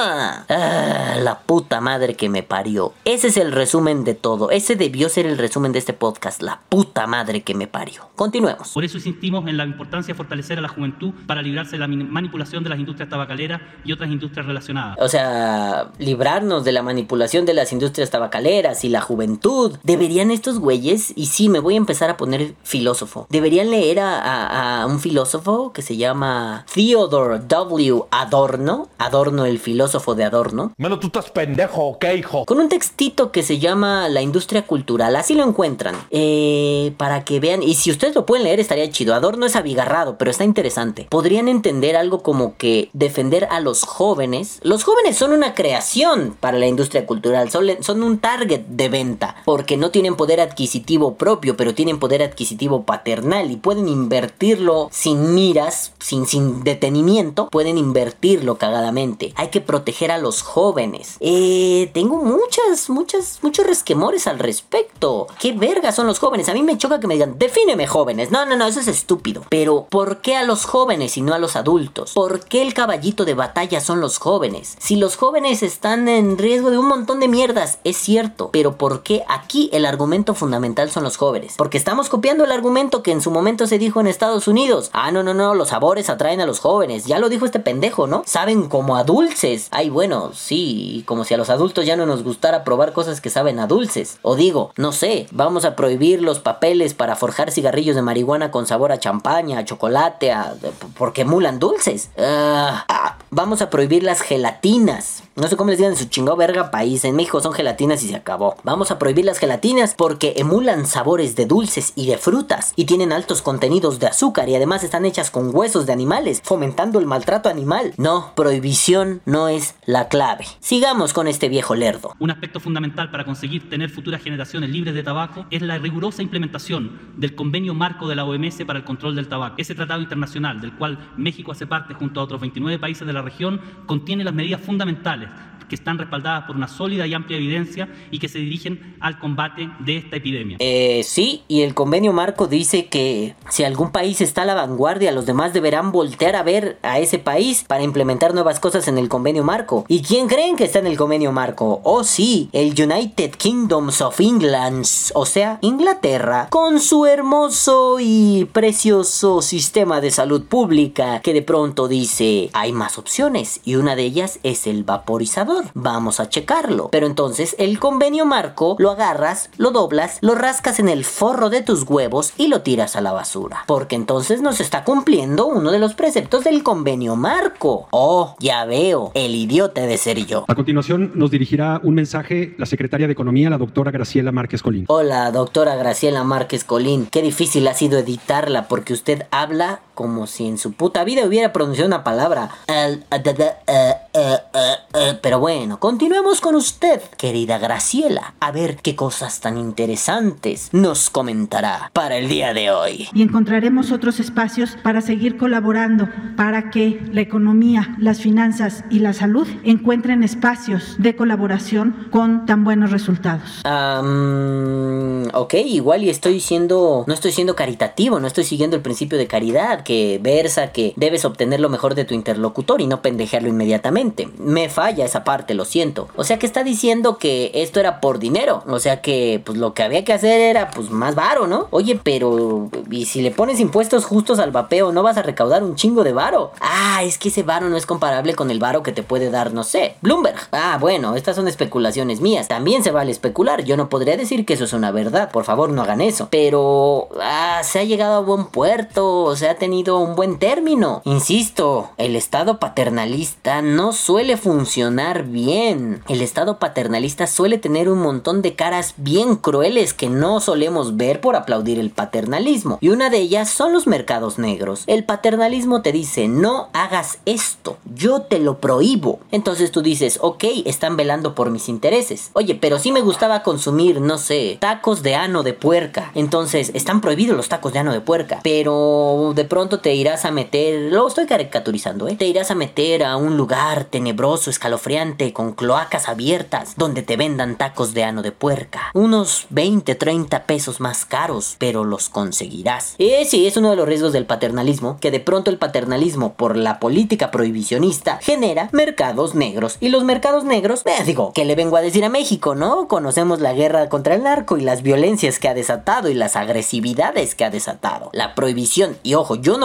Ah, 0.00 1.16
la 1.20 1.40
puta 1.40 1.80
madre 1.80 2.14
que 2.14 2.28
me 2.28 2.42
parió. 2.42 2.92
Ese 3.04 3.26
es 3.28 3.36
el 3.36 3.50
resumen 3.52 4.04
de 4.04 4.14
todo. 4.14 4.50
Ese 4.50 4.76
debió 4.76 5.08
ser 5.08 5.26
el 5.26 5.36
resumen 5.38 5.72
de 5.72 5.80
este 5.80 5.92
podcast. 5.92 6.40
La 6.40 6.60
puta 6.68 7.06
madre 7.06 7.42
que 7.42 7.54
me 7.54 7.66
parió. 7.66 8.08
Continuemos. 8.14 8.68
Por 8.72 8.84
eso 8.84 8.96
insistimos 8.98 9.46
en 9.48 9.56
la 9.56 9.64
importancia 9.64 10.14
de 10.14 10.16
fortalecer 10.16 10.58
a 10.58 10.60
la 10.62 10.68
juventud 10.68 11.12
para 11.26 11.42
librarse 11.42 11.72
de 11.72 11.78
la 11.78 11.88
mani- 11.88 12.04
manipulación 12.08 12.62
de 12.62 12.70
las 12.70 12.78
industrias 12.78 13.08
tabacaleras 13.10 13.60
y 13.84 13.92
otras 13.92 14.08
industrias 14.10 14.46
relacionadas. 14.46 14.96
O 15.00 15.08
sea, 15.08 15.90
librarnos 15.98 16.64
de 16.64 16.72
la 16.72 16.82
manipulación 16.82 17.44
de 17.44 17.54
las 17.54 17.72
industrias 17.72 18.10
tabacaleras 18.10 18.84
y 18.84 18.88
la 18.88 19.00
juventud. 19.00 19.76
Deberían 19.82 20.30
estos 20.30 20.60
güeyes, 20.60 21.12
y 21.16 21.26
sí, 21.26 21.48
me 21.48 21.58
voy 21.58 21.74
a 21.74 21.78
empezar 21.78 22.08
a 22.10 22.16
poner 22.16 22.54
filósofo. 22.62 23.26
Deberían 23.30 23.57
leer 23.64 24.00
a, 24.00 24.18
a- 24.20 24.82
a 24.82 24.86
un 24.86 25.00
filósofo 25.00 25.72
que 25.72 25.82
se 25.82 25.96
llama 25.96 26.64
Theodore 26.72 27.40
W. 27.46 28.02
Adorno. 28.10 28.88
Adorno, 28.98 29.44
el 29.44 29.58
filósofo 29.58 30.14
de 30.14 30.24
Adorno. 30.24 30.72
Menos 30.76 31.00
tú 31.00 31.06
estás 31.08 31.30
pendejo, 31.30 31.82
¿ok, 31.88 32.04
hijo? 32.16 32.44
Con 32.44 32.60
un 32.60 32.68
textito 32.68 33.32
que 33.32 33.42
se 33.42 33.58
llama 33.58 34.08
La 34.08 34.22
industria 34.22 34.66
cultural, 34.66 35.16
así 35.16 35.34
lo 35.34 35.44
encuentran. 35.44 35.94
Eh, 36.10 36.92
para 36.96 37.24
que 37.24 37.40
vean, 37.40 37.62
y 37.62 37.74
si 37.74 37.90
ustedes 37.90 38.14
lo 38.14 38.26
pueden 38.26 38.44
leer 38.44 38.60
estaría 38.60 38.90
chido. 38.90 39.14
Adorno 39.14 39.46
es 39.46 39.56
abigarrado, 39.56 40.18
pero 40.18 40.30
está 40.30 40.44
interesante. 40.44 41.06
Podrían 41.10 41.48
entender 41.48 41.96
algo 41.96 42.22
como 42.22 42.56
que 42.56 42.90
defender 42.92 43.46
a 43.50 43.60
los 43.60 43.84
jóvenes. 43.84 44.60
Los 44.62 44.84
jóvenes 44.84 45.16
son 45.16 45.32
una 45.32 45.54
creación 45.54 46.36
para 46.40 46.58
la 46.58 46.66
industria 46.66 47.06
cultural, 47.06 47.50
son, 47.50 47.66
son 47.80 48.02
un 48.02 48.18
target 48.18 48.62
de 48.68 48.88
venta, 48.88 49.36
porque 49.44 49.76
no 49.76 49.90
tienen 49.90 50.16
poder 50.16 50.40
adquisitivo 50.40 51.14
propio, 51.16 51.56
pero 51.56 51.74
tienen 51.74 51.98
poder 51.98 52.22
adquisitivo 52.22 52.82
paternal 52.84 53.47
y 53.50 53.56
pueden 53.56 53.88
invertirlo 53.88 54.88
sin 54.92 55.34
miras, 55.34 55.92
sin, 55.98 56.26
sin 56.26 56.64
detenimiento, 56.64 57.48
pueden 57.48 57.78
invertirlo 57.78 58.58
cagadamente. 58.58 59.32
Hay 59.36 59.48
que 59.48 59.60
proteger 59.60 60.10
a 60.10 60.18
los 60.18 60.42
jóvenes. 60.42 61.16
Eh, 61.20 61.90
tengo 61.94 62.16
muchas, 62.16 62.90
muchas, 62.90 63.38
muchos 63.42 63.66
resquemores 63.66 64.26
al 64.26 64.38
respecto. 64.38 65.26
¿Qué 65.40 65.52
verga 65.52 65.92
son 65.92 66.06
los 66.06 66.18
jóvenes? 66.18 66.48
A 66.48 66.54
mí 66.54 66.62
me 66.62 66.78
choca 66.78 67.00
que 67.00 67.06
me 67.06 67.14
digan, 67.14 67.38
defíneme 67.38 67.86
jóvenes. 67.86 68.30
No, 68.30 68.46
no, 68.46 68.56
no, 68.56 68.66
eso 68.66 68.80
es 68.80 68.88
estúpido. 68.88 69.44
Pero, 69.48 69.86
¿por 69.90 70.20
qué 70.20 70.36
a 70.36 70.44
los 70.44 70.64
jóvenes 70.64 71.16
y 71.16 71.22
no 71.22 71.34
a 71.34 71.38
los 71.38 71.56
adultos? 71.56 72.12
¿Por 72.12 72.40
qué 72.40 72.62
el 72.62 72.74
caballito 72.74 73.24
de 73.24 73.34
batalla 73.34 73.80
son 73.80 74.00
los 74.00 74.18
jóvenes? 74.18 74.76
Si 74.78 74.96
los 74.96 75.16
jóvenes 75.16 75.62
están 75.62 76.08
en 76.08 76.38
riesgo 76.38 76.70
de 76.70 76.78
un 76.78 76.88
montón 76.88 77.20
de 77.20 77.28
mierdas, 77.28 77.78
es 77.84 77.96
cierto. 77.96 78.50
Pero, 78.52 78.76
¿por 78.76 79.02
qué 79.02 79.24
aquí 79.28 79.70
el 79.72 79.86
argumento 79.86 80.34
fundamental 80.34 80.90
son 80.90 81.04
los 81.04 81.16
jóvenes? 81.16 81.54
Porque 81.56 81.78
estamos 81.78 82.08
copiando 82.08 82.44
el 82.44 82.52
argumento 82.52 83.02
que 83.02 83.12
en 83.12 83.20
su 83.20 83.30
momento 83.30 83.37
se 83.66 83.78
dijo 83.78 84.00
en 84.00 84.06
Estados 84.06 84.48
Unidos. 84.48 84.90
Ah, 84.92 85.10
no, 85.10 85.22
no, 85.22 85.34
no, 85.34 85.54
los 85.54 85.68
sabores 85.68 86.10
atraen 86.10 86.40
a 86.40 86.46
los 86.46 86.60
jóvenes. 86.60 87.06
Ya 87.06 87.18
lo 87.18 87.28
dijo 87.28 87.44
este 87.44 87.60
pendejo, 87.60 88.06
¿no? 88.06 88.22
Saben 88.26 88.68
como 88.68 88.96
a 88.96 89.04
dulces. 89.04 89.68
Ay, 89.70 89.90
bueno, 89.90 90.32
sí, 90.34 91.02
como 91.06 91.24
si 91.24 91.34
a 91.34 91.36
los 91.36 91.50
adultos 91.50 91.86
ya 91.86 91.96
no 91.96 92.06
nos 92.06 92.22
gustara 92.22 92.64
probar 92.64 92.92
cosas 92.92 93.20
que 93.20 93.30
saben 93.30 93.58
a 93.58 93.66
dulces. 93.66 94.18
O 94.22 94.36
digo, 94.36 94.72
no 94.76 94.92
sé, 94.92 95.26
vamos 95.30 95.64
a 95.64 95.76
prohibir 95.76 96.22
los 96.22 96.38
papeles 96.38 96.94
para 96.94 97.16
forjar 97.16 97.50
cigarrillos 97.50 97.96
de 97.96 98.02
marihuana 98.02 98.50
con 98.50 98.66
sabor 98.66 98.92
a 98.92 98.98
champaña, 98.98 99.58
a 99.58 99.64
chocolate, 99.64 100.32
a, 100.32 100.54
porque 100.96 101.22
emulan 101.22 101.58
dulces. 101.58 102.10
Ah, 102.18 102.84
ah, 102.88 103.18
vamos 103.30 103.62
a 103.62 103.70
prohibir 103.70 104.02
las 104.02 104.20
gelatinas. 104.20 105.22
No 105.38 105.46
sé 105.46 105.56
cómo 105.56 105.70
les 105.70 105.78
digan 105.78 105.92
en 105.92 105.98
su 105.98 106.06
chingado 106.06 106.36
verga 106.36 106.72
país. 106.72 107.04
En 107.04 107.14
México 107.14 107.40
son 107.40 107.52
gelatinas 107.52 108.02
y 108.02 108.08
se 108.08 108.16
acabó. 108.16 108.56
Vamos 108.64 108.90
a 108.90 108.98
prohibir 108.98 109.24
las 109.24 109.38
gelatinas 109.38 109.94
porque 109.94 110.34
emulan 110.36 110.84
sabores 110.84 111.36
de 111.36 111.46
dulces 111.46 111.92
y 111.94 112.08
de 112.08 112.18
frutas 112.18 112.72
y 112.74 112.86
tienen 112.86 113.12
altos 113.12 113.40
contenidos 113.40 114.00
de 114.00 114.08
azúcar 114.08 114.48
y 114.48 114.56
además 114.56 114.82
están 114.82 115.04
hechas 115.04 115.30
con 115.30 115.54
huesos 115.54 115.86
de 115.86 115.92
animales, 115.92 116.40
fomentando 116.42 116.98
el 116.98 117.06
maltrato 117.06 117.48
animal. 117.48 117.94
No, 117.98 118.32
prohibición 118.34 119.20
no 119.26 119.46
es 119.46 119.76
la 119.86 120.08
clave. 120.08 120.44
Sigamos 120.58 121.12
con 121.12 121.28
este 121.28 121.48
viejo 121.48 121.76
lerdo. 121.76 122.16
Un 122.18 122.32
aspecto 122.32 122.58
fundamental 122.58 123.12
para 123.12 123.24
conseguir 123.24 123.70
tener 123.70 123.90
futuras 123.90 124.20
generaciones 124.20 124.70
libres 124.70 124.92
de 124.92 125.04
tabaco 125.04 125.46
es 125.52 125.62
la 125.62 125.78
rigurosa 125.78 126.20
implementación 126.20 126.98
del 127.16 127.36
convenio 127.36 127.74
marco 127.74 128.08
de 128.08 128.16
la 128.16 128.24
OMS 128.24 128.64
para 128.66 128.80
el 128.80 128.84
control 128.84 129.14
del 129.14 129.28
tabaco. 129.28 129.54
Ese 129.58 129.76
tratado 129.76 130.02
internacional, 130.02 130.60
del 130.60 130.72
cual 130.72 131.12
México 131.16 131.52
hace 131.52 131.68
parte 131.68 131.94
junto 131.94 132.18
a 132.18 132.24
otros 132.24 132.40
29 132.40 132.80
países 132.80 133.06
de 133.06 133.12
la 133.12 133.22
región, 133.22 133.60
contiene 133.86 134.24
las 134.24 134.34
medidas 134.34 134.60
fundamentales 134.60 135.27
life 135.28 135.57
que 135.68 135.74
están 135.74 135.98
respaldadas 135.98 136.44
por 136.44 136.56
una 136.56 136.68
sólida 136.68 137.06
y 137.06 137.14
amplia 137.14 137.36
evidencia 137.36 137.88
y 138.10 138.18
que 138.18 138.28
se 138.28 138.38
dirigen 138.38 138.96
al 139.00 139.18
combate 139.18 139.70
de 139.80 139.98
esta 139.98 140.16
epidemia. 140.16 140.56
Eh, 140.60 141.02
sí, 141.04 141.42
y 141.48 141.62
el 141.62 141.74
convenio 141.74 142.12
marco 142.12 142.46
dice 142.46 142.86
que 142.86 143.34
si 143.50 143.64
algún 143.64 143.92
país 143.92 144.20
está 144.20 144.42
a 144.42 144.46
la 144.46 144.54
vanguardia, 144.54 145.12
los 145.12 145.26
demás 145.26 145.52
deberán 145.52 145.92
voltear 145.92 146.36
a 146.36 146.42
ver 146.42 146.78
a 146.82 146.98
ese 146.98 147.18
país 147.18 147.64
para 147.66 147.82
implementar 147.82 148.34
nuevas 148.34 148.60
cosas 148.60 148.88
en 148.88 148.98
el 148.98 149.08
convenio 149.08 149.44
marco. 149.44 149.84
¿Y 149.88 150.02
quién 150.02 150.28
creen 150.28 150.56
que 150.56 150.64
está 150.64 150.78
en 150.78 150.86
el 150.86 150.96
convenio 150.96 151.32
marco? 151.32 151.80
Oh 151.84 152.04
sí, 152.04 152.48
el 152.52 152.74
United 152.80 153.32
Kingdoms 153.32 154.00
of 154.00 154.20
England, 154.20 154.86
o 155.14 155.26
sea, 155.26 155.58
Inglaterra, 155.62 156.48
con 156.50 156.80
su 156.80 157.06
hermoso 157.06 157.98
y 158.00 158.46
precioso 158.52 159.42
sistema 159.42 160.00
de 160.00 160.10
salud 160.10 160.44
pública 160.44 161.20
que 161.20 161.32
de 161.32 161.42
pronto 161.42 161.88
dice 161.88 162.50
hay 162.52 162.72
más 162.72 162.98
opciones 162.98 163.60
y 163.64 163.76
una 163.76 163.96
de 163.96 164.04
ellas 164.04 164.38
es 164.42 164.66
el 164.66 164.84
vaporizador. 164.84 165.57
Vamos 165.74 166.20
a 166.20 166.28
checarlo. 166.28 166.88
Pero 166.90 167.06
entonces 167.06 167.54
el 167.58 167.78
convenio 167.78 168.26
marco 168.26 168.76
lo 168.78 168.90
agarras, 168.90 169.50
lo 169.56 169.70
doblas, 169.70 170.18
lo 170.20 170.34
rascas 170.34 170.78
en 170.80 170.88
el 170.88 171.04
forro 171.04 171.50
de 171.50 171.62
tus 171.62 171.84
huevos 171.84 172.32
y 172.36 172.48
lo 172.48 172.62
tiras 172.62 172.96
a 172.96 173.00
la 173.00 173.12
basura. 173.12 173.64
Porque 173.66 173.96
entonces 173.96 174.42
nos 174.42 174.60
está 174.60 174.84
cumpliendo 174.84 175.46
uno 175.46 175.70
de 175.70 175.78
los 175.78 175.94
preceptos 175.94 176.44
del 176.44 176.62
convenio 176.62 177.16
marco. 177.16 177.88
Oh, 177.90 178.36
ya 178.38 178.64
veo, 178.64 179.12
el 179.14 179.34
idiota 179.34 179.82
de 179.82 179.96
ser 179.96 180.26
yo. 180.26 180.44
A 180.48 180.54
continuación 180.54 181.12
nos 181.14 181.30
dirigirá 181.30 181.80
un 181.82 181.94
mensaje 181.94 182.54
la 182.58 182.66
secretaria 182.66 183.06
de 183.06 183.12
Economía, 183.12 183.50
la 183.50 183.58
doctora 183.58 183.90
Graciela 183.90 184.32
Márquez 184.32 184.62
Colín. 184.62 184.84
Hola, 184.88 185.30
doctora 185.30 185.76
Graciela 185.76 186.24
Márquez 186.24 186.64
Colín. 186.64 187.06
Qué 187.10 187.22
difícil 187.22 187.66
ha 187.68 187.74
sido 187.74 187.98
editarla 187.98 188.68
porque 188.68 188.92
usted 188.92 189.26
habla 189.30 189.80
como 189.98 190.28
si 190.28 190.46
en 190.46 190.58
su 190.58 190.74
puta 190.74 191.02
vida 191.02 191.26
hubiera 191.26 191.52
pronunciado 191.52 191.88
una 191.88 192.04
palabra. 192.04 192.50
Eh, 192.68 193.00
eh, 193.16 193.94
eh, 194.14 195.18
Pero 195.20 195.40
bueno, 195.40 195.80
continuemos 195.80 196.40
con 196.40 196.54
usted, 196.54 197.02
querida 197.16 197.58
Graciela. 197.58 198.34
A 198.38 198.52
ver 198.52 198.76
qué 198.76 198.94
cosas 198.94 199.40
tan 199.40 199.58
interesantes 199.58 200.68
nos 200.70 201.10
comentará 201.10 201.90
para 201.94 202.16
el 202.16 202.28
día 202.28 202.54
de 202.54 202.70
hoy. 202.70 203.08
y 203.12 203.22
encontraremos 203.22 203.90
otros 203.90 204.20
espacios 204.20 204.76
para 204.84 205.00
seguir 205.00 205.36
colaborando 205.36 206.08
para 206.36 206.70
que 206.70 207.02
la 207.10 207.22
economía, 207.22 207.96
las 207.98 208.20
finanzas 208.20 208.84
y 208.90 209.00
la 209.00 209.12
salud 209.12 209.48
encuentren 209.64 210.22
espacios 210.22 210.94
de 210.98 211.16
colaboración 211.16 212.06
con 212.12 212.46
tan 212.46 212.62
buenos 212.62 212.92
resultados. 212.92 213.62
Am, 213.64 215.26
ok, 215.34 215.54
igual 215.54 216.04
y 216.04 216.10
estoy 216.10 216.38
siendo, 216.38 217.02
no 217.08 217.14
estoy 217.14 217.32
siendo 217.32 217.56
caritativo, 217.56 218.20
no 218.20 218.28
estoy 218.28 218.44
siguiendo 218.44 218.76
el 218.76 218.82
principio 218.82 219.18
de 219.18 219.26
caridad 219.26 219.82
que 219.88 220.20
versa 220.20 220.70
que 220.70 220.92
debes 220.96 221.24
obtener 221.24 221.60
lo 221.60 221.70
mejor 221.70 221.94
de 221.94 222.04
tu 222.04 222.12
interlocutor 222.12 222.82
y 222.82 222.86
no 222.86 223.00
pendejearlo 223.00 223.48
inmediatamente. 223.48 224.28
Me 224.36 224.68
falla 224.68 225.06
esa 225.06 225.24
parte, 225.24 225.54
lo 225.54 225.64
siento. 225.64 226.08
O 226.14 226.24
sea 226.24 226.38
que 226.38 226.44
está 226.44 226.62
diciendo 226.62 227.16
que 227.16 227.50
esto 227.54 227.80
era 227.80 227.98
por 228.02 228.18
dinero, 228.18 228.62
o 228.66 228.80
sea 228.80 229.00
que 229.00 229.40
pues 229.42 229.56
lo 229.56 229.72
que 229.72 229.82
había 229.82 230.04
que 230.04 230.12
hacer 230.12 230.42
era 230.42 230.70
pues 230.72 230.90
más 230.90 231.14
varo, 231.14 231.46
¿no? 231.46 231.68
Oye, 231.70 231.98
pero 232.02 232.68
y 232.90 233.06
si 233.06 233.22
le 233.22 233.30
pones 233.30 233.60
impuestos 233.60 234.04
justos 234.04 234.40
al 234.40 234.50
vapeo, 234.50 234.92
no 234.92 235.02
vas 235.02 235.16
a 235.16 235.22
recaudar 235.22 235.64
un 235.64 235.74
chingo 235.74 236.04
de 236.04 236.12
varo. 236.12 236.52
Ah, 236.60 237.02
es 237.02 237.16
que 237.16 237.30
ese 237.30 237.42
varo 237.42 237.70
no 237.70 237.78
es 237.78 237.86
comparable 237.86 238.34
con 238.34 238.50
el 238.50 238.58
varo 238.58 238.82
que 238.82 238.92
te 238.92 239.02
puede 239.02 239.30
dar, 239.30 239.54
no 239.54 239.64
sé, 239.64 239.94
Bloomberg. 240.02 240.36
Ah, 240.52 240.76
bueno, 240.78 241.16
estas 241.16 241.34
son 241.34 241.48
especulaciones 241.48 242.20
mías. 242.20 242.46
También 242.46 242.84
se 242.84 242.90
vale 242.90 243.10
especular. 243.10 243.64
Yo 243.64 243.78
no 243.78 243.88
podría 243.88 244.18
decir 244.18 244.44
que 244.44 244.52
eso 244.52 244.64
es 244.64 244.74
una 244.74 244.90
verdad. 244.90 245.30
Por 245.30 245.44
favor, 245.44 245.70
no 245.70 245.80
hagan 245.80 246.02
eso. 246.02 246.28
Pero 246.30 247.08
ah, 247.22 247.62
se 247.64 247.78
ha 247.78 247.84
llegado 247.84 248.16
a 248.16 248.20
buen 248.20 248.48
puerto. 248.48 249.34
Se 249.34 249.48
ha 249.48 249.54
tenido 249.54 249.77
un 249.86 250.16
buen 250.16 250.38
término. 250.38 251.02
Insisto, 251.04 251.90
el 251.96 252.16
Estado 252.16 252.58
paternalista 252.58 253.62
no 253.62 253.92
suele 253.92 254.36
funcionar 254.36 255.24
bien. 255.24 256.02
El 256.08 256.20
Estado 256.20 256.58
paternalista 256.58 257.26
suele 257.26 257.58
tener 257.58 257.88
un 257.88 258.00
montón 258.00 258.42
de 258.42 258.54
caras 258.54 258.94
bien 258.96 259.36
crueles 259.36 259.94
que 259.94 260.08
no 260.08 260.40
solemos 260.40 260.96
ver 260.96 261.20
por 261.20 261.36
aplaudir 261.36 261.78
el 261.78 261.90
paternalismo. 261.90 262.78
Y 262.80 262.88
una 262.88 263.10
de 263.10 263.18
ellas 263.18 263.50
son 263.50 263.72
los 263.72 263.86
mercados 263.86 264.38
negros. 264.38 264.82
El 264.86 265.04
paternalismo 265.04 265.82
te 265.82 265.92
dice, 265.92 266.28
no 266.28 266.68
hagas 266.72 267.18
esto. 267.24 267.78
Yo 267.94 268.22
te 268.22 268.40
lo 268.40 268.58
prohíbo. 268.58 269.20
Entonces 269.30 269.70
tú 269.70 269.82
dices, 269.82 270.18
ok, 270.20 270.44
están 270.64 270.96
velando 270.96 271.34
por 271.34 271.50
mis 271.50 271.68
intereses. 271.68 272.30
Oye, 272.32 272.54
pero 272.54 272.78
sí 272.78 272.90
me 272.90 273.00
gustaba 273.00 273.42
consumir, 273.42 274.00
no 274.00 274.18
sé, 274.18 274.58
tacos 274.60 275.02
de 275.02 275.14
ano 275.14 275.42
de 275.42 275.52
puerca. 275.52 276.10
Entonces, 276.14 276.72
están 276.74 277.00
prohibidos 277.00 277.36
los 277.36 277.48
tacos 277.48 277.72
de 277.72 277.78
ano 277.78 277.92
de 277.92 278.00
puerca. 278.00 278.40
Pero 278.42 279.32
de 279.34 279.44
pronto 279.44 279.67
te 279.76 279.94
irás 279.94 280.24
a 280.24 280.30
meter, 280.30 280.90
lo 280.90 281.06
estoy 281.06 281.26
caricaturizando, 281.26 282.08
¿eh? 282.08 282.16
Te 282.16 282.26
irás 282.26 282.50
a 282.50 282.54
meter 282.54 283.04
a 283.04 283.16
un 283.16 283.36
lugar 283.36 283.84
tenebroso, 283.84 284.48
escalofriante, 284.48 285.34
con 285.34 285.52
cloacas 285.52 286.08
abiertas, 286.08 286.74
donde 286.76 287.02
te 287.02 287.18
vendan 287.18 287.56
tacos 287.56 287.92
de 287.92 288.04
ano 288.04 288.22
de 288.22 288.32
puerca. 288.32 288.90
Unos 288.94 289.46
20, 289.50 289.94
30 289.94 290.44
pesos 290.44 290.80
más 290.80 291.04
caros, 291.04 291.56
pero 291.58 291.84
los 291.84 292.08
conseguirás. 292.08 292.94
Eh, 292.98 293.26
sí, 293.26 293.46
es 293.46 293.56
uno 293.58 293.70
de 293.70 293.76
los 293.76 293.86
riesgos 293.86 294.12
del 294.12 294.24
paternalismo, 294.24 294.98
que 295.00 295.10
de 295.10 295.20
pronto 295.20 295.50
el 295.50 295.58
paternalismo, 295.58 296.32
por 296.34 296.56
la 296.56 296.80
política 296.80 297.30
prohibicionista, 297.30 298.18
genera 298.22 298.70
mercados 298.72 299.34
negros. 299.34 299.76
Y 299.80 299.90
los 299.90 300.04
mercados 300.04 300.44
negros, 300.44 300.82
eh, 300.86 301.04
digo, 301.04 301.32
¿qué 301.34 301.44
le 301.44 301.54
vengo 301.54 301.76
a 301.76 301.82
decir 301.82 302.04
a 302.04 302.08
México, 302.08 302.54
no? 302.54 302.88
Conocemos 302.88 303.40
la 303.40 303.52
guerra 303.52 303.88
contra 303.90 304.14
el 304.14 304.22
narco 304.22 304.56
y 304.56 304.62
las 304.62 304.82
violencias 304.82 305.38
que 305.38 305.48
ha 305.48 305.54
desatado 305.54 306.08
y 306.08 306.14
las 306.14 306.36
agresividades 306.36 307.34
que 307.34 307.44
ha 307.44 307.50
desatado. 307.50 308.10
La 308.12 308.34
prohibición, 308.34 308.96
y 309.02 309.14
ojo, 309.14 309.34
yo 309.34 309.57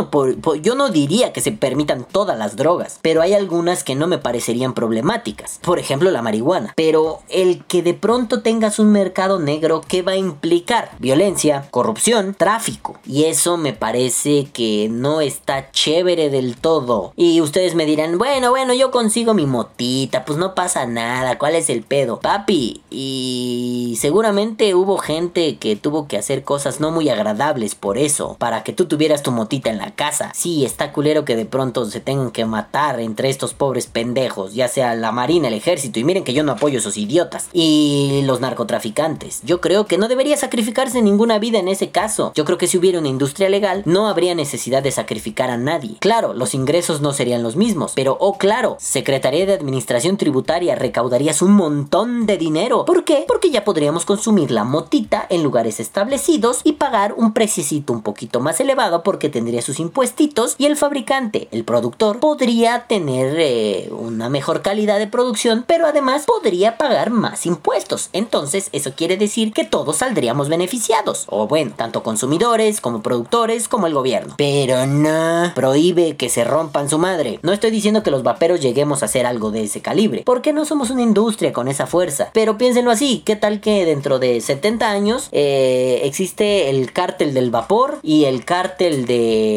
yo 0.62 0.76
no 0.76 0.90
diría 0.90 1.34
que 1.34 1.42
se 1.42 1.52
permitan 1.52 2.06
todas 2.10 2.38
las 2.38 2.56
drogas, 2.56 3.00
pero 3.02 3.22
hay 3.22 3.34
algunas 3.34 3.84
que 3.84 3.96
no 3.96 4.08
me 4.08 4.18
parecerían 4.18 4.74
problemáticas. 4.74 5.60
Por 5.62 5.80
ejemplo, 5.80 6.12
la 6.12 6.22
marihuana. 6.22 6.74
Pero 6.76 7.22
el 7.30 7.64
que 7.66 7.84
de 7.84 7.94
pronto 7.94 8.42
tengas 8.42 8.80
un 8.80 8.92
mercado 8.92 9.40
negro, 9.40 9.82
¿qué 9.88 10.02
va 10.02 10.14
a 10.14 10.18
implicar? 10.18 10.92
Violencia, 11.00 11.68
corrupción, 11.72 12.34
tráfico. 12.34 13.00
Y 13.06 13.26
eso 13.26 13.58
me 13.58 13.74
parece 13.74 14.48
que 14.54 14.88
no 14.90 15.22
está 15.22 15.72
chévere 15.72 16.30
del 16.30 16.58
todo. 16.58 17.14
Y 17.16 17.42
ustedes 17.42 17.76
me 17.76 17.86
dirán, 17.86 18.18
bueno, 18.18 18.52
bueno, 18.52 18.74
yo 18.74 18.92
consigo 18.92 19.34
mi 19.34 19.46
motita, 19.46 20.26
pues 20.26 20.38
no 20.38 20.56
pasa 20.56 20.86
nada, 20.86 21.38
¿cuál 21.38 21.56
es 21.56 21.70
el 21.70 21.84
pedo? 21.84 22.20
Papi, 22.20 22.82
y 22.90 23.98
seguramente 24.00 24.76
hubo 24.76 24.98
gente 24.98 25.58
que 25.58 25.76
tuvo 25.76 26.08
que 26.08 26.18
hacer 26.18 26.44
cosas 26.44 26.80
no 26.80 26.92
muy 26.92 27.10
agradables 27.10 27.76
por 27.76 27.98
eso, 27.98 28.36
para 28.40 28.64
que 28.64 28.74
tú 28.74 28.86
tuvieras 28.86 29.24
tu 29.24 29.32
motita 29.32 29.70
en 29.70 29.78
casa. 29.92 30.32
Sí, 30.34 30.66
está 30.66 30.92
culero 30.92 31.26
que 31.26 31.36
de 31.36 31.46
pronto 31.46 31.86
se 31.86 32.00
tengan 32.00 32.32
que 32.32 32.46
matar 32.46 33.00
entre 33.00 33.30
estos 33.30 33.54
pobres 33.54 33.88
pendejos, 33.88 34.54
ya 34.54 34.68
sea 34.68 34.96
la 34.96 35.12
marina, 35.12 35.48
el 35.48 35.54
ejército, 35.54 36.00
y 36.00 36.04
miren 36.04 36.24
que 36.24 36.34
yo 36.34 36.44
no 36.44 36.54
apoyo 36.54 36.80
esos 36.80 36.98
idiotas, 36.98 37.50
y 37.54 38.22
los 38.26 38.42
narcotraficantes. 38.42 39.42
Yo 39.44 39.62
creo 39.62 39.86
que 39.86 39.98
no 39.98 40.08
debería 40.08 40.38
sacrificarse 40.38 41.02
ninguna 41.02 41.40
vida 41.40 41.60
en 41.60 41.68
ese 41.68 41.90
caso. 41.90 42.32
Yo 42.36 42.46
creo 42.46 42.58
que 42.58 42.68
si 42.68 42.78
hubiera 42.78 43.00
una 43.00 43.10
industria 43.10 43.50
legal, 43.50 43.84
no 43.86 44.08
habría 44.08 44.36
necesidad 44.36 44.84
de 44.84 44.92
sacrificar 44.92 45.50
a 45.50 45.58
nadie. 45.58 45.98
Claro, 46.00 46.34
los 46.34 46.54
ingresos 46.54 47.02
no 47.02 47.14
serían 47.14 47.44
los 47.44 47.56
mismos, 47.56 47.94
pero 47.96 48.18
oh 48.20 48.38
claro, 48.38 48.78
Secretaría 48.80 49.46
de 49.46 49.54
Administración 49.54 50.18
Tributaria 50.18 50.76
recaudarías 50.76 51.42
un 51.42 51.54
montón 51.54 52.26
de 52.26 52.38
dinero. 52.38 52.86
¿Por 52.86 53.04
qué? 53.04 53.26
Porque 53.28 53.50
ya 53.50 53.64
podríamos 53.64 54.06
consumir 54.06 54.52
la 54.52 54.64
motita 54.64 55.26
en 55.30 55.44
lugares 55.44 55.80
establecidos 55.80 56.62
y 56.64 56.74
pagar 56.74 57.14
un 57.18 57.34
preciosito 57.34 57.94
un 57.94 58.02
poquito 58.02 58.40
más 58.40 58.60
elevado 58.60 59.04
porque 59.04 59.30
tendría 59.30 59.62
sus 59.64 59.80
impuestitos 59.80 60.56
y 60.58 60.66
el 60.66 60.78
fabricante, 60.78 61.48
el 61.52 61.64
productor, 61.64 62.20
podría 62.20 62.86
tener 62.88 63.36
eh, 63.40 63.90
una 63.92 64.30
mejor 64.30 64.62
calidad 64.62 65.00
de 65.00 65.08
producción, 65.08 65.64
pero 65.66 65.88
además 65.88 66.26
podría 66.26 66.78
pagar 66.78 67.10
más 67.10 67.46
impuestos. 67.46 68.10
Entonces, 68.14 68.70
eso 68.72 68.94
quiere 68.96 69.18
decir 69.18 69.54
que 69.54 69.66
todos 69.66 69.98
saldríamos 69.98 70.50
beneficiados. 70.50 71.26
O 71.28 71.48
bueno, 71.48 71.74
tanto 71.76 72.04
consumidores 72.04 72.82
como 72.82 73.02
productores 73.02 73.68
como 73.68 73.88
el 73.88 73.94
gobierno. 73.94 74.36
Pero 74.38 74.86
no, 74.86 75.52
prohíbe 75.56 76.16
que 76.16 76.30
se 76.30 76.44
rompan 76.44 76.90
su 76.90 76.98
madre. 76.98 77.40
No 77.42 77.52
estoy 77.52 77.72
diciendo 77.72 78.04
que 78.04 78.12
los 78.12 78.24
vaperos 78.24 78.62
lleguemos 78.62 79.02
a 79.02 79.06
hacer 79.06 79.26
algo 79.26 79.52
de 79.52 79.64
ese 79.64 79.82
calibre, 79.82 80.24
porque 80.26 80.54
no 80.54 80.66
somos 80.66 80.90
una 80.90 81.02
industria 81.02 81.54
con 81.54 81.68
esa 81.68 81.88
fuerza. 81.88 82.30
Pero 82.34 82.58
piénsenlo 82.58 82.92
así, 82.92 83.24
¿qué 83.26 83.36
tal 83.36 83.62
que 83.62 83.86
dentro 83.86 84.20
de 84.20 84.42
70 84.42 84.90
años 84.90 85.30
eh, 85.32 86.02
existe 86.04 86.70
el 86.70 86.92
cártel 86.92 87.34
del 87.34 87.52
vapor 87.52 88.00
y 88.04 88.26
el 88.26 88.46
cártel 88.46 89.06
de 89.06 89.53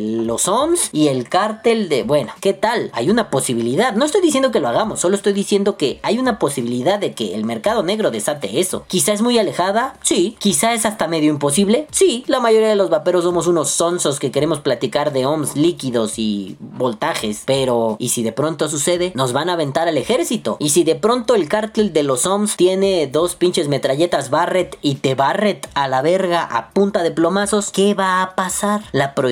los 0.00 0.48
OMS 0.48 0.90
y 0.92 1.08
el 1.08 1.28
cártel 1.28 1.88
de... 1.88 2.02
Bueno, 2.02 2.32
¿qué 2.40 2.52
tal? 2.52 2.90
Hay 2.92 3.10
una 3.10 3.30
posibilidad. 3.30 3.94
No 3.94 4.04
estoy 4.04 4.20
diciendo 4.20 4.50
que 4.50 4.60
lo 4.60 4.68
hagamos, 4.68 5.00
solo 5.00 5.16
estoy 5.16 5.32
diciendo 5.32 5.76
que 5.76 6.00
hay 6.02 6.18
una 6.18 6.38
posibilidad 6.38 6.98
de 6.98 7.12
que 7.12 7.34
el 7.34 7.44
mercado 7.44 7.82
negro 7.82 8.10
desate 8.10 8.60
eso. 8.60 8.84
Quizá 8.88 9.12
es 9.12 9.22
muy 9.22 9.38
alejada, 9.38 9.96
sí. 10.02 10.36
Quizá 10.38 10.72
es 10.74 10.86
hasta 10.86 11.08
medio 11.08 11.30
imposible, 11.30 11.86
sí. 11.90 12.24
La 12.26 12.40
mayoría 12.40 12.68
de 12.68 12.76
los 12.76 12.90
vaperos 12.90 13.24
somos 13.24 13.46
unos 13.46 13.70
sonsos 13.70 14.18
que 14.18 14.30
queremos 14.30 14.60
platicar 14.60 15.12
de 15.12 15.26
ohms 15.26 15.56
líquidos 15.56 16.18
y 16.18 16.56
voltajes. 16.60 17.42
Pero, 17.46 17.96
¿y 17.98 18.10
si 18.10 18.22
de 18.22 18.32
pronto 18.32 18.68
sucede? 18.68 19.12
Nos 19.14 19.32
van 19.32 19.48
a 19.48 19.54
aventar 19.54 19.88
al 19.88 19.98
ejército. 19.98 20.56
¿Y 20.58 20.70
si 20.70 20.84
de 20.84 20.94
pronto 20.94 21.34
el 21.34 21.48
cártel 21.48 21.92
de 21.92 22.02
los 22.02 22.26
ohms 22.26 22.56
tiene 22.56 23.06
dos 23.06 23.34
pinches 23.34 23.68
metralletas 23.68 24.30
Barrett 24.30 24.78
y 24.82 24.96
te 24.96 25.14
Barrett 25.14 25.68
a 25.74 25.88
la 25.88 26.02
verga 26.02 26.42
a 26.42 26.70
punta 26.70 27.02
de 27.02 27.10
plomazos? 27.10 27.70
¿Qué 27.70 27.94
va 27.94 28.22
a 28.22 28.34
pasar? 28.34 28.82
La 28.92 29.14
prohibición 29.14 29.31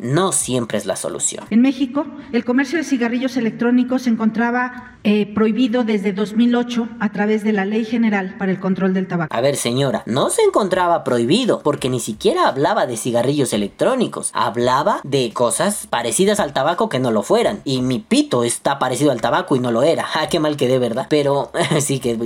no 0.00 0.32
siempre 0.32 0.78
es 0.78 0.86
la 0.86 0.96
solución. 0.96 1.44
En 1.50 1.62
México, 1.62 2.06
el 2.32 2.44
comercio 2.44 2.78
de 2.78 2.84
cigarrillos 2.84 3.36
electrónicos 3.36 4.02
se 4.02 4.10
encontraba 4.10 4.98
eh, 5.04 5.32
prohibido 5.32 5.84
desde 5.84 6.12
2008 6.12 6.88
a 7.00 7.12
través 7.12 7.44
de 7.44 7.52
la 7.52 7.64
Ley 7.64 7.84
General 7.84 8.34
para 8.36 8.50
el 8.50 8.58
Control 8.60 8.92
del 8.92 9.06
Tabaco. 9.06 9.34
A 9.34 9.40
ver, 9.40 9.56
señora, 9.56 10.02
no 10.06 10.28
se 10.28 10.42
encontraba 10.42 11.04
prohibido 11.04 11.60
porque 11.62 11.88
ni 11.88 12.00
siquiera 12.00 12.48
hablaba 12.48 12.86
de 12.86 12.96
cigarrillos 12.96 13.52
electrónicos. 13.52 14.30
Hablaba 14.34 15.00
de 15.04 15.30
cosas 15.32 15.86
parecidas 15.88 16.40
al 16.40 16.52
tabaco 16.52 16.88
que 16.88 16.98
no 16.98 17.10
lo 17.10 17.22
fueran. 17.22 17.60
Y 17.64 17.80
mi 17.80 18.00
pito 18.00 18.44
está 18.44 18.78
parecido 18.78 19.12
al 19.12 19.20
tabaco 19.20 19.56
y 19.56 19.60
no 19.60 19.70
lo 19.70 19.82
era. 19.82 20.06
Ah, 20.18 20.26
qué 20.28 20.40
mal 20.40 20.56
quedé, 20.56 20.80
¿verdad? 20.80 21.06
Pero, 21.08 21.52
sí 21.80 22.00
que 22.00 22.16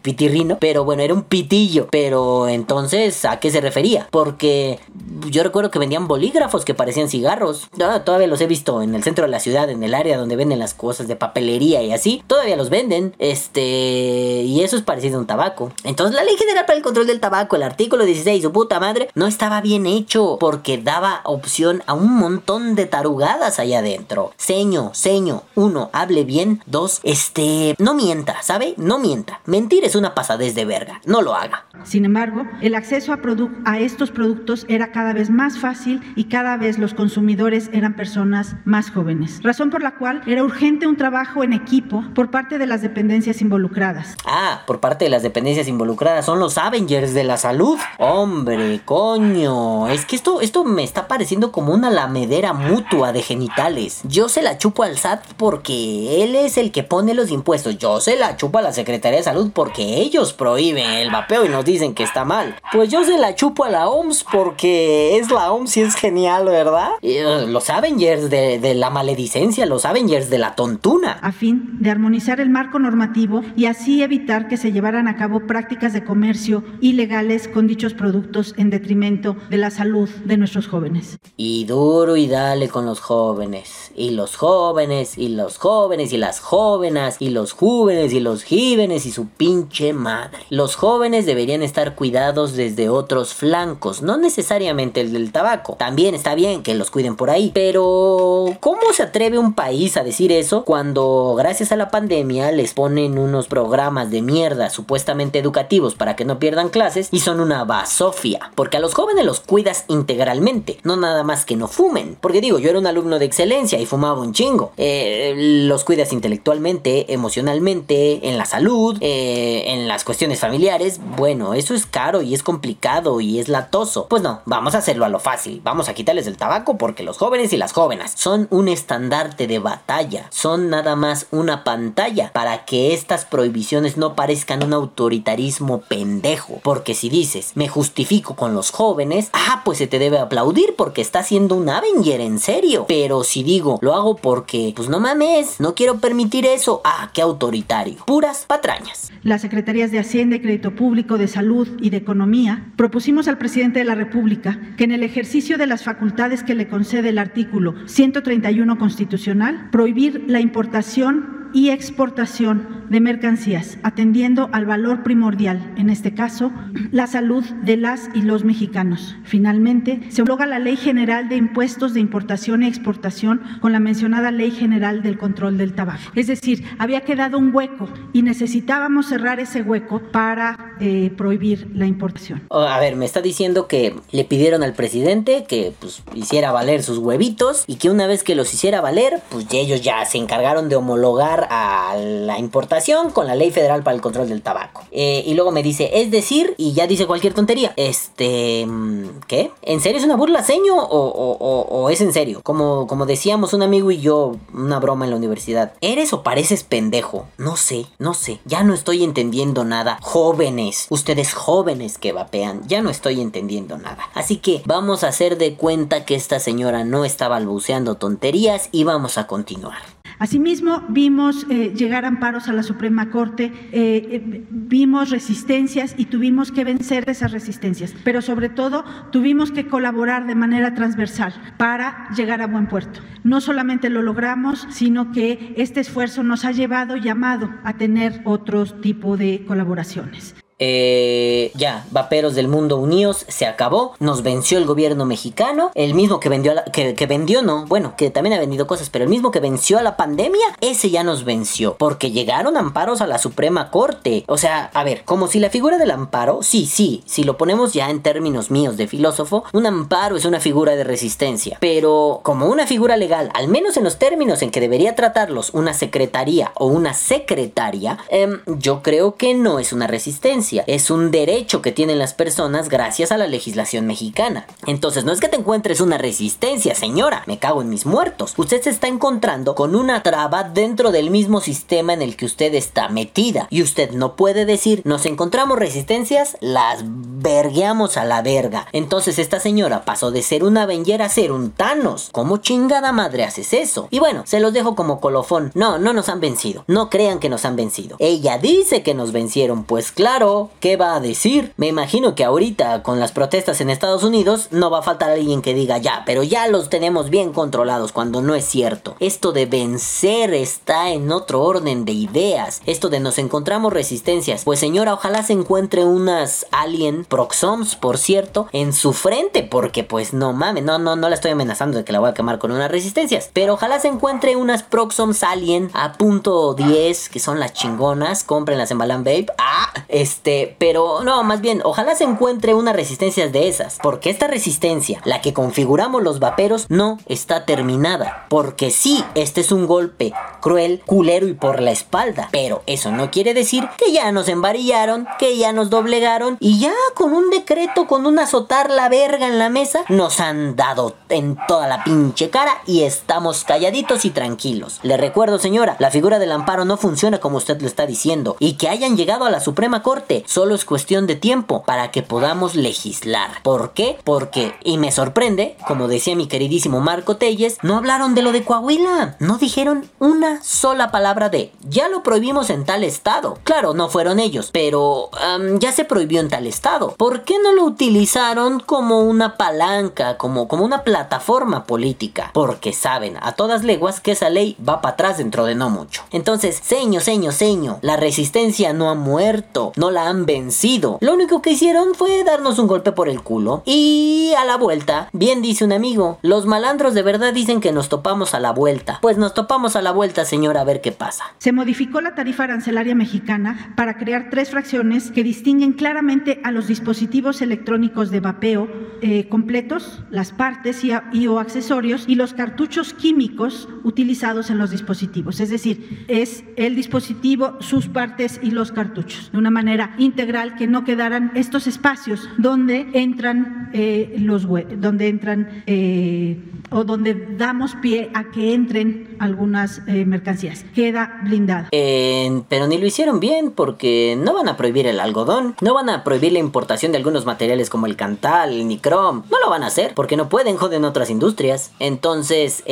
pitirrino. 0.00 0.56
Pero 0.58 0.86
bueno, 0.86 1.02
era 1.02 1.12
un 1.12 1.22
pitillo. 1.22 1.88
Pero 1.90 2.48
entonces, 2.48 3.26
¿a 3.26 3.40
qué 3.40 3.50
se 3.50 3.60
refería? 3.60 4.08
Porque 4.10 4.80
yo 5.28 5.42
recuerdo 5.42 5.70
que 5.70 5.78
vendían 5.78 6.08
bolígrafos 6.08 6.64
que 6.64 6.71
parecían 6.74 7.08
cigarros. 7.08 7.68
Ah, 7.80 8.02
todavía 8.04 8.26
los 8.26 8.40
he 8.40 8.46
visto 8.46 8.82
en 8.82 8.94
el 8.94 9.02
centro 9.02 9.24
de 9.24 9.30
la 9.30 9.40
ciudad, 9.40 9.70
en 9.70 9.82
el 9.82 9.94
área 9.94 10.18
donde 10.18 10.36
venden 10.36 10.58
las 10.58 10.74
cosas 10.74 11.08
de 11.08 11.16
papelería 11.16 11.82
y 11.82 11.92
así 11.92 12.22
todavía 12.26 12.56
los 12.56 12.70
venden. 12.70 13.14
Este, 13.18 14.42
y 14.44 14.62
eso 14.62 14.76
es 14.76 14.82
parecido 14.82 15.16
a 15.16 15.20
un 15.20 15.26
tabaco. 15.26 15.72
Entonces, 15.84 16.16
la 16.16 16.24
Ley 16.24 16.36
General 16.36 16.64
para 16.66 16.76
el 16.76 16.82
Control 16.82 17.06
del 17.06 17.20
Tabaco, 17.20 17.56
el 17.56 17.62
artículo 17.62 18.04
16, 18.04 18.42
su 18.42 18.52
puta 18.52 18.80
madre, 18.80 19.08
no 19.14 19.26
estaba 19.26 19.60
bien 19.60 19.86
hecho 19.86 20.36
porque 20.40 20.78
daba 20.78 21.20
opción 21.24 21.82
a 21.86 21.94
un 21.94 22.16
montón 22.16 22.74
de 22.74 22.86
tarugadas 22.86 23.58
allá 23.58 23.80
adentro. 23.80 24.32
Seño, 24.36 24.90
seño, 24.94 25.42
uno, 25.54 25.90
hable 25.92 26.24
bien. 26.24 26.62
Dos, 26.66 27.00
este, 27.02 27.74
no 27.78 27.94
mienta, 27.94 28.42
¿sabe? 28.42 28.74
No 28.76 28.98
mienta. 28.98 29.40
Mentir 29.46 29.84
es 29.84 29.94
una 29.94 30.14
pasadez 30.14 30.54
de 30.54 30.64
verga. 30.64 31.00
No 31.04 31.22
lo 31.22 31.34
haga. 31.34 31.66
Sin 31.84 32.04
embargo, 32.04 32.44
el 32.60 32.74
acceso 32.74 33.12
a, 33.12 33.20
a 33.64 33.80
estos 33.80 34.10
productos 34.10 34.64
era 34.68 34.92
cada 34.92 35.12
vez 35.12 35.30
más 35.30 35.58
fácil 35.58 36.00
y 36.16 36.24
cada 36.24 36.56
vez 36.56 36.61
los 36.62 36.94
consumidores 36.94 37.70
eran 37.72 37.96
personas 37.96 38.54
más 38.64 38.92
jóvenes. 38.92 39.40
Razón 39.42 39.70
por 39.70 39.82
la 39.82 39.96
cual 39.96 40.22
era 40.28 40.44
urgente 40.44 40.86
un 40.86 40.96
trabajo 40.96 41.42
en 41.42 41.52
equipo 41.52 42.04
por 42.14 42.30
parte 42.30 42.56
de 42.56 42.66
las 42.66 42.82
dependencias 42.82 43.40
involucradas. 43.40 44.14
Ah, 44.24 44.62
por 44.64 44.78
parte 44.78 45.04
de 45.04 45.10
las 45.10 45.24
dependencias 45.24 45.66
involucradas 45.66 46.24
son 46.24 46.38
los 46.38 46.58
Avengers 46.58 47.14
de 47.14 47.24
la 47.24 47.36
salud. 47.36 47.80
Hombre, 47.98 48.80
coño, 48.84 49.88
es 49.88 50.06
que 50.06 50.14
esto, 50.14 50.40
esto 50.40 50.62
me 50.62 50.84
está 50.84 51.08
pareciendo 51.08 51.50
como 51.50 51.74
una 51.74 51.90
lamedera 51.90 52.52
mutua 52.52 53.12
de 53.12 53.22
genitales. 53.22 54.00
Yo 54.04 54.28
se 54.28 54.40
la 54.40 54.56
chupo 54.56 54.84
al 54.84 54.96
SAT 54.96 55.32
porque 55.36 56.22
él 56.22 56.36
es 56.36 56.58
el 56.58 56.70
que 56.70 56.84
pone 56.84 57.12
los 57.14 57.32
impuestos. 57.32 57.76
Yo 57.76 58.00
se 58.00 58.16
la 58.16 58.36
chupo 58.36 58.58
a 58.58 58.62
la 58.62 58.72
Secretaría 58.72 59.18
de 59.18 59.24
Salud 59.24 59.50
porque 59.52 59.82
ellos 59.96 60.32
prohíben 60.32 60.86
el 60.86 61.10
vapeo 61.10 61.44
y 61.44 61.48
nos 61.48 61.64
dicen 61.64 61.92
que 61.92 62.04
está 62.04 62.24
mal. 62.24 62.54
Pues 62.70 62.88
yo 62.88 63.02
se 63.04 63.18
la 63.18 63.34
chupo 63.34 63.64
a 63.64 63.68
la 63.68 63.88
OMS 63.88 64.24
porque 64.30 65.18
es 65.18 65.32
la 65.32 65.50
OMS 65.50 65.76
y 65.76 65.80
es 65.80 65.96
genial, 65.96 66.51
¿verdad? 66.52 66.90
Eh, 67.02 67.46
los 67.48 67.68
Avengers 67.70 68.30
de, 68.30 68.60
de 68.60 68.74
la 68.74 68.90
maledicencia, 68.90 69.66
los 69.66 69.84
Avengers 69.84 70.30
de 70.30 70.38
la 70.38 70.54
tontuna. 70.54 71.18
A 71.22 71.32
fin 71.32 71.78
de 71.80 71.90
armonizar 71.90 72.38
el 72.40 72.50
marco 72.50 72.78
normativo 72.78 73.42
y 73.56 73.66
así 73.66 74.02
evitar 74.02 74.46
que 74.46 74.56
se 74.56 74.70
llevaran 74.70 75.08
a 75.08 75.16
cabo 75.16 75.46
prácticas 75.46 75.92
de 75.92 76.04
comercio 76.04 76.62
ilegales 76.80 77.48
con 77.48 77.66
dichos 77.66 77.94
productos 77.94 78.54
en 78.56 78.70
detrimento 78.70 79.36
de 79.50 79.56
la 79.56 79.70
salud 79.70 80.08
de 80.24 80.36
nuestros 80.36 80.68
jóvenes. 80.68 81.18
Y 81.36 81.64
duro 81.64 82.16
y 82.16 82.28
dale 82.28 82.68
con 82.68 82.86
los 82.86 83.00
jóvenes, 83.00 83.90
y 83.96 84.10
los 84.10 84.36
jóvenes, 84.36 85.16
y 85.18 85.28
los 85.28 85.58
jóvenes, 85.58 86.12
y 86.12 86.18
las 86.18 86.40
jóvenes, 86.40 87.16
y 87.18 87.30
los 87.30 87.52
jóvenes, 87.52 88.12
y 88.12 88.20
los 88.20 88.44
jóvenes, 88.44 89.06
y 89.06 89.10
su 89.10 89.28
pinche 89.28 89.92
madre. 89.92 90.38
Los 90.50 90.76
jóvenes 90.76 91.26
deberían 91.26 91.62
estar 91.62 91.94
cuidados 91.94 92.54
desde 92.54 92.88
otros 92.88 93.34
flancos, 93.34 94.02
no 94.02 94.18
necesariamente 94.18 95.00
el 95.00 95.12
del 95.12 95.32
tabaco. 95.32 95.76
También 95.78 96.14
está 96.14 96.34
bien 96.34 96.41
que 96.62 96.74
los 96.74 96.90
cuiden 96.90 97.16
por 97.16 97.30
ahí, 97.30 97.50
pero 97.54 98.46
¿cómo 98.60 98.92
se 98.92 99.04
atreve 99.04 99.38
un 99.38 99.54
país 99.54 99.96
a 99.96 100.02
decir 100.02 100.32
eso 100.32 100.64
cuando 100.64 101.34
gracias 101.36 101.72
a 101.72 101.76
la 101.76 101.90
pandemia 101.90 102.50
les 102.50 102.74
ponen 102.74 103.18
unos 103.18 103.46
programas 103.46 104.10
de 104.10 104.22
mierda 104.22 104.70
supuestamente 104.70 105.38
educativos 105.38 105.94
para 105.94 106.16
que 106.16 106.24
no 106.24 106.38
pierdan 106.38 106.68
clases 106.68 107.08
y 107.12 107.20
son 107.20 107.40
una 107.40 107.64
basofia. 107.64 108.50
Porque 108.54 108.78
a 108.78 108.80
los 108.80 108.94
jóvenes 108.94 109.24
los 109.24 109.40
cuidas 109.40 109.84
integralmente, 109.88 110.78
no 110.82 110.96
nada 110.96 111.22
más 111.22 111.44
que 111.44 111.56
no 111.56 111.68
fumen. 111.68 112.16
Porque 112.20 112.40
digo, 112.40 112.58
yo 112.58 112.70
era 112.70 112.78
un 112.78 112.86
alumno 112.86 113.18
de 113.18 113.26
excelencia 113.26 113.78
y 113.78 113.86
fumaba 113.86 114.20
un 114.20 114.32
chingo. 114.32 114.72
Eh, 114.76 115.34
los 115.66 115.84
cuidas 115.84 116.12
intelectualmente, 116.12 117.12
emocionalmente, 117.12 118.28
en 118.28 118.38
la 118.38 118.46
salud, 118.46 118.96
eh, 119.00 119.64
en 119.66 119.88
las 119.88 120.04
cuestiones 120.04 120.40
familiares. 120.40 121.00
Bueno, 121.16 121.54
eso 121.54 121.74
es 121.74 121.86
caro 121.86 122.22
y 122.22 122.34
es 122.34 122.42
complicado 122.42 123.20
y 123.20 123.38
es 123.38 123.48
latoso. 123.48 124.06
Pues 124.08 124.22
no, 124.22 124.40
vamos 124.46 124.74
a 124.74 124.78
hacerlo 124.78 125.04
a 125.04 125.08
lo 125.08 125.20
fácil. 125.20 125.60
Vamos 125.62 125.88
a 125.88 125.94
quitarles 125.94 126.26
el 126.26 126.31
tabaco 126.36 126.78
porque 126.78 127.02
los 127.02 127.18
jóvenes 127.18 127.52
y 127.52 127.56
las 127.56 127.72
jóvenes 127.72 128.12
son 128.14 128.46
un 128.50 128.68
estandarte 128.68 129.46
de 129.46 129.58
batalla. 129.58 130.26
Son 130.30 130.70
nada 130.70 130.96
más 130.96 131.26
una 131.30 131.64
pantalla 131.64 132.32
para 132.32 132.64
que 132.64 132.94
estas 132.94 133.24
prohibiciones 133.24 133.96
no 133.96 134.14
parezcan 134.14 134.64
un 134.64 134.72
autoritarismo 134.72 135.82
pendejo. 135.82 136.60
Porque 136.62 136.94
si 136.94 137.08
dices, 137.08 137.52
me 137.54 137.68
justifico 137.68 138.34
con 138.34 138.54
los 138.54 138.70
jóvenes, 138.70 139.30
ah, 139.32 139.62
pues 139.64 139.78
se 139.78 139.86
te 139.86 139.98
debe 139.98 140.18
aplaudir 140.18 140.74
porque 140.76 141.00
está 141.00 141.22
siendo 141.22 141.54
un 141.54 141.68
Avenger 141.68 142.20
en 142.20 142.38
serio. 142.38 142.86
Pero 142.88 143.24
si 143.24 143.42
digo, 143.42 143.78
lo 143.80 143.94
hago 143.94 144.16
porque, 144.16 144.72
pues 144.74 144.88
no 144.88 145.00
mames, 145.00 145.60
no 145.60 145.74
quiero 145.74 145.98
permitir 145.98 146.46
eso, 146.46 146.80
ah, 146.84 147.10
qué 147.12 147.22
autoritario. 147.22 148.04
Puras 148.06 148.44
patrañas. 148.46 149.11
Las 149.24 149.42
secretarías 149.42 149.92
de 149.92 150.00
Hacienda 150.00 150.34
y 150.34 150.40
Crédito 150.40 150.74
Público, 150.74 151.16
de 151.16 151.28
Salud 151.28 151.68
y 151.80 151.90
de 151.90 151.96
Economía 151.98 152.72
propusimos 152.74 153.28
al 153.28 153.38
presidente 153.38 153.78
de 153.78 153.84
la 153.84 153.94
República 153.94 154.58
que 154.76 154.82
en 154.82 154.90
el 154.90 155.04
ejercicio 155.04 155.58
de 155.58 155.68
las 155.68 155.84
facultades 155.84 156.42
que 156.42 156.56
le 156.56 156.66
concede 156.66 157.10
el 157.10 157.18
artículo 157.18 157.76
131 157.86 158.78
constitucional, 158.78 159.68
prohibir 159.70 160.24
la 160.26 160.40
importación 160.40 161.41
y 161.52 161.70
exportación 161.70 162.82
de 162.88 163.00
mercancías, 163.00 163.78
atendiendo 163.82 164.50
al 164.52 164.66
valor 164.66 165.02
primordial, 165.02 165.72
en 165.76 165.90
este 165.90 166.14
caso, 166.14 166.52
la 166.90 167.06
salud 167.06 167.44
de 167.64 167.76
las 167.76 168.10
y 168.14 168.22
los 168.22 168.44
mexicanos. 168.44 169.16
Finalmente, 169.24 170.02
se 170.10 170.22
homologa 170.22 170.46
la 170.46 170.58
Ley 170.58 170.76
General 170.76 171.28
de 171.28 171.36
Impuestos 171.36 171.94
de 171.94 172.00
Importación 172.00 172.62
y 172.62 172.66
Exportación 172.66 173.40
con 173.60 173.72
la 173.72 173.80
mencionada 173.80 174.30
Ley 174.30 174.50
General 174.50 175.02
del 175.02 175.18
Control 175.18 175.58
del 175.58 175.74
Tabaco. 175.74 176.12
Es 176.14 176.26
decir, 176.26 176.64
había 176.78 177.00
quedado 177.00 177.38
un 177.38 177.54
hueco 177.54 177.88
y 178.12 178.22
necesitábamos 178.22 179.06
cerrar 179.06 179.40
ese 179.40 179.62
hueco 179.62 180.00
para 180.12 180.74
eh, 180.80 181.12
prohibir 181.16 181.70
la 181.74 181.86
importación. 181.86 182.42
A 182.50 182.78
ver, 182.80 182.96
me 182.96 183.04
está 183.04 183.22
diciendo 183.22 183.68
que 183.68 183.94
le 184.10 184.24
pidieron 184.24 184.62
al 184.62 184.74
presidente 184.74 185.44
que 185.44 185.72
pues, 185.78 186.02
hiciera 186.14 186.52
valer 186.52 186.82
sus 186.82 186.98
huevitos 186.98 187.64
y 187.66 187.76
que 187.76 187.90
una 187.90 188.06
vez 188.06 188.22
que 188.22 188.34
los 188.34 188.52
hiciera 188.52 188.80
valer, 188.80 189.20
pues 189.30 189.46
ellos 189.52 189.82
ya 189.82 190.04
se 190.04 190.18
encargaron 190.18 190.68
de 190.68 190.76
homologar 190.76 191.41
a 191.48 191.96
la 191.96 192.38
importación 192.38 193.10
con 193.10 193.26
la 193.26 193.34
ley 193.34 193.50
federal 193.50 193.82
para 193.82 193.94
el 193.94 194.00
control 194.00 194.28
del 194.28 194.42
tabaco. 194.42 194.84
Eh, 194.90 195.22
y 195.26 195.34
luego 195.34 195.52
me 195.52 195.62
dice, 195.62 195.90
es 195.94 196.10
decir, 196.10 196.54
y 196.58 196.72
ya 196.72 196.86
dice 196.86 197.06
cualquier 197.06 197.34
tontería. 197.34 197.72
Este, 197.76 198.66
mm, 198.66 199.20
¿qué? 199.26 199.50
¿En 199.62 199.80
serio 199.80 199.98
es 199.98 200.04
una 200.04 200.16
burla, 200.16 200.42
seño? 200.42 200.74
¿O, 200.76 201.88
es 201.90 202.00
en 202.00 202.12
serio? 202.12 202.40
Como, 202.42 202.86
como 202.86 203.06
decíamos 203.06 203.52
un 203.54 203.62
amigo 203.62 203.90
y 203.90 204.00
yo, 204.00 204.36
una 204.52 204.78
broma 204.80 205.04
en 205.04 205.10
la 205.10 205.16
universidad. 205.16 205.72
¿Eres 205.80 206.12
o 206.12 206.22
pareces 206.22 206.64
pendejo? 206.64 207.26
No 207.38 207.56
sé, 207.56 207.86
no 207.98 208.14
sé. 208.14 208.40
Ya 208.44 208.62
no 208.62 208.74
estoy 208.74 209.04
entendiendo 209.04 209.64
nada. 209.64 209.98
Jóvenes, 210.02 210.86
ustedes 210.90 211.34
jóvenes 211.34 211.98
que 211.98 212.12
vapean, 212.12 212.66
ya 212.66 212.82
no 212.82 212.90
estoy 212.90 213.20
entendiendo 213.20 213.78
nada. 213.78 214.08
Así 214.14 214.36
que 214.36 214.62
vamos 214.64 215.04
a 215.04 215.08
hacer 215.08 215.38
de 215.38 215.54
cuenta 215.54 216.04
que 216.04 216.14
esta 216.14 216.40
señora 216.40 216.84
no 216.84 217.04
está 217.04 217.28
balbuceando 217.28 217.96
tonterías 217.96 218.68
y 218.72 218.84
vamos 218.84 219.18
a 219.18 219.26
continuar. 219.26 220.01
Asimismo, 220.22 220.84
vimos 220.88 221.48
eh, 221.50 221.72
llegar 221.74 222.04
amparos 222.04 222.46
a 222.46 222.52
la 222.52 222.62
Suprema 222.62 223.10
Corte, 223.10 223.46
eh, 223.72 224.06
eh, 224.08 224.46
vimos 224.50 225.10
resistencias 225.10 225.96
y 225.98 226.04
tuvimos 226.04 226.52
que 226.52 226.62
vencer 226.62 227.10
esas 227.10 227.32
resistencias, 227.32 227.92
pero 228.04 228.22
sobre 228.22 228.48
todo 228.48 228.84
tuvimos 229.10 229.50
que 229.50 229.66
colaborar 229.66 230.28
de 230.28 230.36
manera 230.36 230.74
transversal 230.76 231.34
para 231.56 232.08
llegar 232.16 232.40
a 232.40 232.46
buen 232.46 232.68
puerto. 232.68 233.00
No 233.24 233.40
solamente 233.40 233.90
lo 233.90 234.00
logramos, 234.00 234.68
sino 234.70 235.10
que 235.10 235.54
este 235.56 235.80
esfuerzo 235.80 236.22
nos 236.22 236.44
ha 236.44 236.52
llevado, 236.52 236.96
llamado 236.96 237.50
a 237.64 237.76
tener 237.76 238.20
otro 238.22 238.64
tipo 238.64 239.16
de 239.16 239.44
colaboraciones. 239.44 240.36
Eh, 240.58 241.50
ya, 241.54 241.86
vaperos 241.90 242.34
del 242.34 242.48
mundo 242.48 242.76
unidos, 242.76 243.24
se 243.28 243.46
acabó. 243.46 243.94
Nos 243.98 244.22
venció 244.22 244.58
el 244.58 244.64
gobierno 244.64 245.04
mexicano. 245.04 245.70
El 245.74 245.94
mismo 245.94 246.20
que 246.20 246.28
vendió, 246.28 246.52
a 246.52 246.54
la- 246.54 246.64
que, 246.64 247.06
vendió, 247.06 247.42
no, 247.42 247.66
bueno, 247.66 247.94
que 247.96 248.10
también 248.10 248.34
ha 248.34 248.38
vendido 248.38 248.66
cosas, 248.66 248.88
pero 248.90 249.04
el 249.04 249.10
mismo 249.10 249.30
que 249.30 249.40
venció 249.40 249.78
a 249.78 249.82
la 249.82 249.96
pandemia, 249.96 250.46
ese 250.60 250.90
ya 250.90 251.02
nos 251.02 251.24
venció. 251.24 251.76
Porque 251.78 252.10
llegaron 252.10 252.56
amparos 252.56 253.00
a 253.00 253.06
la 253.06 253.18
Suprema 253.18 253.70
Corte. 253.70 254.24
O 254.28 254.38
sea, 254.38 254.70
a 254.74 254.84
ver, 254.84 255.04
como 255.04 255.26
si 255.26 255.40
la 255.40 255.50
figura 255.50 255.78
del 255.78 255.90
amparo, 255.90 256.40
sí, 256.42 256.66
sí, 256.66 257.02
si 257.06 257.24
lo 257.24 257.36
ponemos 257.36 257.72
ya 257.72 257.90
en 257.90 258.02
términos 258.02 258.50
míos 258.50 258.76
de 258.76 258.86
filósofo, 258.86 259.44
un 259.52 259.66
amparo 259.66 260.16
es 260.16 260.24
una 260.24 260.40
figura 260.40 260.76
de 260.76 260.84
resistencia. 260.84 261.58
Pero 261.60 262.20
como 262.22 262.46
una 262.46 262.66
figura 262.66 262.96
legal, 262.96 263.30
al 263.34 263.48
menos 263.48 263.76
en 263.76 263.84
los 263.84 263.98
términos 263.98 264.42
en 264.42 264.50
que 264.50 264.60
debería 264.60 264.94
tratarlos 264.94 265.50
una 265.54 265.74
secretaría 265.74 266.52
o 266.54 266.66
una 266.66 266.94
secretaria, 266.94 267.98
em, 268.08 268.40
yo 268.46 268.82
creo 268.82 269.16
que 269.16 269.34
no 269.34 269.58
es 269.58 269.72
una 269.72 269.86
resistencia, 269.86 270.41
es 270.66 270.90
un 270.90 271.10
derecho 271.10 271.62
que 271.62 271.72
tienen 271.72 271.98
las 271.98 272.14
personas 272.14 272.68
gracias 272.68 273.12
a 273.12 273.18
la 273.18 273.26
legislación 273.26 273.86
mexicana. 273.86 274.46
Entonces 274.66 275.04
no 275.04 275.12
es 275.12 275.20
que 275.20 275.28
te 275.28 275.36
encuentres 275.36 275.80
una 275.80 275.98
resistencia, 275.98 276.74
señora, 276.74 277.22
me 277.26 277.38
cago 277.38 277.62
en 277.62 277.68
mis 277.68 277.86
muertos. 277.86 278.34
Usted 278.36 278.62
se 278.62 278.70
está 278.70 278.88
encontrando 278.88 279.54
con 279.54 279.76
una 279.76 280.02
traba 280.02 280.44
dentro 280.44 280.90
del 280.90 281.10
mismo 281.10 281.40
sistema 281.40 281.92
en 281.92 282.02
el 282.02 282.16
que 282.16 282.26
usted 282.26 282.54
está 282.54 282.88
metida. 282.88 283.46
Y 283.50 283.62
usted 283.62 283.92
no 283.92 284.16
puede 284.16 284.44
decir, 284.44 284.82
nos 284.84 285.06
encontramos 285.06 285.58
resistencias, 285.58 286.36
las 286.40 286.82
vergueamos 286.84 287.96
a 287.96 288.04
la 288.04 288.22
verga. 288.22 288.66
Entonces 288.72 289.18
esta 289.18 289.40
señora 289.40 289.84
pasó 289.84 290.10
de 290.10 290.22
ser 290.22 290.44
una 290.44 290.62
Avenger 290.62 291.02
a 291.02 291.08
ser 291.08 291.32
un 291.32 291.50
Thanos. 291.52 292.08
¿Cómo 292.12 292.38
chingada 292.38 292.92
madre 292.92 293.24
haces 293.24 293.52
eso? 293.52 293.88
Y 293.90 293.98
bueno, 293.98 294.22
se 294.26 294.40
los 294.40 294.52
dejo 294.52 294.74
como 294.74 295.00
colofón. 295.00 295.52
No, 295.54 295.78
no 295.78 295.92
nos 295.92 296.08
han 296.08 296.20
vencido. 296.20 296.64
No 296.66 296.90
crean 296.90 297.18
que 297.18 297.28
nos 297.28 297.44
han 297.44 297.56
vencido. 297.56 297.96
Ella 297.98 298.38
dice 298.38 298.82
que 298.82 298.94
nos 298.94 299.12
vencieron. 299.12 299.64
Pues 299.64 299.92
claro, 299.92 300.31
¿qué 300.60 300.76
va 300.76 300.94
a 300.94 301.00
decir? 301.00 301.52
Me 301.56 301.68
imagino 301.68 302.14
que 302.14 302.24
ahorita 302.24 302.82
con 302.82 303.00
las 303.00 303.12
protestas 303.12 303.60
en 303.60 303.70
Estados 303.70 304.02
Unidos 304.02 304.48
no 304.50 304.70
va 304.70 304.80
a 304.80 304.82
faltar 304.82 305.10
alguien 305.10 305.42
que 305.42 305.54
diga 305.54 305.78
ya, 305.78 306.02
pero 306.06 306.22
ya 306.22 306.48
los 306.48 306.70
tenemos 306.70 307.10
bien 307.10 307.32
controlados 307.32 307.92
cuando 307.92 308.22
no 308.22 308.34
es 308.34 308.44
cierto. 308.44 308.96
Esto 309.00 309.32
de 309.32 309.46
vencer 309.46 310.34
está 310.34 310.90
en 310.90 311.10
otro 311.10 311.42
orden 311.42 311.84
de 311.84 311.92
ideas. 311.92 312.62
Esto 312.66 312.88
de 312.88 313.00
nos 313.00 313.18
encontramos 313.18 313.72
resistencias. 313.72 314.44
Pues 314.44 314.60
señora, 314.60 314.94
ojalá 314.94 315.22
se 315.22 315.32
encuentre 315.32 315.84
unas 315.84 316.46
alien 316.50 317.04
proxoms, 317.04 317.76
por 317.76 317.98
cierto, 317.98 318.48
en 318.52 318.72
su 318.72 318.92
frente, 318.92 319.42
porque 319.42 319.84
pues 319.84 320.12
no 320.12 320.32
mames, 320.32 320.64
no, 320.64 320.78
no, 320.78 320.96
no 320.96 321.08
la 321.08 321.14
estoy 321.14 321.32
amenazando 321.32 321.78
de 321.78 321.84
que 321.84 321.92
la 321.92 322.00
voy 322.00 322.10
a 322.10 322.14
quemar 322.14 322.38
con 322.38 322.52
unas 322.52 322.70
resistencias. 322.70 323.30
Pero 323.32 323.54
ojalá 323.54 323.80
se 323.80 323.88
encuentre 323.88 324.36
unas 324.36 324.62
proxoms 324.62 325.22
alien 325.22 325.70
a 325.74 325.92
punto 325.94 326.54
10, 326.54 327.08
que 327.08 327.20
son 327.20 327.40
las 327.40 327.52
chingonas, 327.52 328.24
cómprenlas 328.24 328.70
en 328.70 328.78
Balan 328.78 329.04
Babe. 329.04 329.26
Ah, 329.38 329.72
este, 329.88 330.21
pero 330.58 331.02
no, 331.04 331.22
más 331.22 331.40
bien, 331.40 331.60
ojalá 331.64 331.94
se 331.94 332.04
encuentre 332.04 332.54
unas 332.54 332.76
resistencias 332.76 333.32
de 333.32 333.48
esas, 333.48 333.78
porque 333.82 334.10
esta 334.10 334.26
resistencia, 334.26 335.00
la 335.04 335.20
que 335.20 335.32
configuramos 335.32 336.02
los 336.02 336.18
vaperos, 336.18 336.66
no 336.68 336.98
está 337.06 337.44
terminada. 337.44 338.26
Porque 338.28 338.70
sí, 338.70 339.04
este 339.14 339.40
es 339.40 339.52
un 339.52 339.66
golpe 339.66 340.12
cruel, 340.40 340.82
culero 340.86 341.26
y 341.26 341.34
por 341.34 341.60
la 341.60 341.70
espalda. 341.70 342.28
Pero 342.32 342.62
eso 342.66 342.90
no 342.92 343.10
quiere 343.10 343.34
decir 343.34 343.68
que 343.78 343.92
ya 343.92 344.10
nos 344.12 344.28
embarillaron, 344.28 345.06
que 345.18 345.36
ya 345.36 345.52
nos 345.52 345.70
doblegaron 345.70 346.36
y 346.40 346.58
ya 346.58 346.72
con 346.94 347.12
un 347.12 347.30
decreto, 347.30 347.86
con 347.86 348.06
un 348.06 348.18
azotar 348.18 348.70
la 348.70 348.88
verga 348.88 349.26
en 349.26 349.38
la 349.38 349.48
mesa, 349.48 349.84
nos 349.88 350.20
han 350.20 350.56
dado 350.56 350.96
en 351.08 351.38
toda 351.48 351.68
la 351.68 351.84
pinche 351.84 352.30
cara 352.30 352.62
y 352.66 352.82
estamos 352.82 353.44
calladitos 353.44 354.04
y 354.04 354.10
tranquilos. 354.10 354.80
Le 354.82 354.96
recuerdo, 354.96 355.38
señora, 355.38 355.76
la 355.78 355.90
figura 355.90 356.18
del 356.18 356.32
amparo 356.32 356.64
no 356.64 356.76
funciona 356.76 357.18
como 357.18 357.38
usted 357.38 357.60
lo 357.60 357.66
está 357.66 357.86
diciendo 357.86 358.36
y 358.38 358.54
que 358.54 358.68
hayan 358.68 358.96
llegado 358.96 359.24
a 359.24 359.30
la 359.30 359.40
Suprema 359.40 359.82
Corte 359.82 360.11
solo 360.26 360.54
es 360.54 360.64
cuestión 360.64 361.06
de 361.06 361.16
tiempo 361.16 361.62
para 361.64 361.90
que 361.90 362.02
podamos 362.02 362.54
legislar. 362.54 363.42
¿Por 363.42 363.72
qué? 363.72 363.98
Porque, 364.04 364.54
y 364.64 364.78
me 364.78 364.92
sorprende, 364.92 365.56
como 365.66 365.88
decía 365.88 366.16
mi 366.16 366.26
queridísimo 366.26 366.80
Marco 366.80 367.16
Telles, 367.16 367.58
no 367.62 367.76
hablaron 367.76 368.14
de 368.14 368.22
lo 368.22 368.32
de 368.32 368.44
Coahuila, 368.44 369.16
no 369.18 369.38
dijeron 369.38 369.88
una 369.98 370.42
sola 370.42 370.90
palabra 370.90 371.28
de 371.28 371.52
ya 371.68 371.88
lo 371.88 372.02
prohibimos 372.02 372.50
en 372.50 372.64
tal 372.64 372.84
estado. 372.84 373.38
Claro, 373.44 373.74
no 373.74 373.88
fueron 373.88 374.20
ellos, 374.20 374.50
pero 374.52 375.10
ya 375.58 375.72
se 375.72 375.84
prohibió 375.84 376.20
en 376.20 376.28
tal 376.28 376.46
estado. 376.46 376.94
¿Por 376.96 377.24
qué 377.24 377.38
no 377.38 377.52
lo 377.52 377.64
utilizaron 377.64 378.60
como 378.60 379.00
una 379.00 379.36
palanca, 379.36 380.16
como, 380.16 380.48
como 380.48 380.64
una 380.64 380.84
plataforma 380.84 381.64
política? 381.64 382.30
Porque 382.32 382.72
saben 382.72 383.16
a 383.20 383.32
todas 383.32 383.64
leguas 383.64 384.00
que 384.00 384.12
esa 384.12 384.30
ley 384.30 384.56
va 384.66 384.80
para 384.80 384.94
atrás 384.94 385.18
dentro 385.18 385.44
de 385.44 385.54
no 385.54 385.70
mucho. 385.70 386.04
Entonces, 386.10 386.60
seño, 386.62 387.00
seño, 387.00 387.32
seño, 387.32 387.78
la 387.82 387.96
resistencia 387.96 388.72
no 388.72 388.90
ha 388.90 388.94
muerto, 388.94 389.72
no 389.76 389.90
la 389.90 390.01
han 390.08 390.26
vencido. 390.26 390.98
Lo 391.00 391.14
único 391.14 391.42
que 391.42 391.52
hicieron 391.52 391.94
fue 391.94 392.24
darnos 392.24 392.58
un 392.58 392.66
golpe 392.66 392.92
por 392.92 393.08
el 393.08 393.22
culo. 393.22 393.62
Y 393.64 394.32
a 394.38 394.44
la 394.44 394.56
vuelta, 394.56 395.08
bien 395.12 395.42
dice 395.42 395.64
un 395.64 395.72
amigo, 395.72 396.18
los 396.22 396.46
malandros 396.46 396.94
de 396.94 397.02
verdad 397.02 397.32
dicen 397.32 397.60
que 397.60 397.72
nos 397.72 397.88
topamos 397.88 398.34
a 398.34 398.40
la 398.40 398.52
vuelta. 398.52 398.98
Pues 399.02 399.18
nos 399.18 399.34
topamos 399.34 399.76
a 399.76 399.82
la 399.82 399.92
vuelta, 399.92 400.24
señora, 400.24 400.62
a 400.62 400.64
ver 400.64 400.80
qué 400.80 400.92
pasa. 400.92 401.24
Se 401.38 401.52
modificó 401.52 402.00
la 402.00 402.14
tarifa 402.14 402.44
arancelaria 402.44 402.94
mexicana 402.94 403.74
para 403.76 403.98
crear 403.98 404.28
tres 404.30 404.50
fracciones 404.50 405.10
que 405.10 405.22
distinguen 405.22 405.72
claramente 405.72 406.40
a 406.44 406.50
los 406.50 406.66
dispositivos 406.66 407.42
electrónicos 407.42 408.10
de 408.10 408.20
vapeo 408.20 408.68
eh, 409.00 409.28
completos, 409.28 410.02
las 410.10 410.32
partes 410.32 410.84
y, 410.84 410.92
y 411.12 411.26
o 411.26 411.38
accesorios 411.38 412.04
y 412.06 412.14
los 412.14 412.34
cartuchos 412.34 412.94
químicos 412.94 413.68
utilizados 413.84 414.50
en 414.50 414.58
los 414.58 414.70
dispositivos. 414.70 415.40
Es 415.40 415.50
decir, 415.50 416.04
es 416.08 416.44
el 416.56 416.74
dispositivo, 416.74 417.56
sus 417.60 417.88
partes 417.88 418.40
y 418.42 418.50
los 418.50 418.72
cartuchos. 418.72 419.30
De 419.32 419.38
una 419.38 419.50
manera 419.50 419.91
integral 419.98 420.56
que 420.56 420.66
no 420.66 420.84
quedaran 420.84 421.32
estos 421.34 421.66
espacios 421.66 422.28
donde 422.38 422.88
entran 422.92 423.70
eh, 423.72 424.14
los 424.18 424.46
donde 424.76 425.08
entran 425.08 425.62
eh, 425.66 426.38
o 426.70 426.84
donde 426.84 427.14
damos 427.36 427.74
pie 427.76 428.10
a 428.14 428.30
que 428.30 428.54
entren 428.54 429.16
algunas 429.18 429.82
eh, 429.86 430.04
mercancías. 430.04 430.64
Queda 430.74 431.20
blindada. 431.24 431.68
Eh, 431.70 432.42
pero 432.48 432.66
ni 432.66 432.78
lo 432.78 432.86
hicieron 432.86 433.20
bien 433.20 433.50
porque 433.50 434.16
no 434.18 434.34
van 434.34 434.48
a 434.48 434.56
prohibir 434.56 434.86
el 434.86 435.00
algodón, 435.00 435.54
no 435.60 435.74
van 435.74 435.90
a 435.90 436.02
prohibir 436.02 436.32
la 436.32 436.38
importación 436.38 436.92
de 436.92 436.98
algunos 436.98 437.26
materiales 437.26 437.68
como 437.68 437.86
el 437.86 437.96
cantal, 437.96 438.52
el 438.52 438.68
nicrom, 438.68 439.22
no 439.30 439.40
lo 439.40 439.50
van 439.50 439.62
a 439.62 439.66
hacer 439.66 439.92
porque 439.94 440.16
no 440.16 440.28
pueden, 440.28 440.56
joden 440.56 440.84
otras 440.84 441.10
industrias. 441.10 441.72
Entonces, 441.78 442.64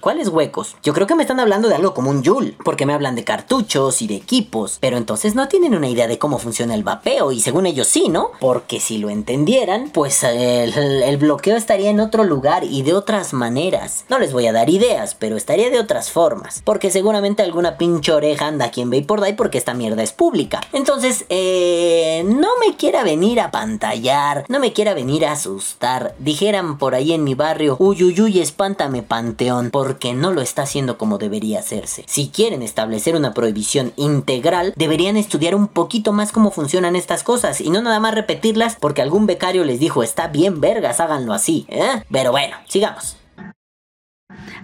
¿cuáles 0.00 0.28
huecos? 0.28 0.76
Yo 0.82 0.92
creo 0.92 1.06
que 1.06 1.14
me 1.14 1.22
están 1.22 1.40
hablando 1.40 1.68
de 1.68 1.76
algo 1.76 1.94
como 1.94 2.10
un 2.10 2.24
Joule, 2.24 2.56
porque 2.64 2.86
me 2.86 2.92
hablan 2.92 3.14
de 3.14 3.24
cartuchos 3.24 4.02
y 4.02 4.06
de 4.06 4.16
equipos, 4.16 4.78
pero 4.80 4.96
entonces 4.96 5.34
no 5.34 5.48
tienen 5.48 5.74
una 5.74 5.88
idea 5.88 6.08
de 6.08 6.18
cómo 6.18 6.38
funciona 6.38 6.63
el 6.70 6.82
vapeo 6.82 7.32
y 7.32 7.40
según 7.40 7.66
ellos 7.66 7.88
sí, 7.88 8.08
¿no? 8.08 8.30
Porque 8.40 8.80
si 8.80 8.98
lo 8.98 9.10
entendieran, 9.10 9.90
pues 9.90 10.22
el, 10.24 11.16
bloqueo 11.16 11.56
estaría 11.56 11.90
en 11.90 12.00
otro 12.00 12.24
lugar 12.24 12.64
y 12.64 12.82
de 12.82 12.94
otras 12.94 13.32
maneras. 13.32 14.04
No 14.08 14.18
les 14.18 14.32
voy 14.32 14.46
a 14.46 14.52
dar 14.52 14.68
ideas, 14.68 15.14
pero 15.14 15.36
estaría 15.36 15.70
de 15.70 15.78
otras 15.78 16.10
formas, 16.10 16.62
porque 16.64 16.90
seguramente 16.90 17.42
alguna 17.42 17.78
pinche 17.78 18.12
oreja 18.12 18.46
anda 18.46 18.66
aquí 18.66 18.80
en 18.80 18.90
Bay 18.90 19.02
por 19.02 19.20
Day 19.20 19.34
porque 19.34 19.58
esta 19.58 19.74
mierda 19.74 20.02
es 20.02 20.12
pública. 20.12 20.60
Entonces, 20.72 21.24
eh, 21.28 22.22
no 22.26 22.48
me 22.60 22.76
quiera 22.76 23.04
venir 23.04 23.40
a 23.40 23.50
pantallar, 23.50 24.44
no 24.48 24.58
me 24.58 24.72
quiera 24.72 24.94
venir 24.94 25.26
a 25.26 25.32
asustar. 25.32 26.14
Dijeran 26.18 26.78
por 26.78 26.94
ahí 26.94 27.12
en 27.12 27.24
mi 27.24 27.34
barrio, 27.34 27.76
uy, 27.78 28.02
uy, 28.02 28.20
uy, 28.20 28.40
espántame 28.40 29.02
panteón, 29.02 29.70
porque 29.70 30.14
no 30.14 30.32
lo 30.32 30.40
está 30.40 30.62
haciendo 30.62 30.98
como 30.98 31.18
debería 31.18 31.60
hacerse. 31.60 32.04
Si 32.06 32.28
quieren 32.28 32.62
establecer 32.62 33.16
una 33.16 33.34
prohibición 33.34 33.92
integral, 33.96 34.72
deberían 34.76 35.16
estudiar 35.16 35.54
un 35.54 35.68
poquito 35.68 36.12
más 36.12 36.32
cómo 36.32 36.50
funcionan 36.54 36.96
estas 36.96 37.22
cosas 37.22 37.60
y 37.60 37.70
no 37.70 37.82
nada 37.82 38.00
más 38.00 38.14
repetirlas 38.14 38.76
porque 38.80 39.02
algún 39.02 39.26
becario 39.26 39.64
les 39.64 39.78
dijo, 39.80 40.02
está 40.02 40.28
bien 40.28 40.60
vergas, 40.60 41.00
háganlo 41.00 41.32
así, 41.32 41.66
¿eh? 41.68 42.02
Pero 42.10 42.30
bueno, 42.30 42.56
sigamos. 42.68 43.16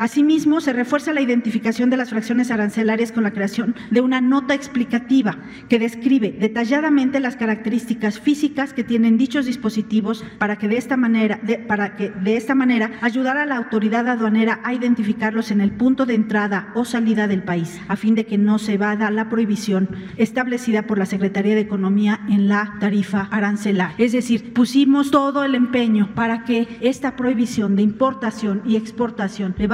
Asimismo, 0.01 0.63
se 0.63 0.73
refuerza 0.73 1.13
la 1.13 1.21
identificación 1.21 1.91
de 1.91 1.99
las 1.99 2.09
fracciones 2.09 2.51
arancelarias 2.51 3.13
con 3.13 3.23
la 3.23 3.33
creación 3.33 3.75
de 3.91 4.01
una 4.01 4.23
nota 4.23 4.55
explicativa 4.55 5.37
que 5.69 5.79
describe 5.79 6.35
detalladamente 6.41 7.21
las 7.21 7.37
características 7.37 8.19
físicas 8.19 8.73
que 8.73 8.83
tienen 8.83 9.19
dichos 9.19 9.45
dispositivos 9.45 10.25
para 10.39 10.57
que 10.57 10.69
de 10.69 10.79
esta 10.79 10.97
manera, 10.97 11.39
de- 11.43 11.59
para 11.59 11.97
que 11.97 12.09
de 12.09 12.39
esta 12.39 12.55
manera 12.55 12.93
a 13.03 13.11
la 13.45 13.57
autoridad 13.57 14.09
aduanera 14.09 14.61
a 14.65 14.73
identificarlos 14.73 15.51
en 15.51 15.61
el 15.61 15.71
punto 15.73 16.07
de 16.07 16.15
entrada 16.15 16.69
o 16.75 16.87
salida 16.87 17.29
del 17.29 17.43
país, 17.43 17.79
a 17.87 17.97
fin 17.97 18.15
de 18.15 18.25
que 18.25 18.39
no 18.39 18.59
se 18.59 18.79
vada 18.79 19.11
la 19.11 19.29
prohibición 19.29 19.87
establecida 20.17 20.87
por 20.87 20.97
la 20.97 21.05
Secretaría 21.05 21.55
de 21.55 21.61
Economía 21.61 22.21
en 22.31 22.49
la 22.49 22.77
tarifa 22.81 23.29
arancelaria. 23.31 23.95
Es 23.99 24.13
decir, 24.13 24.55
pusimos 24.55 25.11
todo 25.11 25.45
el 25.45 25.55
empeño 25.55 26.15
para 26.15 26.45
que 26.45 26.67
esta 26.81 27.17
prohibición 27.17 27.77
de 27.77 27.83
importación 27.83 28.63
y 28.65 28.77
exportación 28.77 29.55
de 29.59 29.67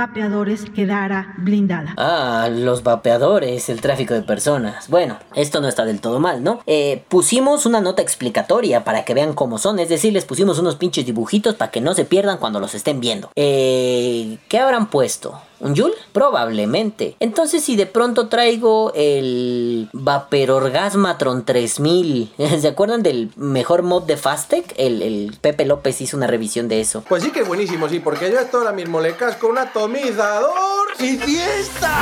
quedara 0.74 1.34
blindada. 1.38 1.94
Ah, 1.96 2.48
los 2.50 2.82
vapeadores, 2.82 3.68
el 3.68 3.80
tráfico 3.80 4.14
de 4.14 4.22
personas. 4.22 4.88
Bueno, 4.88 5.18
esto 5.34 5.60
no 5.60 5.68
está 5.68 5.84
del 5.84 6.00
todo 6.00 6.20
mal, 6.20 6.42
¿no? 6.42 6.60
Eh, 6.66 7.04
pusimos 7.08 7.66
una 7.66 7.80
nota 7.80 8.02
explicatoria 8.02 8.84
para 8.84 9.04
que 9.04 9.14
vean 9.14 9.34
cómo 9.34 9.58
son, 9.58 9.78
es 9.78 9.88
decir, 9.88 10.12
les 10.12 10.24
pusimos 10.24 10.58
unos 10.58 10.76
pinches 10.76 11.04
dibujitos 11.04 11.54
para 11.54 11.70
que 11.70 11.80
no 11.80 11.94
se 11.94 12.04
pierdan 12.04 12.38
cuando 12.38 12.60
los 12.60 12.74
estén 12.74 13.00
viendo. 13.00 13.30
Eh, 13.36 14.38
¿qué 14.48 14.58
habrán 14.58 14.88
puesto? 14.88 15.38
¿Un 15.60 15.74
Joule? 15.74 15.94
Probablemente. 16.12 17.16
Entonces, 17.20 17.64
si 17.64 17.76
de 17.76 17.86
pronto 17.86 18.28
traigo 18.28 18.92
el 18.94 19.88
Vapororgasmatron 19.92 21.44
3000, 21.44 22.32
¿se 22.60 22.68
acuerdan 22.68 23.02
del 23.02 23.30
mejor 23.36 23.82
mod 23.82 24.04
de 24.04 24.16
Fastec? 24.16 24.74
El, 24.76 25.02
el 25.02 25.36
Pepe 25.40 25.64
López 25.64 26.00
hizo 26.00 26.16
una 26.16 26.26
revisión 26.26 26.68
de 26.68 26.80
eso. 26.80 27.02
Pues 27.08 27.22
sí 27.22 27.30
que 27.30 27.42
buenísimo, 27.42 27.88
sí, 27.88 28.00
porque 28.00 28.30
yo 28.30 28.38
esto 28.38 28.58
ahora 28.58 28.72
mismo 28.72 29.00
le 29.00 29.16
casco 29.16 29.48
un 29.48 29.58
atomizador 29.58 30.88
y 30.98 31.16
fiesta. 31.16 31.92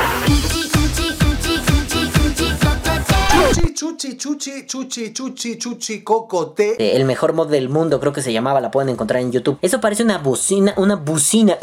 Chuchi, 3.35 3.73
chuchi, 3.73 4.15
chuchi, 4.17 4.65
chuchi, 4.65 5.13
chuchi, 5.13 5.57
chuchi, 5.57 6.03
cocote. 6.03 6.75
Eh, 6.79 6.95
El 6.95 7.03
mejor 7.03 7.33
mod 7.33 7.49
del 7.49 7.67
mundo, 7.67 7.99
creo 7.99 8.13
que 8.13 8.21
se 8.21 8.31
llamaba, 8.31 8.61
la 8.61 8.71
pueden 8.71 8.89
encontrar 8.89 9.21
en 9.21 9.31
YouTube. 9.33 9.57
Eso 9.61 9.81
parece 9.81 10.03
una 10.03 10.19
bocina, 10.19 10.73
una 10.77 10.95
bocina. 10.95 11.57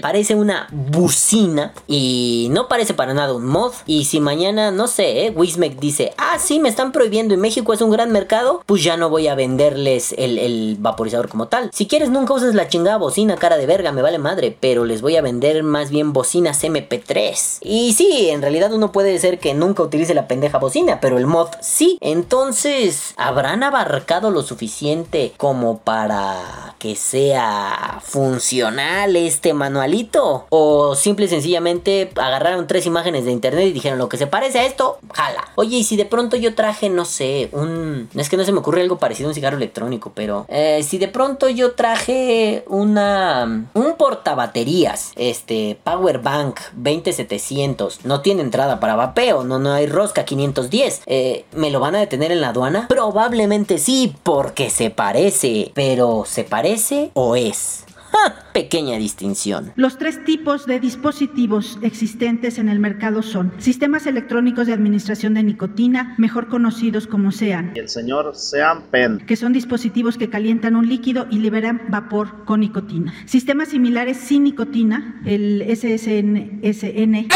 Parece 0.00 0.34
una 0.34 0.66
bocina 0.72 1.74
y 1.86 2.48
no 2.52 2.68
parece 2.68 2.94
para 2.94 3.12
nada 3.12 3.34
un 3.34 3.44
mod. 3.46 3.72
Y 3.86 4.06
si 4.06 4.18
mañana, 4.18 4.70
no 4.70 4.86
sé, 4.86 5.26
eh, 5.26 5.30
Wismec 5.30 5.78
dice, 5.78 6.14
ah, 6.16 6.38
sí, 6.38 6.58
me 6.58 6.70
están 6.70 6.90
prohibiendo 6.92 7.34
y 7.34 7.36
México 7.36 7.72
es 7.74 7.82
un 7.82 7.90
gran 7.90 8.10
mercado, 8.12 8.62
pues 8.64 8.82
ya 8.82 8.96
no 8.96 9.10
voy 9.10 9.28
a 9.28 9.34
venderles 9.34 10.14
el, 10.16 10.38
el 10.38 10.76
vaporizador 10.80 11.28
como 11.28 11.48
tal. 11.48 11.70
Si 11.72 11.86
quieres, 11.86 12.08
nunca 12.08 12.32
uses 12.32 12.54
la 12.54 12.68
chingada 12.68 12.96
bocina, 12.96 13.36
cara 13.36 13.58
de 13.58 13.66
verga, 13.66 13.92
me 13.92 14.00
vale 14.02 14.18
madre, 14.18 14.56
pero 14.58 14.86
les 14.86 15.02
voy 15.02 15.16
a 15.16 15.22
vender 15.22 15.62
más 15.62 15.90
bien 15.90 16.12
bocinas 16.14 16.64
MP3. 16.64 17.58
Y 17.60 17.92
sí, 17.92 18.30
en 18.30 18.40
realidad 18.40 18.72
uno 18.72 18.90
puede 18.90 19.18
ser 19.18 19.33
que 19.38 19.54
nunca 19.54 19.82
utilice 19.82 20.14
la 20.14 20.28
pendeja 20.28 20.58
bocina, 20.58 21.00
pero 21.00 21.18
el 21.18 21.26
mod 21.26 21.48
sí. 21.60 21.98
Entonces, 22.00 23.14
¿habrán 23.16 23.62
abarcado 23.62 24.30
lo 24.30 24.42
suficiente 24.42 25.32
como 25.36 25.78
para 25.78 26.74
que 26.78 26.96
sea 26.96 28.00
funcional 28.02 29.16
este 29.16 29.54
manualito? 29.54 30.46
¿O 30.50 30.94
simple 30.94 31.26
y 31.26 31.28
sencillamente 31.28 32.10
agarraron 32.16 32.66
tres 32.66 32.86
imágenes 32.86 33.24
de 33.24 33.32
internet 33.32 33.66
y 33.68 33.72
dijeron 33.72 33.98
lo 33.98 34.08
que 34.08 34.16
se 34.16 34.26
parece 34.26 34.58
a 34.58 34.64
esto, 34.64 34.98
jala? 35.12 35.48
Oye, 35.54 35.78
y 35.78 35.84
si 35.84 35.96
de 35.96 36.04
pronto 36.04 36.36
yo 36.36 36.54
traje, 36.54 36.90
no 36.90 37.04
sé, 37.04 37.48
un... 37.52 38.08
Es 38.14 38.28
que 38.28 38.36
no 38.36 38.44
se 38.44 38.52
me 38.52 38.58
ocurre 38.58 38.82
algo 38.82 38.98
parecido 38.98 39.28
a 39.28 39.30
un 39.30 39.34
cigarro 39.34 39.56
electrónico, 39.56 40.12
pero... 40.14 40.46
eh, 40.48 40.82
si 40.82 40.98
de 40.98 41.08
pronto 41.08 41.48
yo 41.48 41.72
traje 41.72 42.64
una... 42.68 43.68
Un 43.74 43.94
portabaterías, 43.96 45.12
este, 45.16 45.78
Power 45.84 46.18
Bank 46.18 46.60
20700, 46.74 48.04
no 48.04 48.20
tiene 48.20 48.42
entrada 48.42 48.80
para 48.80 48.96
vapeo, 48.96 49.23
no, 49.32 49.58
no 49.58 49.72
hay 49.72 49.86
rosca 49.86 50.24
510, 50.24 51.02
eh, 51.06 51.44
¿me 51.52 51.70
lo 51.70 51.80
van 51.80 51.94
a 51.94 52.00
detener 52.00 52.30
en 52.30 52.40
la 52.42 52.50
aduana? 52.50 52.86
Probablemente 52.88 53.78
sí, 53.78 54.14
porque 54.22 54.68
se 54.68 54.90
parece, 54.90 55.72
pero 55.74 56.24
¿se 56.26 56.44
parece 56.44 57.10
o 57.14 57.34
es? 57.34 57.83
Pequeña 58.52 58.96
distinción. 58.98 59.72
Los 59.76 59.98
tres 59.98 60.24
tipos 60.24 60.66
de 60.66 60.78
dispositivos 60.78 61.78
existentes 61.82 62.58
en 62.58 62.68
el 62.68 62.78
mercado 62.78 63.22
son 63.22 63.52
sistemas 63.58 64.06
electrónicos 64.06 64.66
de 64.66 64.72
administración 64.72 65.34
de 65.34 65.42
nicotina, 65.42 66.14
mejor 66.18 66.48
conocidos 66.48 67.06
como 67.06 67.32
SEAN, 67.32 67.72
y 67.74 67.80
el 67.80 67.88
señor 67.88 68.34
Sean 68.36 68.82
Penn. 68.90 69.18
que 69.26 69.36
son 69.36 69.52
dispositivos 69.52 70.16
que 70.16 70.30
calientan 70.30 70.76
un 70.76 70.88
líquido 70.88 71.26
y 71.30 71.38
liberan 71.38 71.82
vapor 71.88 72.44
con 72.44 72.60
nicotina. 72.60 73.12
Sistemas 73.26 73.68
similares 73.68 74.18
sin 74.18 74.44
nicotina, 74.44 75.20
el 75.24 75.64
SSN, 75.68 76.60
SN. 76.62 77.28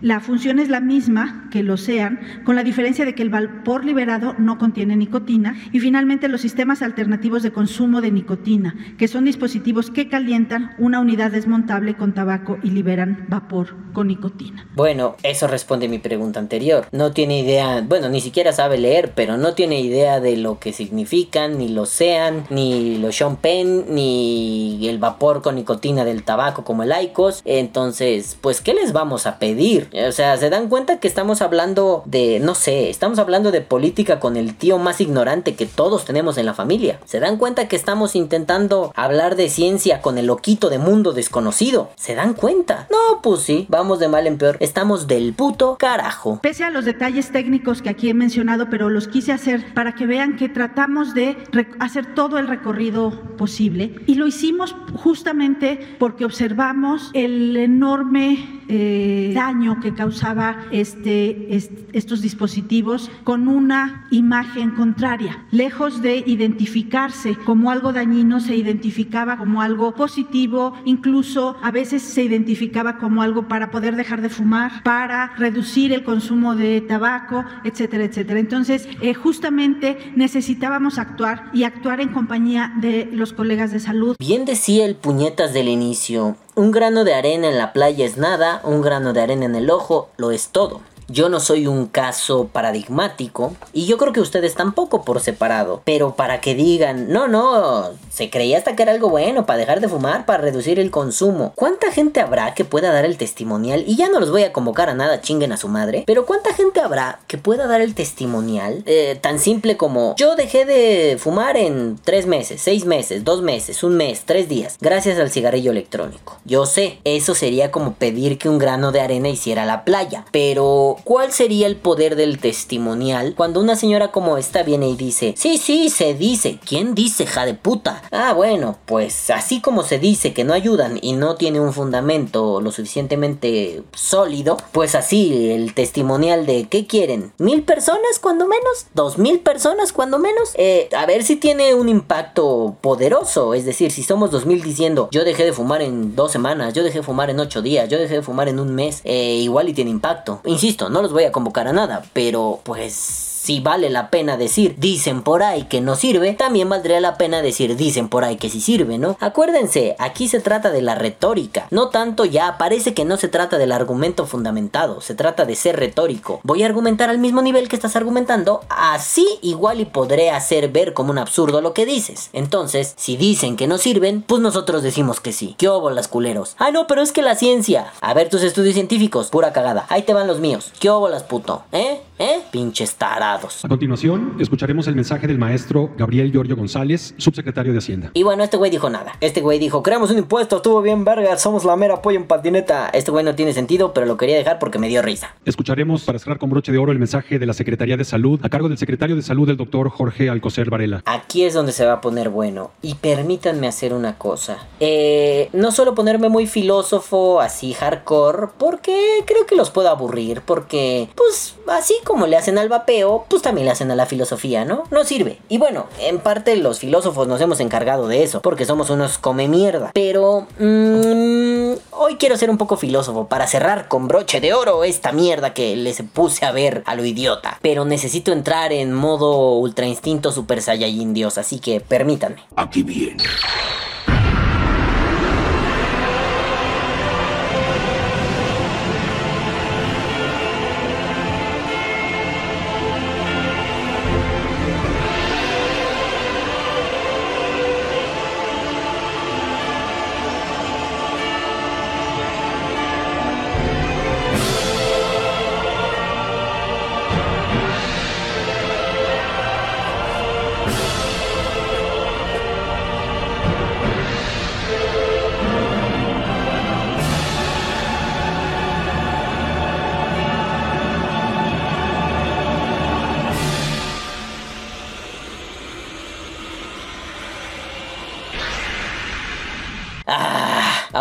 La 0.00 0.20
función 0.20 0.58
es 0.58 0.68
la 0.68 0.80
misma 0.80 1.48
que 1.52 1.62
los 1.62 1.82
SEAN, 1.82 2.20
con 2.44 2.56
la 2.56 2.64
diferencia 2.64 3.04
de 3.04 3.14
que 3.14 3.22
el 3.22 3.30
vapor 3.30 3.84
liberado 3.84 4.34
no 4.38 4.58
contiene 4.58 4.96
nicotina. 4.96 5.56
Y 5.72 5.80
finalmente 5.80 6.28
los 6.28 6.40
sistemas 6.40 6.82
alternativos 6.82 7.42
de 7.42 7.52
consumo 7.52 8.00
de 8.00 8.10
nicotina, 8.10 8.74
que 8.98 9.08
son 9.08 9.11
dispositivos 9.20 9.90
que 9.90 10.08
calientan 10.08 10.74
una 10.78 11.00
unidad 11.00 11.30
desmontable 11.30 11.96
con 11.96 12.14
tabaco 12.14 12.58
y 12.62 12.70
liberan 12.70 13.26
vapor 13.28 13.76
con 13.92 14.08
nicotina. 14.08 14.66
Bueno, 14.74 15.16
eso 15.22 15.46
responde 15.46 15.88
mi 15.88 15.98
pregunta 15.98 16.40
anterior. 16.40 16.86
No 16.92 17.12
tiene 17.12 17.40
idea, 17.40 17.82
bueno, 17.86 18.08
ni 18.08 18.20
siquiera 18.20 18.52
sabe 18.52 18.78
leer, 18.78 19.12
pero 19.14 19.36
no 19.36 19.54
tiene 19.54 19.80
idea 19.80 20.20
de 20.20 20.36
lo 20.36 20.58
que 20.58 20.72
significan, 20.72 21.58
ni 21.58 21.68
lo 21.68 21.86
sean, 21.86 22.44
ni 22.50 22.98
los 22.98 23.16
Sean 23.16 23.36
Penn, 23.36 23.94
ni 23.94 24.88
el 24.88 24.98
vapor 24.98 25.42
con 25.42 25.56
nicotina 25.56 26.04
del 26.04 26.24
tabaco 26.24 26.64
como 26.64 26.82
el 26.82 26.92
Icos. 27.02 27.42
Entonces, 27.44 28.36
pues, 28.40 28.60
¿qué 28.60 28.74
les 28.74 28.92
vamos 28.92 29.26
a 29.26 29.38
pedir? 29.38 29.90
O 30.08 30.12
sea, 30.12 30.36
¿se 30.36 30.50
dan 30.50 30.68
cuenta 30.68 30.98
que 30.98 31.08
estamos 31.08 31.42
hablando 31.42 32.02
de, 32.06 32.40
no 32.40 32.54
sé, 32.54 32.90
estamos 32.90 33.18
hablando 33.18 33.52
de 33.52 33.60
política 33.60 34.20
con 34.20 34.36
el 34.36 34.54
tío 34.54 34.78
más 34.78 35.00
ignorante 35.00 35.54
que 35.54 35.66
todos 35.66 36.04
tenemos 36.04 36.38
en 36.38 36.46
la 36.46 36.54
familia? 36.54 36.98
¿Se 37.04 37.20
dan 37.20 37.36
cuenta 37.36 37.68
que 37.68 37.76
estamos 37.76 38.16
intentando 38.16 38.92
hablar 39.04 39.36
de 39.36 39.48
ciencia 39.48 40.00
con 40.00 40.18
el 40.18 40.26
loquito 40.26 40.70
de 40.70 40.78
mundo 40.78 41.12
desconocido? 41.12 41.90
¿Se 41.96 42.14
dan 42.14 42.34
cuenta? 42.34 42.86
No, 42.90 43.20
pues 43.22 43.42
sí, 43.42 43.66
vamos 43.68 43.98
de 43.98 44.08
mal 44.08 44.26
en 44.26 44.38
peor. 44.38 44.56
Estamos 44.60 45.06
del 45.06 45.32
puto 45.34 45.76
carajo. 45.78 46.40
Pese 46.42 46.64
a 46.64 46.70
los 46.70 46.84
detalles 46.84 47.30
técnicos 47.30 47.82
que 47.82 47.90
aquí 47.90 48.08
he 48.08 48.14
mencionado, 48.14 48.68
pero 48.70 48.90
los 48.90 49.08
quise 49.08 49.32
hacer 49.32 49.72
para 49.74 49.94
que 49.94 50.06
vean 50.06 50.36
que 50.36 50.48
tratamos 50.48 51.14
de 51.14 51.36
hacer 51.78 52.14
todo 52.14 52.38
el 52.38 52.48
recorrido 52.48 53.10
posible 53.36 53.94
y 54.06 54.14
lo 54.14 54.26
hicimos 54.26 54.74
justamente 54.94 55.96
porque 55.98 56.24
observamos 56.24 57.10
el 57.14 57.56
enorme 57.56 58.61
eh, 58.74 59.32
daño 59.34 59.80
que 59.80 59.92
causaba 59.92 60.56
este, 60.70 61.54
est- 61.54 61.72
estos 61.92 62.22
dispositivos 62.22 63.10
con 63.22 63.46
una 63.48 64.06
imagen 64.10 64.70
contraria. 64.70 65.44
Lejos 65.50 66.00
de 66.00 66.24
identificarse 66.26 67.34
como 67.44 67.70
algo 67.70 67.92
dañino, 67.92 68.40
se 68.40 68.56
identificaba 68.56 69.36
como 69.36 69.60
algo 69.60 69.94
positivo, 69.94 70.72
incluso 70.86 71.56
a 71.62 71.70
veces 71.70 72.00
se 72.02 72.22
identificaba 72.22 72.96
como 72.96 73.20
algo 73.22 73.46
para 73.46 73.70
poder 73.70 73.94
dejar 73.96 74.22
de 74.22 74.30
fumar, 74.30 74.82
para 74.84 75.34
reducir 75.36 75.92
el 75.92 76.02
consumo 76.02 76.54
de 76.56 76.80
tabaco, 76.80 77.44
etcétera, 77.64 78.04
etcétera. 78.04 78.40
Entonces, 78.40 78.88
eh, 79.02 79.12
justamente 79.12 79.98
necesitábamos 80.16 80.98
actuar 80.98 81.50
y 81.52 81.64
actuar 81.64 82.00
en 82.00 82.08
compañía 82.08 82.72
de 82.80 83.08
los 83.12 83.34
colegas 83.34 83.70
de 83.72 83.80
salud. 83.80 84.16
Bien 84.18 84.44
decía 84.46 84.86
el 84.86 84.94
puñetas 84.96 85.52
del 85.52 85.68
inicio, 85.68 86.36
un 86.54 86.70
grano 86.70 87.04
de 87.04 87.14
arena 87.14 87.48
en 87.48 87.56
la 87.56 87.72
playa 87.72 88.04
es 88.04 88.18
nada, 88.18 88.60
un 88.64 88.82
grano 88.82 89.12
de 89.12 89.22
arena 89.22 89.46
en 89.46 89.54
el 89.54 89.70
ojo 89.70 90.10
lo 90.18 90.30
es 90.30 90.48
todo. 90.48 90.80
Yo 91.12 91.28
no 91.28 91.40
soy 91.40 91.66
un 91.66 91.86
caso 91.86 92.48
paradigmático 92.50 93.54
y 93.74 93.84
yo 93.84 93.98
creo 93.98 94.14
que 94.14 94.20
ustedes 94.20 94.54
tampoco 94.54 95.04
por 95.04 95.20
separado. 95.20 95.82
Pero 95.84 96.16
para 96.16 96.40
que 96.40 96.54
digan, 96.54 97.12
no, 97.12 97.28
no, 97.28 97.90
se 98.10 98.30
creía 98.30 98.56
hasta 98.56 98.74
que 98.74 98.82
era 98.82 98.92
algo 98.92 99.10
bueno 99.10 99.44
para 99.44 99.58
dejar 99.58 99.80
de 99.80 99.88
fumar, 99.88 100.24
para 100.24 100.42
reducir 100.42 100.78
el 100.78 100.90
consumo. 100.90 101.52
¿Cuánta 101.54 101.92
gente 101.92 102.20
habrá 102.20 102.54
que 102.54 102.64
pueda 102.64 102.92
dar 102.92 103.04
el 103.04 103.18
testimonial? 103.18 103.84
Y 103.86 103.96
ya 103.96 104.08
no 104.08 104.20
los 104.20 104.30
voy 104.30 104.44
a 104.44 104.54
convocar 104.54 104.88
a 104.88 104.94
nada, 104.94 105.20
chinguen 105.20 105.52
a 105.52 105.58
su 105.58 105.68
madre. 105.68 106.04
Pero 106.06 106.24
¿cuánta 106.24 106.54
gente 106.54 106.80
habrá 106.80 107.20
que 107.26 107.36
pueda 107.36 107.66
dar 107.66 107.82
el 107.82 107.94
testimonial? 107.94 108.82
Eh, 108.86 109.18
tan 109.20 109.38
simple 109.38 109.76
como, 109.76 110.14
yo 110.16 110.34
dejé 110.34 110.64
de 110.64 111.18
fumar 111.18 111.58
en 111.58 111.98
tres 112.02 112.26
meses, 112.26 112.62
seis 112.62 112.86
meses, 112.86 113.22
dos 113.22 113.42
meses, 113.42 113.82
un 113.82 113.98
mes, 113.98 114.22
tres 114.24 114.48
días, 114.48 114.78
gracias 114.80 115.18
al 115.18 115.30
cigarrillo 115.30 115.72
electrónico. 115.72 116.38
Yo 116.46 116.64
sé, 116.64 117.00
eso 117.04 117.34
sería 117.34 117.70
como 117.70 117.94
pedir 117.94 118.38
que 118.38 118.48
un 118.48 118.58
grano 118.58 118.92
de 118.92 119.00
arena 119.00 119.28
hiciera 119.28 119.66
la 119.66 119.84
playa. 119.84 120.24
Pero, 120.32 120.96
¿cuál 121.04 121.32
sería 121.32 121.66
el 121.66 121.76
poder 121.76 122.16
del 122.16 122.38
testimonial 122.38 123.34
cuando 123.36 123.60
una 123.60 123.76
señora 123.76 124.12
como 124.12 124.38
esta 124.38 124.62
viene 124.62 124.88
y 124.88 124.96
dice, 124.96 125.34
sí, 125.36 125.58
sí, 125.58 125.90
se 125.90 126.14
dice, 126.14 126.58
¿quién 126.64 126.94
dice, 126.94 127.26
ja 127.26 127.46
de 127.46 127.54
puta? 127.54 128.02
Ah, 128.10 128.32
bueno, 128.32 128.78
pues 128.86 129.30
así 129.30 129.60
como 129.60 129.82
se 129.82 129.98
dice 129.98 130.32
que 130.32 130.44
no 130.44 130.52
ayudan 130.52 130.98
y 131.00 131.12
no 131.12 131.36
tiene 131.36 131.60
un 131.60 131.72
fundamento 131.72 132.60
lo 132.60 132.72
suficientemente 132.72 133.82
sólido, 133.92 134.56
pues 134.72 134.94
así 134.94 135.50
el 135.50 135.74
testimonial 135.74 136.46
de 136.46 136.68
¿qué 136.68 136.86
quieren? 136.86 137.32
¿Mil 137.38 137.62
personas 137.62 138.18
cuando 138.20 138.46
menos? 138.46 138.86
¿Dos 138.94 139.18
mil 139.18 139.40
personas 139.40 139.92
cuando 139.92 140.18
menos? 140.18 140.52
Eh, 140.54 140.88
a 140.96 141.06
ver 141.06 141.24
si 141.24 141.36
tiene 141.36 141.74
un 141.74 141.88
impacto 141.88 142.76
poderoso, 142.80 143.54
es 143.54 143.64
decir, 143.64 143.90
si 143.90 144.02
somos 144.02 144.30
dos 144.30 144.46
mil 144.46 144.62
diciendo 144.62 145.08
yo 145.10 145.24
dejé 145.24 145.44
de 145.44 145.52
fumar 145.52 145.82
en 145.82 146.14
dos 146.16 146.32
semanas, 146.32 146.74
yo 146.74 146.82
dejé 146.82 146.98
de 146.98 147.04
fumar 147.04 147.30
en 147.30 147.40
ocho 147.40 147.62
días, 147.62 147.88
yo 147.88 147.98
dejé 147.98 148.16
de 148.16 148.22
fumar 148.22 148.48
en 148.48 148.58
un 148.58 148.74
mes, 148.74 149.00
eh, 149.04 149.36
igual 149.36 149.68
y 149.68 149.74
tiene 149.74 149.90
impacto. 149.90 150.40
Insisto, 150.44 150.88
no 150.92 151.02
los 151.02 151.12
voy 151.12 151.24
a 151.24 151.32
convocar 151.32 151.66
a 151.66 151.72
nada, 151.72 152.04
pero 152.12 152.60
pues 152.62 153.31
si 153.42 153.58
vale 153.58 153.90
la 153.90 154.08
pena 154.08 154.36
decir 154.36 154.76
dicen 154.78 155.22
por 155.22 155.42
ahí 155.42 155.64
que 155.64 155.80
no 155.80 155.96
sirve, 155.96 156.34
también 156.34 156.68
valdría 156.68 157.00
la 157.00 157.16
pena 157.16 157.42
decir 157.42 157.74
dicen 157.74 158.08
por 158.08 158.22
ahí 158.22 158.36
que 158.36 158.48
sí 158.48 158.60
sirve, 158.60 158.98
¿no? 158.98 159.16
Acuérdense, 159.18 159.96
aquí 159.98 160.28
se 160.28 160.38
trata 160.38 160.70
de 160.70 160.80
la 160.80 160.94
retórica, 160.94 161.66
no 161.70 161.88
tanto 161.88 162.24
ya 162.24 162.56
parece 162.56 162.94
que 162.94 163.04
no 163.04 163.16
se 163.16 163.26
trata 163.26 163.58
del 163.58 163.72
argumento 163.72 164.26
fundamentado, 164.26 165.00
se 165.00 165.16
trata 165.16 165.44
de 165.44 165.56
ser 165.56 165.80
retórico. 165.80 166.38
Voy 166.44 166.62
a 166.62 166.66
argumentar 166.66 167.10
al 167.10 167.18
mismo 167.18 167.42
nivel 167.42 167.68
que 167.68 167.74
estás 167.74 167.96
argumentando, 167.96 168.60
así 168.68 169.26
igual 169.42 169.80
y 169.80 169.86
podré 169.86 170.30
hacer 170.30 170.68
ver 170.68 170.94
como 170.94 171.10
un 171.10 171.18
absurdo 171.18 171.60
lo 171.60 171.74
que 171.74 171.84
dices. 171.84 172.30
Entonces, 172.32 172.94
si 172.96 173.16
dicen 173.16 173.56
que 173.56 173.66
no 173.66 173.78
sirven, 173.78 174.22
pues 174.22 174.40
nosotros 174.40 174.84
decimos 174.84 175.18
que 175.18 175.32
sí. 175.32 175.56
¿Qué 175.58 175.68
las 175.92 176.06
culeros? 176.06 176.54
Ah, 176.58 176.70
no, 176.70 176.86
pero 176.86 177.02
es 177.02 177.10
que 177.10 177.22
la 177.22 177.34
ciencia. 177.34 177.92
A 178.00 178.14
ver 178.14 178.28
tus 178.28 178.44
estudios 178.44 178.74
científicos, 178.74 179.30
pura 179.30 179.52
cagada. 179.52 179.86
Ahí 179.88 180.02
te 180.02 180.14
van 180.14 180.28
los 180.28 180.38
míos. 180.38 180.72
¿Qué 180.78 180.92
las 181.10 181.24
puto? 181.24 181.64
¿Eh? 181.72 182.00
¿Eh? 182.18 182.42
Pinches 182.52 182.94
tarados. 182.94 183.31
Lados. 183.32 183.64
A 183.64 183.68
continuación, 183.68 184.36
escucharemos 184.38 184.86
el 184.86 184.94
mensaje 184.94 185.26
del 185.26 185.38
maestro 185.38 185.90
Gabriel 185.96 186.30
Giorgio 186.30 186.56
González, 186.56 187.14
subsecretario 187.16 187.72
de 187.72 187.78
Hacienda. 187.78 188.10
Y 188.14 188.22
bueno, 188.22 188.44
este 188.44 188.56
güey 188.56 188.70
dijo 188.70 188.90
nada. 188.90 189.12
Este 189.20 189.40
güey 189.40 189.58
dijo, 189.58 189.82
creamos 189.82 190.10
un 190.10 190.18
impuesto, 190.18 190.56
estuvo 190.56 190.82
bien 190.82 191.04
verga, 191.04 191.36
somos 191.38 191.64
la 191.64 191.76
mera 191.76 192.02
pollo 192.02 192.18
en 192.18 192.26
patineta. 192.26 192.88
Este 192.90 193.10
güey 193.10 193.24
no 193.24 193.34
tiene 193.34 193.52
sentido, 193.52 193.94
pero 193.94 194.06
lo 194.06 194.16
quería 194.16 194.36
dejar 194.36 194.58
porque 194.58 194.78
me 194.78 194.88
dio 194.88 195.02
risa. 195.02 195.34
Escucharemos 195.44 196.04
para 196.04 196.18
cerrar 196.18 196.38
con 196.38 196.50
broche 196.50 196.72
de 196.72 196.78
oro 196.78 196.92
el 196.92 196.98
mensaje 196.98 197.38
de 197.38 197.46
la 197.46 197.54
Secretaría 197.54 197.96
de 197.96 198.04
Salud 198.04 198.40
a 198.42 198.48
cargo 198.48 198.68
del 198.68 198.78
secretario 198.78 199.16
de 199.16 199.22
Salud, 199.22 199.48
el 199.48 199.56
doctor 199.56 199.88
Jorge 199.88 200.28
Alcocer 200.28 200.68
Varela. 200.68 201.02
Aquí 201.06 201.44
es 201.44 201.54
donde 201.54 201.72
se 201.72 201.86
va 201.86 201.94
a 201.94 202.00
poner 202.00 202.28
bueno. 202.28 202.70
Y 202.82 202.94
permítanme 202.94 203.66
hacer 203.66 203.94
una 203.94 204.18
cosa. 204.18 204.58
Eh, 204.80 205.48
no 205.52 205.72
solo 205.72 205.94
ponerme 205.94 206.28
muy 206.28 206.46
filósofo, 206.46 207.40
así 207.40 207.72
hardcore, 207.72 208.48
porque 208.58 209.22
creo 209.26 209.46
que 209.46 209.56
los 209.56 209.70
puedo 209.70 209.88
aburrir, 209.88 210.42
porque, 210.42 211.08
pues, 211.14 211.56
así 211.68 211.94
como 212.04 212.26
le 212.26 212.36
hacen 212.36 212.58
al 212.58 212.68
vapeo, 212.68 213.21
pues 213.28 213.42
también 213.42 213.66
le 213.66 213.72
hacen 213.72 213.90
a 213.90 213.96
la 213.96 214.06
filosofía, 214.06 214.64
¿no? 214.64 214.84
No 214.90 215.04
sirve. 215.04 215.38
Y 215.48 215.58
bueno, 215.58 215.86
en 216.00 216.18
parte 216.18 216.56
los 216.56 216.78
filósofos 216.78 217.28
nos 217.28 217.40
hemos 217.40 217.60
encargado 217.60 218.08
de 218.08 218.22
eso, 218.22 218.42
porque 218.42 218.64
somos 218.64 218.90
unos 218.90 219.18
come 219.18 219.48
mierda. 219.48 219.90
Pero, 219.94 220.46
mm, 220.58 221.72
hoy 221.92 222.16
quiero 222.18 222.36
ser 222.36 222.50
un 222.50 222.58
poco 222.58 222.76
filósofo 222.76 223.26
para 223.26 223.46
cerrar 223.46 223.88
con 223.88 224.08
broche 224.08 224.40
de 224.40 224.54
oro 224.54 224.84
esta 224.84 225.12
mierda 225.12 225.54
que 225.54 225.76
les 225.76 226.02
puse 226.12 226.44
a 226.44 226.52
ver 226.52 226.82
a 226.86 226.94
lo 226.94 227.04
idiota. 227.04 227.58
Pero 227.62 227.84
necesito 227.84 228.32
entrar 228.32 228.72
en 228.72 228.92
modo 228.92 229.58
ultra 229.58 229.86
instinto 229.86 230.32
super 230.32 230.62
saiyajin 230.62 231.14
dios, 231.14 231.38
así 231.38 231.58
que 231.58 231.80
permítanme. 231.80 232.42
Aquí 232.56 232.82
viene. 232.82 233.22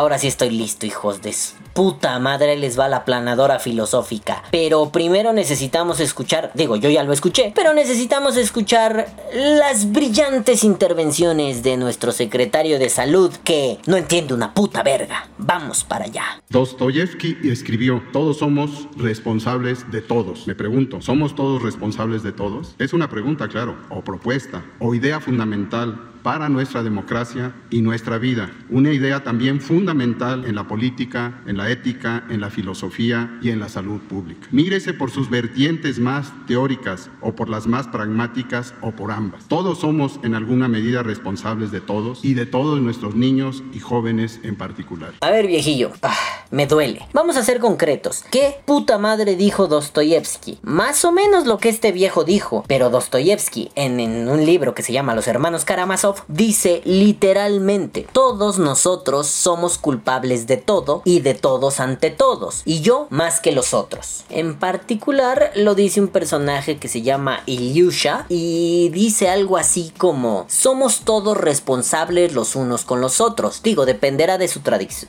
Ahora 0.01 0.17
sí 0.17 0.27
estoy 0.27 0.49
listo, 0.49 0.87
hijos 0.87 1.21
de 1.21 1.31
puta 1.73 2.17
madre, 2.17 2.57
les 2.57 2.77
va 2.77 2.89
la 2.89 3.05
planadora 3.05 3.59
filosófica. 3.59 4.43
Pero 4.51 4.89
primero 4.89 5.31
necesitamos 5.31 5.99
escuchar, 5.99 6.51
digo, 6.55 6.75
yo 6.75 6.89
ya 6.89 7.03
lo 7.03 7.13
escuché, 7.13 7.53
pero 7.55 7.73
necesitamos 7.73 8.35
escuchar 8.35 9.07
las 9.33 9.91
brillantes 9.91 10.63
intervenciones 10.63 11.61
de 11.61 11.77
nuestro 11.77 12.11
secretario 12.11 12.79
de 12.79 12.89
salud 12.89 13.31
que 13.43 13.77
no 13.85 13.95
entiende 13.95 14.33
una 14.33 14.55
puta 14.55 14.81
verga. 14.81 15.29
Vamos 15.43 15.83
para 15.83 16.05
allá. 16.05 16.23
Dostoyevsky 16.49 17.37
escribió, 17.43 18.03
todos 18.13 18.37
somos 18.37 18.87
responsables 18.95 19.89
de 19.91 20.01
todos. 20.01 20.45
Me 20.47 20.53
pregunto, 20.53 21.01
¿somos 21.01 21.35
todos 21.35 21.61
responsables 21.63 22.21
de 22.21 22.31
todos? 22.31 22.75
Es 22.77 22.93
una 22.93 23.09
pregunta, 23.09 23.47
claro, 23.47 23.75
o 23.89 24.03
propuesta, 24.03 24.63
o 24.79 24.93
idea 24.93 25.19
fundamental 25.19 26.11
para 26.23 26.49
nuestra 26.49 26.83
democracia 26.83 27.53
y 27.69 27.81
nuestra 27.81 28.17
vida. 28.17 28.51
Una 28.69 28.91
idea 28.91 29.23
también 29.23 29.59
fundamental 29.61 30.45
en 30.45 30.55
la 30.55 30.67
política, 30.67 31.41
en 31.45 31.57
la 31.57 31.69
ética, 31.69 32.25
en 32.29 32.41
la 32.41 32.49
filosofía 32.49 33.39
y 33.41 33.49
en 33.49 33.59
la 33.59 33.69
salud 33.69 33.99
pública. 34.01 34.47
Mírese 34.51 34.93
por 34.93 35.11
sus 35.11 35.29
vertientes 35.29 35.99
más 35.99 36.31
teóricas 36.47 37.09
o 37.21 37.35
por 37.35 37.49
las 37.49 37.67
más 37.67 37.87
pragmáticas 37.87 38.73
o 38.81 38.91
por 38.91 39.11
ambas. 39.11 39.47
Todos 39.47 39.79
somos 39.79 40.19
en 40.23 40.35
alguna 40.35 40.67
medida 40.67 41.03
responsables 41.03 41.71
de 41.71 41.81
todos 41.81 42.23
y 42.23 42.33
de 42.33 42.45
todos 42.45 42.79
nuestros 42.81 43.15
niños 43.15 43.63
y 43.73 43.79
jóvenes 43.79 44.39
en 44.43 44.55
particular. 44.55 45.13
A 45.21 45.31
ver, 45.31 45.40
viejillo, 45.47 45.91
ah, 46.01 46.17
me 46.51 46.67
duele. 46.67 47.07
Vamos 47.13 47.37
a 47.37 47.43
ser 47.43 47.59
concretos. 47.59 48.23
¿Qué 48.29 48.59
puta 48.65 48.97
madre 48.97 49.35
dijo 49.35 49.67
Dostoyevsky? 49.67 50.59
Más 50.61 51.05
o 51.05 51.11
menos 51.11 51.47
lo 51.47 51.57
que 51.57 51.69
este 51.69 51.91
viejo 51.91 52.23
dijo, 52.23 52.63
pero 52.67 52.89
Dostoyevsky, 52.89 53.71
en, 53.75 54.01
un 54.29 54.45
libro 54.45 54.75
que 54.75 54.83
se 54.83 54.93
llama 54.93 55.15
Los 55.15 55.27
Hermanos 55.27 55.65
Karamazov, 55.65 56.23
dice 56.27 56.81
literalmente, 56.85 58.07
todos 58.11 58.59
nosotros 58.59 59.27
somos 59.27 59.77
culpables 59.77 60.47
de 60.47 60.57
todo 60.57 61.01
y 61.05 61.21
de 61.21 61.33
todos 61.33 61.79
ante 61.79 62.09
todos, 62.09 62.61
y 62.65 62.81
yo 62.81 63.07
más 63.09 63.39
que 63.39 63.51
los 63.51 63.73
otros. 63.73 64.25
En 64.29 64.57
particular 64.59 65.51
lo 65.55 65.75
dice 65.75 66.01
un 66.01 66.07
personaje 66.07 66.77
que 66.77 66.87
se 66.87 67.01
llama 67.01 67.43
Ilyusha 67.45 68.25
y 68.29 68.89
dice 68.89 69.29
algo 69.29 69.57
así 69.57 69.93
como, 69.97 70.45
somos 70.49 71.01
todos 71.01 71.37
responsables 71.37 72.33
los 72.33 72.55
unos 72.55 72.83
con 72.83 73.01
los 73.01 73.21
otros. 73.21 73.61
Digo, 73.63 73.85
dependerá 73.85 74.37
de 74.37 74.47
su, 74.47 74.61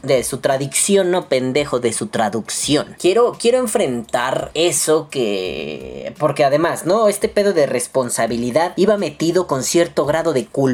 de 0.03 0.11
su 0.24 0.38
tradición, 0.38 1.10
no 1.10 1.28
pendejo, 1.28 1.80
de 1.80 1.92
su 1.92 2.06
traducción. 2.06 2.96
Quiero, 2.98 3.36
quiero 3.38 3.58
enfrentar 3.58 4.50
eso 4.54 5.08
que... 5.10 6.14
Porque 6.18 6.44
además, 6.44 6.86
¿no? 6.86 7.08
Este 7.08 7.28
pedo 7.28 7.52
de 7.52 7.66
responsabilidad 7.66 8.72
iba 8.76 8.96
metido 8.96 9.46
con 9.46 9.62
cierto 9.62 10.06
grado 10.06 10.32
de 10.32 10.46
culpa 10.46 10.72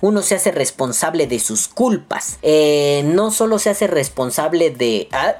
uno 0.00 0.22
se 0.22 0.34
hace 0.34 0.50
responsable 0.50 1.26
de 1.26 1.38
sus 1.38 1.68
culpas. 1.68 2.38
Eh, 2.42 3.02
no 3.04 3.30
solo 3.30 3.58
se 3.58 3.70
hace 3.70 3.86
responsable 3.86 4.70
de... 4.70 5.08
ah, 5.12 5.36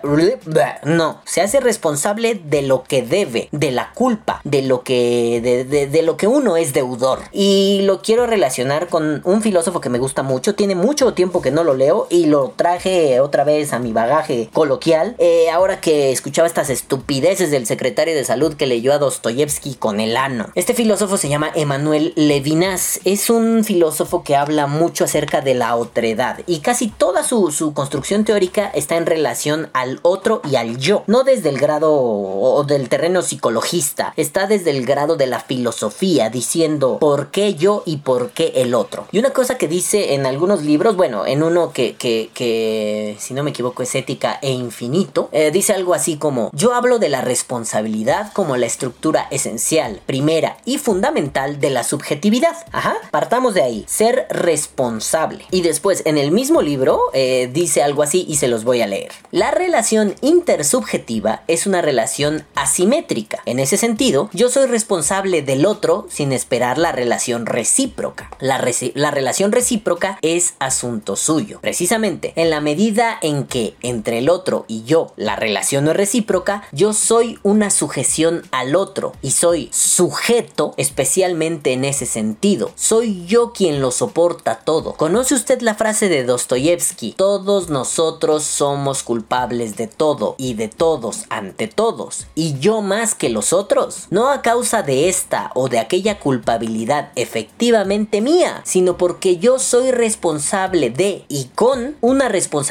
No, 0.84 1.20
se 1.24 1.40
hace 1.40 1.60
responsable 1.60 2.34
de 2.34 2.62
lo 2.62 2.84
que 2.84 3.02
debe, 3.02 3.48
de 3.52 3.70
la 3.70 3.92
culpa, 3.94 4.40
de 4.44 4.62
lo 4.62 4.82
que... 4.82 5.40
De, 5.42 5.64
de- 5.64 5.86
de 5.88 6.02
lo 6.02 6.16
que 6.16 6.26
uno 6.26 6.56
es 6.56 6.72
deudor. 6.72 7.20
Y 7.32 7.80
lo 7.82 8.02
quiero 8.02 8.26
relacionar 8.26 8.88
con 8.88 9.22
un 9.24 9.42
filósofo 9.42 9.80
que 9.80 9.88
me 9.88 9.98
gusta 9.98 10.22
mucho. 10.22 10.54
Tiene 10.54 10.74
mucho 10.74 11.14
tiempo 11.14 11.40
que 11.40 11.50
no 11.50 11.64
lo 11.64 11.74
leo 11.74 12.06
y 12.10 12.26
lo 12.26 12.52
traje 12.56 12.97
otra 13.20 13.44
vez 13.44 13.72
a 13.72 13.78
mi 13.78 13.92
bagaje 13.92 14.48
coloquial. 14.52 15.14
Eh, 15.18 15.50
ahora 15.50 15.80
que 15.80 16.12
escuchaba 16.12 16.46
estas 16.46 16.70
estupideces 16.70 17.50
del 17.50 17.66
secretario 17.66 18.14
de 18.14 18.24
salud 18.24 18.54
que 18.54 18.66
leyó 18.66 18.92
a 18.92 18.98
Dostoyevsky 18.98 19.74
con 19.74 20.00
el 20.00 20.16
ano. 20.16 20.46
Este 20.54 20.74
filósofo 20.74 21.16
se 21.16 21.28
llama 21.28 21.50
Emanuel 21.54 22.12
Levinas. 22.16 23.00
Es 23.04 23.30
un 23.30 23.64
filósofo 23.64 24.22
que 24.22 24.36
habla 24.36 24.66
mucho 24.66 25.04
acerca 25.04 25.40
de 25.40 25.54
la 25.54 25.76
otredad 25.76 26.40
y 26.46 26.60
casi 26.60 26.88
toda 26.88 27.22
su, 27.22 27.50
su 27.50 27.72
construcción 27.74 28.24
teórica 28.24 28.70
está 28.74 28.96
en 28.96 29.06
relación 29.06 29.70
al 29.72 30.00
otro 30.02 30.40
y 30.50 30.56
al 30.56 30.78
yo. 30.78 31.04
No 31.06 31.24
desde 31.24 31.48
el 31.48 31.58
grado 31.58 31.92
o 31.92 32.64
del 32.64 32.88
terreno 32.88 33.22
psicologista, 33.22 34.12
está 34.16 34.46
desde 34.46 34.70
el 34.70 34.84
grado 34.84 35.16
de 35.16 35.26
la 35.26 35.40
filosofía 35.40 36.30
diciendo 36.30 36.98
por 37.00 37.30
qué 37.30 37.54
yo 37.54 37.82
y 37.86 37.98
por 37.98 38.30
qué 38.30 38.52
el 38.56 38.74
otro. 38.74 39.06
Y 39.12 39.18
una 39.18 39.30
cosa 39.30 39.58
que 39.58 39.68
dice 39.68 40.14
en 40.14 40.26
algunos 40.26 40.62
libros, 40.62 40.96
bueno, 40.96 41.26
en 41.26 41.42
uno 41.42 41.72
que, 41.72 41.94
que, 41.96 42.30
que 42.34 42.87
si 43.18 43.34
no 43.34 43.42
me 43.42 43.50
equivoco 43.50 43.82
es 43.82 43.94
ética 43.94 44.38
e 44.42 44.50
infinito, 44.50 45.28
eh, 45.32 45.50
dice 45.50 45.72
algo 45.72 45.94
así 45.94 46.16
como 46.16 46.50
yo 46.52 46.74
hablo 46.74 46.98
de 46.98 47.08
la 47.08 47.20
responsabilidad 47.20 48.32
como 48.32 48.56
la 48.56 48.66
estructura 48.66 49.26
esencial, 49.30 50.00
primera 50.06 50.56
y 50.64 50.78
fundamental 50.78 51.60
de 51.60 51.70
la 51.70 51.84
subjetividad. 51.84 52.56
Ajá, 52.72 52.96
partamos 53.10 53.54
de 53.54 53.62
ahí, 53.62 53.84
ser 53.86 54.26
responsable. 54.30 55.44
Y 55.50 55.62
después 55.62 56.02
en 56.04 56.18
el 56.18 56.30
mismo 56.30 56.62
libro 56.62 57.00
eh, 57.12 57.50
dice 57.52 57.82
algo 57.82 58.02
así 58.02 58.24
y 58.28 58.36
se 58.36 58.48
los 58.48 58.64
voy 58.64 58.82
a 58.82 58.86
leer. 58.86 59.12
La 59.30 59.50
relación 59.50 60.14
intersubjetiva 60.20 61.42
es 61.46 61.66
una 61.66 61.82
relación 61.82 62.44
asimétrica. 62.54 63.42
En 63.46 63.58
ese 63.58 63.76
sentido, 63.76 64.30
yo 64.32 64.48
soy 64.48 64.66
responsable 64.66 65.42
del 65.42 65.66
otro 65.66 66.06
sin 66.08 66.32
esperar 66.32 66.78
la 66.78 66.92
relación 66.92 67.46
recíproca. 67.46 68.30
La, 68.40 68.64
la 68.94 69.10
relación 69.10 69.52
recíproca 69.52 70.18
es 70.22 70.54
asunto 70.58 71.16
suyo. 71.16 71.58
Precisamente, 71.60 72.32
en 72.36 72.50
la 72.50 72.60
medida 72.60 72.77
en 73.22 73.44
que 73.44 73.74
entre 73.82 74.18
el 74.18 74.28
otro 74.28 74.64
y 74.68 74.84
yo 74.84 75.12
la 75.16 75.34
relación 75.34 75.84
no 75.84 75.90
es 75.90 75.96
recíproca, 75.96 76.62
yo 76.70 76.92
soy 76.92 77.38
una 77.42 77.70
sujeción 77.70 78.42
al 78.52 78.76
otro 78.76 79.12
y 79.20 79.32
soy 79.32 79.68
sujeto 79.72 80.74
especialmente 80.76 81.72
en 81.72 81.84
ese 81.84 82.06
sentido. 82.06 82.70
Soy 82.76 83.26
yo 83.26 83.52
quien 83.52 83.80
lo 83.80 83.90
soporta 83.90 84.60
todo. 84.60 84.92
¿Conoce 84.94 85.34
usted 85.34 85.60
la 85.60 85.74
frase 85.74 86.08
de 86.08 86.22
Dostoyevsky? 86.22 87.14
Todos 87.14 87.68
nosotros 87.68 88.44
somos 88.44 89.02
culpables 89.02 89.76
de 89.76 89.88
todo 89.88 90.36
y 90.38 90.54
de 90.54 90.68
todos 90.68 91.24
ante 91.30 91.66
todos. 91.66 92.26
Y 92.36 92.60
yo 92.60 92.80
más 92.80 93.16
que 93.16 93.28
los 93.28 93.52
otros. 93.52 94.06
No 94.10 94.30
a 94.30 94.40
causa 94.40 94.82
de 94.82 95.08
esta 95.08 95.50
o 95.54 95.68
de 95.68 95.80
aquella 95.80 96.20
culpabilidad 96.20 97.10
efectivamente 97.16 98.20
mía, 98.20 98.62
sino 98.64 98.96
porque 98.96 99.38
yo 99.38 99.58
soy 99.58 99.90
responsable 99.90 100.90
de 100.90 101.24
y 101.28 101.46
con 101.56 101.96
una 102.00 102.28
responsabilidad 102.28 102.67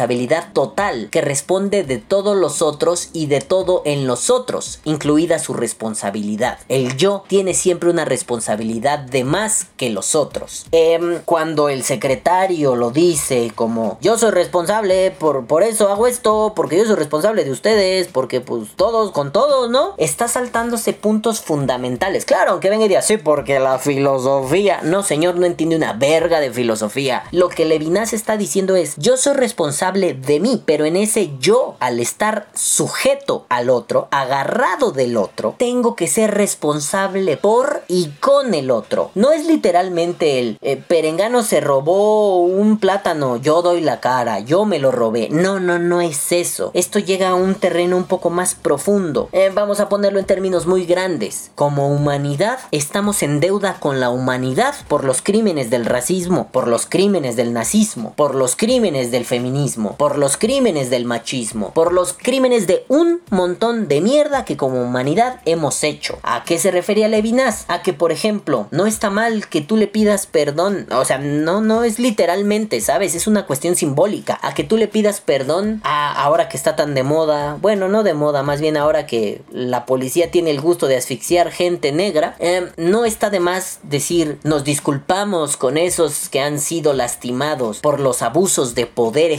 total 0.53 1.09
que 1.09 1.21
responde 1.21 1.83
de 1.83 1.97
todos 1.97 2.37
los 2.37 2.61
otros 2.61 3.09
y 3.13 3.25
de 3.25 3.41
todo 3.41 3.81
en 3.85 4.05
los 4.05 4.29
otros, 4.29 4.79
incluida 4.83 5.39
su 5.39 5.53
responsabilidad. 5.53 6.59
El 6.69 6.97
yo 6.97 7.23
tiene 7.27 7.53
siempre 7.53 7.89
una 7.89 8.05
responsabilidad 8.05 8.99
de 8.99 9.23
más 9.23 9.67
que 9.77 9.89
los 9.89 10.15
otros. 10.15 10.65
Em, 10.71 11.19
cuando 11.25 11.69
el 11.69 11.83
secretario 11.83 12.75
lo 12.75 12.91
dice 12.91 13.51
como 13.55 13.97
yo 14.01 14.17
soy 14.17 14.31
responsable, 14.31 15.11
por, 15.11 15.45
por 15.45 15.63
eso 15.63 15.89
hago 15.89 16.07
esto, 16.07 16.53
porque 16.55 16.77
yo 16.77 16.85
soy 16.85 16.95
responsable 16.95 17.43
de 17.43 17.51
ustedes, 17.51 18.07
porque 18.07 18.41
pues 18.41 18.69
todos 18.75 19.11
con 19.11 19.31
todos, 19.31 19.69
¿no? 19.69 19.93
Está 19.97 20.27
saltándose 20.27 20.93
puntos 20.93 21.41
fundamentales. 21.41 22.25
Claro, 22.25 22.51
aunque 22.51 22.69
venga 22.69 22.85
y 22.85 22.89
diga, 22.89 23.01
sí, 23.01 23.17
porque 23.17 23.59
la 23.59 23.79
filosofía. 23.79 24.79
No, 24.83 25.03
señor, 25.03 25.35
no 25.35 25.45
entiende 25.45 25.75
una 25.75 25.93
verga 25.93 26.39
de 26.39 26.51
filosofía. 26.51 27.23
Lo 27.31 27.49
que 27.49 27.65
Levinas 27.65 28.13
está 28.13 28.37
diciendo 28.37 28.75
es, 28.75 28.95
yo 28.97 29.17
soy 29.17 29.33
responsable 29.33 29.86
de 29.93 30.39
mí, 30.39 30.61
pero 30.65 30.85
en 30.85 30.95
ese 30.95 31.31
yo, 31.39 31.75
al 31.79 31.99
estar 31.99 32.47
sujeto 32.53 33.45
al 33.49 33.69
otro, 33.69 34.07
agarrado 34.11 34.91
del 34.91 35.17
otro, 35.17 35.55
tengo 35.57 35.95
que 35.95 36.07
ser 36.07 36.33
responsable 36.33 37.38
por 37.38 37.83
y 37.88 38.09
con 38.19 38.53
el 38.53 38.71
otro. 38.71 39.11
No 39.15 39.31
es 39.31 39.45
literalmente 39.45 40.39
el 40.39 40.57
eh, 40.61 40.77
perengano 40.77 41.43
se 41.43 41.61
robó 41.61 42.41
un 42.41 42.79
plátano, 42.79 43.38
yo 43.38 43.61
doy 43.61 43.81
la 43.81 43.99
cara, 43.99 44.39
yo 44.39 44.65
me 44.65 44.79
lo 44.79 44.91
robé. 44.91 45.29
No, 45.29 45.59
no, 45.59 45.79
no 45.79 46.01
es 46.01 46.31
eso. 46.31 46.71
Esto 46.73 46.99
llega 46.99 47.29
a 47.29 47.35
un 47.35 47.55
terreno 47.55 47.97
un 47.97 48.05
poco 48.05 48.29
más 48.29 48.55
profundo. 48.55 49.29
Eh, 49.31 49.51
vamos 49.53 49.79
a 49.79 49.89
ponerlo 49.89 50.19
en 50.19 50.25
términos 50.25 50.65
muy 50.65 50.85
grandes. 50.85 51.51
Como 51.55 51.89
humanidad, 51.89 52.59
estamos 52.71 53.23
en 53.23 53.39
deuda 53.39 53.79
con 53.79 53.99
la 53.99 54.09
humanidad 54.09 54.75
por 54.88 55.03
los 55.03 55.21
crímenes 55.21 55.69
del 55.69 55.85
racismo, 55.85 56.49
por 56.51 56.67
los 56.67 56.85
crímenes 56.85 57.35
del 57.35 57.53
nazismo, 57.53 58.13
por 58.15 58.35
los 58.35 58.55
crímenes 58.55 59.11
del 59.11 59.25
feminismo, 59.25 59.76
por 59.78 60.17
los 60.17 60.38
crímenes 60.38 60.89
del 60.89 61.05
machismo, 61.05 61.71
por 61.73 61.93
los 61.93 62.13
crímenes 62.13 62.67
de 62.67 62.86
un 62.88 63.21
montón 63.30 63.88
de 63.88 64.01
mierda 64.01 64.45
que 64.45 64.57
como 64.57 64.82
humanidad 64.82 65.41
hemos 65.45 65.84
hecho. 65.84 66.19
¿A 66.23 66.43
qué 66.43 66.57
se 66.57 66.71
refería 66.71 67.07
Levinas? 67.07 67.65
A 67.67 67.82
que, 67.82 67.93
por 67.93 68.11
ejemplo, 68.11 68.67
no 68.71 68.86
está 68.86 69.09
mal 69.09 69.47
que 69.47 69.61
tú 69.61 69.78
le 69.78 69.88
pidas 69.88 70.28
perdón. 70.28 70.88
O 70.91 71.05
sea, 71.05 71.17
no, 71.17 71.61
no 71.61 71.84
es 71.84 71.99
literalmente, 71.99 72.82
¿sabes? 72.82 73.15
Es 73.15 73.28
una 73.28 73.45
cuestión 73.45 73.75
simbólica. 73.75 74.39
A 74.41 74.53
que 74.53 74.63
tú 74.63 74.78
le 74.78 74.88
pidas 74.88 75.21
perdón 75.21 75.82
ahora 75.84 76.49
que 76.49 76.57
está 76.57 76.75
tan 76.75 76.95
de 76.95 77.03
moda. 77.03 77.57
Bueno, 77.61 77.88
no 77.88 78.03
de 78.03 78.13
moda, 78.13 78.43
más 78.43 78.61
bien 78.61 78.78
ahora 78.78 79.05
que 79.05 79.41
la 79.51 79.86
policía 79.86 80.32
tiene 80.32 80.51
el 80.51 80.61
gusto 80.61 80.88
de 80.88 80.97
asfixiar 80.97 81.51
gente 81.51 81.91
negra. 81.91 82.36
Eh, 82.39 82.71
no 82.78 83.05
está 83.05 83.30
de 83.30 83.39
más 83.39 83.80
decir, 83.84 84.39
nos 84.43 84.63
disculpamos 84.63 85.57
con 85.57 85.78
esos 85.78 86.30
que 86.30 86.39
han 86.39 86.59
sido 86.59 86.93
lastimados 86.93 87.80
por 87.80 87.99
los 87.99 88.21
abusos 88.21 88.75
de 88.75 88.86
poder 88.86 89.32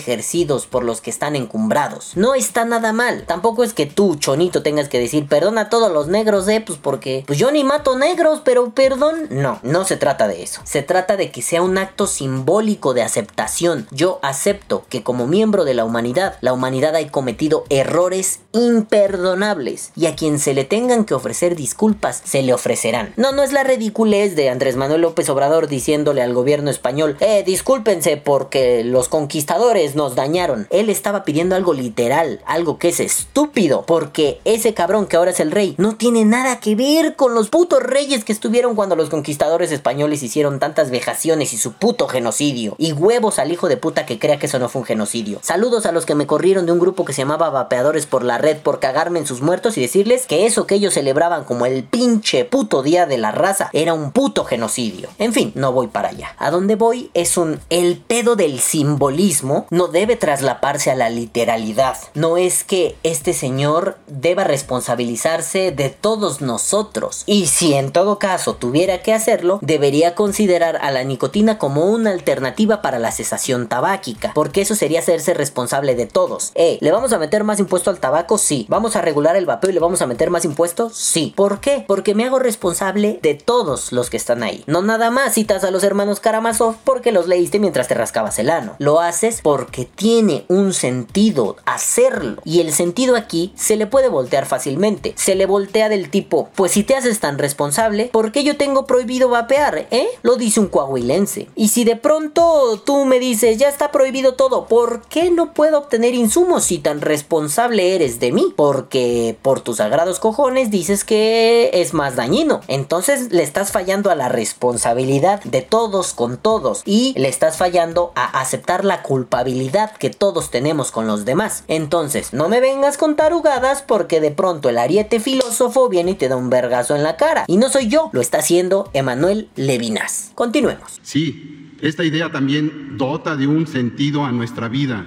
por 0.66 0.84
los 0.84 1.00
que 1.00 1.10
están 1.10 1.36
encumbrados. 1.36 2.12
No 2.16 2.34
está 2.34 2.64
nada 2.64 2.92
mal. 2.92 3.24
Tampoco 3.26 3.64
es 3.64 3.72
que 3.72 3.86
tú, 3.86 4.16
chonito, 4.16 4.62
tengas 4.62 4.88
que 4.88 4.98
decir, 4.98 5.26
perdona 5.26 5.62
a 5.62 5.68
todos 5.70 5.90
los 5.90 6.08
negros, 6.08 6.46
eh, 6.48 6.62
pues 6.64 6.78
porque, 6.80 7.24
pues 7.26 7.38
yo 7.38 7.50
ni 7.50 7.64
mato 7.64 7.96
negros, 7.96 8.42
pero 8.44 8.70
perdón. 8.70 9.28
No, 9.30 9.58
no 9.62 9.84
se 9.84 9.96
trata 9.96 10.28
de 10.28 10.42
eso. 10.42 10.60
Se 10.64 10.82
trata 10.82 11.16
de 11.16 11.30
que 11.30 11.42
sea 11.42 11.62
un 11.62 11.78
acto 11.78 12.06
simbólico 12.06 12.94
de 12.94 13.02
aceptación. 13.02 13.86
Yo 13.90 14.18
acepto 14.22 14.84
que 14.88 15.02
como 15.02 15.26
miembro 15.26 15.64
de 15.64 15.74
la 15.74 15.84
humanidad, 15.84 16.36
la 16.40 16.52
humanidad 16.52 16.94
ha 16.94 17.08
cometido 17.10 17.64
errores 17.70 18.40
imperdonables 18.52 19.92
y 19.96 20.06
a 20.06 20.14
quien 20.14 20.38
se 20.38 20.52
le 20.52 20.64
tengan 20.64 21.04
que 21.04 21.14
ofrecer 21.14 21.56
disculpas, 21.56 22.20
se 22.24 22.42
le 22.42 22.52
ofrecerán. 22.52 23.14
No, 23.16 23.32
no 23.32 23.42
es 23.42 23.52
la 23.52 23.64
ridiculez 23.64 24.36
de 24.36 24.50
Andrés 24.50 24.76
Manuel 24.76 25.02
López 25.02 25.28
Obrador 25.30 25.68
diciéndole 25.68 26.22
al 26.22 26.34
gobierno 26.34 26.70
español, 26.70 27.16
eh, 27.20 27.42
discúlpense 27.44 28.16
porque 28.16 28.84
los 28.84 29.08
conquistadores 29.08 29.94
dañaron. 30.14 30.66
Él 30.70 30.90
estaba 30.90 31.24
pidiendo 31.24 31.56
algo 31.56 31.72
literal, 31.72 32.40
algo 32.46 32.78
que 32.78 32.88
es 32.88 33.00
estúpido, 33.00 33.84
porque 33.86 34.40
ese 34.44 34.74
cabrón 34.74 35.06
que 35.06 35.16
ahora 35.16 35.30
es 35.30 35.40
el 35.40 35.50
rey 35.50 35.74
no 35.78 35.96
tiene 35.96 36.24
nada 36.24 36.60
que 36.60 36.74
ver 36.74 37.16
con 37.16 37.34
los 37.34 37.48
putos 37.48 37.82
reyes 37.82 38.24
que 38.24 38.32
estuvieron 38.32 38.74
cuando 38.74 38.96
los 38.96 39.10
conquistadores 39.10 39.72
españoles 39.72 40.22
hicieron 40.22 40.58
tantas 40.58 40.90
vejaciones 40.90 41.52
y 41.52 41.58
su 41.58 41.72
puto 41.72 42.08
genocidio. 42.08 42.74
Y 42.78 42.92
huevos 42.92 43.38
al 43.38 43.52
hijo 43.52 43.68
de 43.68 43.76
puta 43.76 44.06
que 44.06 44.18
crea 44.18 44.38
que 44.38 44.46
eso 44.46 44.58
no 44.58 44.68
fue 44.68 44.80
un 44.80 44.86
genocidio. 44.86 45.38
Saludos 45.42 45.86
a 45.86 45.92
los 45.92 46.06
que 46.06 46.14
me 46.14 46.26
corrieron 46.26 46.66
de 46.66 46.72
un 46.72 46.78
grupo 46.78 47.04
que 47.04 47.12
se 47.12 47.22
llamaba 47.22 47.50
Vapeadores 47.50 48.06
por 48.06 48.24
la 48.24 48.38
Red 48.38 48.58
por 48.58 48.80
cagarme 48.80 49.18
en 49.18 49.26
sus 49.26 49.42
muertos 49.42 49.78
y 49.78 49.80
decirles 49.80 50.26
que 50.26 50.46
eso 50.46 50.66
que 50.66 50.74
ellos 50.74 50.94
celebraban 50.94 51.44
como 51.44 51.66
el 51.66 51.84
pinche 51.84 52.44
puto 52.44 52.82
día 52.82 53.06
de 53.06 53.18
la 53.18 53.30
raza 53.30 53.70
era 53.72 53.94
un 53.94 54.12
puto 54.12 54.44
genocidio. 54.44 55.08
En 55.18 55.32
fin, 55.32 55.52
no 55.54 55.72
voy 55.72 55.88
para 55.88 56.08
allá. 56.08 56.34
A 56.38 56.50
donde 56.50 56.76
voy 56.76 57.10
es 57.14 57.36
un 57.36 57.60
el 57.70 57.98
pedo 57.98 58.36
del 58.36 58.60
simbolismo 58.60 59.66
no 59.70 59.88
debe 59.98 60.14
traslaparse 60.14 60.92
a 60.92 60.94
la 60.94 61.10
literalidad. 61.10 61.96
No 62.14 62.36
es 62.36 62.62
que 62.62 62.94
este 63.02 63.32
señor 63.32 63.98
deba 64.06 64.44
responsabilizarse 64.44 65.72
de 65.72 65.90
todos 65.90 66.40
nosotros. 66.40 67.24
Y 67.26 67.46
si 67.46 67.74
en 67.74 67.90
todo 67.90 68.20
caso 68.20 68.54
tuviera 68.54 69.02
que 69.02 69.12
hacerlo, 69.12 69.58
debería 69.60 70.14
considerar 70.14 70.76
a 70.82 70.92
la 70.92 71.02
nicotina 71.02 71.58
como 71.58 71.86
una 71.86 72.12
alternativa 72.12 72.80
para 72.80 73.00
la 73.00 73.10
cesación 73.10 73.68
tabáquica, 73.68 74.30
porque 74.36 74.60
eso 74.60 74.76
sería 74.76 75.00
hacerse 75.00 75.34
responsable 75.34 75.96
de 75.96 76.06
todos. 76.06 76.52
Eh, 76.54 76.78
¿le 76.80 76.92
vamos 76.92 77.12
a 77.12 77.18
meter 77.18 77.42
más 77.42 77.58
impuesto 77.58 77.90
al 77.90 77.98
tabaco? 77.98 78.38
Sí. 78.38 78.66
¿Vamos 78.68 78.94
a 78.94 79.00
regular 79.00 79.34
el 79.34 79.46
vapeo 79.46 79.70
y 79.70 79.72
le 79.72 79.80
vamos 79.80 80.00
a 80.00 80.06
meter 80.06 80.30
más 80.30 80.44
impuestos? 80.44 80.94
Sí. 80.94 81.32
¿Por 81.34 81.58
qué? 81.58 81.84
Porque 81.88 82.14
me 82.14 82.24
hago 82.24 82.38
responsable 82.38 83.18
de 83.20 83.34
todos 83.34 83.90
los 83.90 84.10
que 84.10 84.16
están 84.16 84.44
ahí. 84.44 84.62
No 84.68 84.80
nada 84.80 85.10
más 85.10 85.34
citas 85.34 85.64
a 85.64 85.72
los 85.72 85.82
hermanos 85.82 86.20
Karamazov 86.20 86.76
porque 86.84 87.10
los 87.10 87.26
leíste 87.26 87.58
mientras 87.58 87.88
te 87.88 87.94
rascabas 87.94 88.38
el 88.38 88.50
ano. 88.50 88.76
Lo 88.78 89.00
haces 89.00 89.40
porque 89.42 89.87
tiene 89.94 90.44
un 90.48 90.72
sentido 90.72 91.56
hacerlo. 91.64 92.40
Y 92.44 92.60
el 92.60 92.72
sentido 92.72 93.16
aquí 93.16 93.52
se 93.56 93.76
le 93.76 93.86
puede 93.86 94.08
voltear 94.08 94.46
fácilmente. 94.46 95.14
Se 95.16 95.34
le 95.34 95.46
voltea 95.46 95.88
del 95.88 96.10
tipo, 96.10 96.48
pues 96.54 96.72
si 96.72 96.82
te 96.82 96.94
haces 96.94 97.20
tan 97.20 97.38
responsable, 97.38 98.10
¿por 98.12 98.32
qué 98.32 98.44
yo 98.44 98.56
tengo 98.56 98.86
prohibido 98.86 99.28
vapear? 99.28 99.86
¿Eh? 99.90 100.08
Lo 100.22 100.36
dice 100.36 100.60
un 100.60 100.68
coahuilense. 100.68 101.48
Y 101.54 101.68
si 101.68 101.84
de 101.84 101.96
pronto 101.96 102.82
tú 102.84 103.04
me 103.04 103.18
dices, 103.18 103.58
ya 103.58 103.68
está 103.68 103.90
prohibido 103.90 104.34
todo, 104.34 104.66
¿por 104.66 105.02
qué 105.02 105.30
no 105.30 105.54
puedo 105.54 105.78
obtener 105.78 106.14
insumos 106.14 106.64
si 106.64 106.78
tan 106.78 107.00
responsable 107.00 107.94
eres 107.94 108.20
de 108.20 108.32
mí? 108.32 108.52
Porque 108.56 109.36
por 109.42 109.60
tus 109.60 109.78
sagrados 109.78 110.18
cojones 110.18 110.70
dices 110.70 111.04
que 111.04 111.70
es 111.72 111.94
más 111.94 112.16
dañino. 112.16 112.60
Entonces 112.68 113.32
le 113.32 113.42
estás 113.42 113.72
fallando 113.72 114.10
a 114.10 114.14
la 114.14 114.28
responsabilidad 114.28 115.42
de 115.44 115.62
todos 115.62 116.12
con 116.12 116.36
todos 116.36 116.82
y 116.84 117.14
le 117.16 117.28
estás 117.28 117.56
fallando 117.56 118.12
a 118.14 118.40
aceptar 118.40 118.84
la 118.84 119.02
culpabilidad 119.02 119.77
que 119.86 120.10
todos 120.10 120.50
tenemos 120.50 120.90
con 120.90 121.06
los 121.06 121.24
demás. 121.24 121.64
Entonces, 121.68 122.32
no 122.32 122.48
me 122.48 122.60
vengas 122.60 122.98
con 122.98 123.16
tarugadas 123.16 123.82
porque 123.82 124.20
de 124.20 124.30
pronto 124.30 124.68
el 124.68 124.78
ariete 124.78 125.20
filósofo 125.20 125.88
viene 125.88 126.12
y 126.12 126.14
te 126.14 126.28
da 126.28 126.36
un 126.36 126.50
vergazo 126.50 126.96
en 126.96 127.02
la 127.02 127.16
cara. 127.16 127.44
Y 127.46 127.56
no 127.56 127.68
soy 127.68 127.88
yo, 127.88 128.10
lo 128.12 128.20
está 128.20 128.38
haciendo 128.38 128.90
Emanuel 128.92 129.48
Levinas. 129.54 130.32
Continuemos. 130.34 130.98
Sí, 131.02 131.74
esta 131.80 132.04
idea 132.04 132.32
también 132.32 132.98
dota 132.98 133.36
de 133.36 133.46
un 133.46 133.66
sentido 133.66 134.24
a 134.24 134.32
nuestra 134.32 134.68
vida 134.68 135.06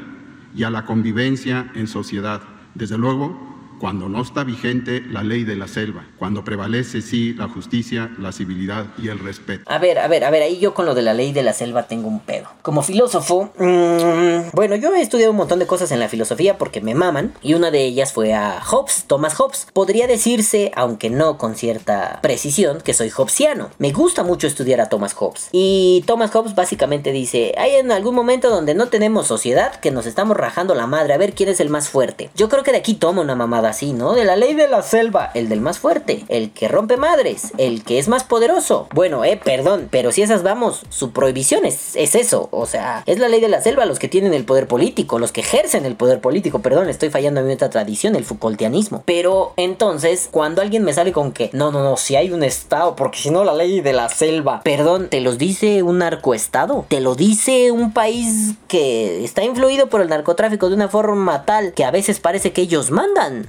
y 0.55 0.63
a 0.63 0.69
la 0.69 0.86
convivencia 0.86 1.72
en 1.76 1.88
sociedad. 1.88 2.41
Desde 2.76 2.97
luego, 2.97 3.50
cuando 3.82 4.07
no 4.07 4.21
está 4.21 4.43
vigente 4.43 5.01
la 5.09 5.23
ley 5.23 5.43
de 5.43 5.55
la 5.55 5.67
selva, 5.67 6.05
cuando 6.19 6.43
prevalece 6.43 7.01
sí 7.01 7.34
la 7.34 7.49
justicia, 7.49 8.11
la 8.19 8.32
civilidad 8.32 8.86
y 9.01 9.07
el 9.07 9.17
respeto. 9.17 9.63
A 9.65 9.79
ver, 9.79 9.97
a 9.97 10.07
ver, 10.07 10.23
a 10.23 10.29
ver, 10.29 10.43
ahí 10.43 10.59
yo 10.59 10.75
con 10.75 10.86
lo 10.86 10.93
de 10.93 11.01
la 11.01 11.15
ley 11.15 11.34
de 11.34 11.41
la 11.41 11.51
selva 11.51 11.88
tengo 11.88 12.07
un 12.07 12.19
pedo. 12.19 12.47
Como 12.61 12.84
filósofo, 12.84 13.51
mmm, 13.57 14.51
bueno, 14.53 14.75
yo 14.75 14.93
he 14.93 15.01
estudiado 15.01 15.32
un 15.32 15.38
montón 15.38 15.57
de 15.57 15.65
cosas 15.65 15.91
en 15.91 15.99
la 15.99 16.09
filosofía 16.09 16.59
porque 16.59 16.79
me 16.79 16.93
maman, 16.93 17.34
y 17.41 17.55
una 17.55 17.71
de 17.71 17.84
ellas 17.84 18.13
fue 18.13 18.36
a 18.36 18.61
Hobbes, 18.61 19.05
Thomas 19.07 19.34
Hobbes. 19.34 19.65
Podría 19.73 20.05
decirse, 20.05 20.71
aunque 20.75 21.09
no 21.09 21.39
con 21.39 21.55
cierta 21.55 22.19
precisión, 22.21 22.82
que 22.82 22.93
soy 22.93 23.11
hobbesiano. 23.15 23.71
Me 23.79 23.91
gusta 23.91 24.23
mucho 24.23 24.45
estudiar 24.45 24.79
a 24.79 24.89
Thomas 24.89 25.15
Hobbes. 25.15 25.49
Y 25.51 26.03
Thomas 26.05 26.29
Hobbes 26.36 26.53
básicamente 26.53 27.11
dice, 27.11 27.55
hay 27.57 27.77
en 27.77 27.91
algún 27.91 28.13
momento 28.13 28.51
donde 28.51 28.75
no 28.75 28.89
tenemos 28.89 29.25
sociedad, 29.25 29.73
que 29.79 29.89
nos 29.89 30.05
estamos 30.05 30.38
rajando 30.38 30.75
la 30.75 30.86
madre, 30.86 31.15
a 31.15 31.17
ver 31.17 31.34
quién 31.34 31.49
es 31.49 31.59
el 31.59 31.71
más 31.71 31.89
fuerte. 31.89 32.29
Yo 32.36 32.47
creo 32.47 32.61
que 32.61 32.71
de 32.71 32.77
aquí 32.77 32.93
toma 32.93 33.23
una 33.23 33.34
mamada 33.34 33.70
así, 33.72 33.93
¿no? 33.93 34.13
De 34.13 34.24
la 34.24 34.36
ley 34.36 34.53
de 34.53 34.67
la 34.67 34.82
selva, 34.82 35.32
el 35.34 35.49
del 35.49 35.61
más 35.61 35.80
fuerte, 35.80 36.26
el 36.30 36.51
que 36.51 36.67
rompe 36.67 36.97
madres, 36.97 37.51
el 37.57 37.84
que 37.84 37.99
es 37.99 38.07
más 38.07 38.24
poderoso. 38.24 38.88
Bueno, 38.93 39.26
eh, 39.26 39.39
perdón, 39.43 39.88
pero 39.89 40.11
si 40.11 40.22
esas 40.22 40.43
vamos, 40.43 40.84
su 40.89 41.11
prohibición 41.11 41.65
es, 41.65 41.95
es 41.95 42.15
eso, 42.15 42.47
o 42.51 42.65
sea, 42.65 43.03
es 43.05 43.19
la 43.19 43.28
ley 43.28 43.41
de 43.41 43.49
la 43.49 43.61
selva 43.61 43.86
los 43.86 43.99
que 43.99 44.07
tienen 44.07 44.34
el 44.34 44.45
poder 44.45 44.67
político, 44.67 45.19
los 45.19 45.32
que 45.32 45.41
ejercen 45.41 45.86
el 45.86 45.95
poder 45.95 46.22
político, 46.22 46.59
perdón, 46.59 46.89
estoy 46.89 47.09
fallando 47.09 47.41
en 47.41 47.47
mi 47.47 47.53
otra 47.53 47.69
tradición, 47.69 48.15
el 48.15 48.26
Foucaultianismo. 48.26 49.03
Pero 49.05 49.53
entonces, 49.57 50.30
cuando 50.32 50.61
alguien 50.61 50.84
me 50.84 50.93
sale 50.93 51.11
con 51.11 51.32
que, 51.32 51.49
no, 51.53 51.72
no, 51.72 51.84
no, 51.84 51.97
si 51.97 52.15
hay 52.15 52.32
un 52.32 52.43
estado, 52.43 52.95
porque 52.95 53.19
si 53.19 53.30
no 53.30 53.43
la 53.43 53.53
ley 53.53 53.82
de 53.82 53.93
la 53.93 54.09
selva, 54.09 54.61
perdón, 54.63 55.07
te 55.09 55.22
los 55.22 55.38
dice 55.38 55.84
un 55.84 55.99
narcoestado, 55.99 56.86
te 56.88 56.99
lo 56.99 57.15
dice 57.15 57.72
un 57.72 57.93
país 57.93 58.55
que 58.67 59.24
está 59.24 59.43
influido 59.43 59.88
por 59.88 60.01
el 60.01 60.09
narcotráfico 60.09 60.69
de 60.69 60.76
una 60.76 60.89
forma 60.89 61.45
tal 61.45 61.74
que 61.74 61.86
a 61.86 61.91
veces 61.91 62.19
parece 62.19 62.51
que 62.51 62.61
ellos 62.61 62.91
mandan. 62.91 63.47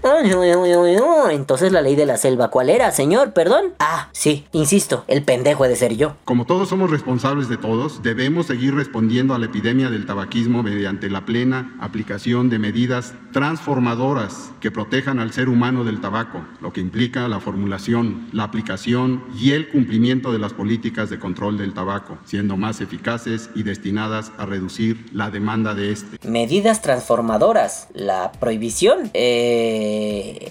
Entonces 1.31 1.73
la 1.73 1.81
ley 1.81 1.97
de 1.97 2.07
la 2.07 2.17
selva, 2.17 2.49
¿cuál 2.49 2.71
era, 2.71 2.91
señor? 2.93 3.33
Perdón. 3.33 3.75
Ah, 3.79 4.09
sí, 4.13 4.47
insisto, 4.53 5.05
el 5.09 5.23
pendejo 5.23 5.65
de 5.65 5.77
ser 5.77 5.97
yo. 5.97 6.17
Como 6.25 6.47
todos 6.47 6.69
somos 6.69 6.91
responsables 6.91 7.49
de 7.49 7.57
todos, 7.57 8.03
debemos 8.03 8.47
seguir 8.47 8.75
respondiendo 8.75 9.35
a 9.35 9.39
la 9.39 9.47
epidemia 9.47 9.91
del 9.91 10.07
tabaquismo 10.07 10.63
mediante 10.63 11.11
la 11.11 11.25
plena 11.25 11.77
aplicación 11.81 12.51
de 12.51 12.59
medidas 12.59 13.15
transformadoras 13.33 14.53
que 14.61 14.71
protejan 14.71 15.19
al 15.19 15.33
ser 15.33 15.49
humano 15.49 15.85
del 15.85 16.01
tabaco, 16.01 16.45
lo 16.61 16.73
que 16.73 16.81
implica 16.81 17.29
la 17.29 17.41
formulación, 17.41 18.29
la 18.33 18.45
aplicación 18.45 19.25
y 19.39 19.53
el 19.53 19.69
cumplimiento 19.69 20.33
de 20.33 20.39
las 20.39 20.53
políticas 20.53 21.11
de 21.11 21.19
control 21.19 21.59
del 21.59 21.75
tabaco, 21.75 22.19
siendo 22.25 22.57
más 22.57 22.81
eficaces 22.81 23.51
y 23.55 23.63
destinadas 23.63 24.33
a 24.39 24.47
reducir 24.47 25.07
la 25.13 25.31
demanda 25.31 25.75
de 25.75 25.93
este. 25.93 26.29
Medidas 26.29 26.83
transformadoras, 26.83 27.89
la 27.95 28.33
prohibición, 28.33 29.11
eh, 29.15 30.02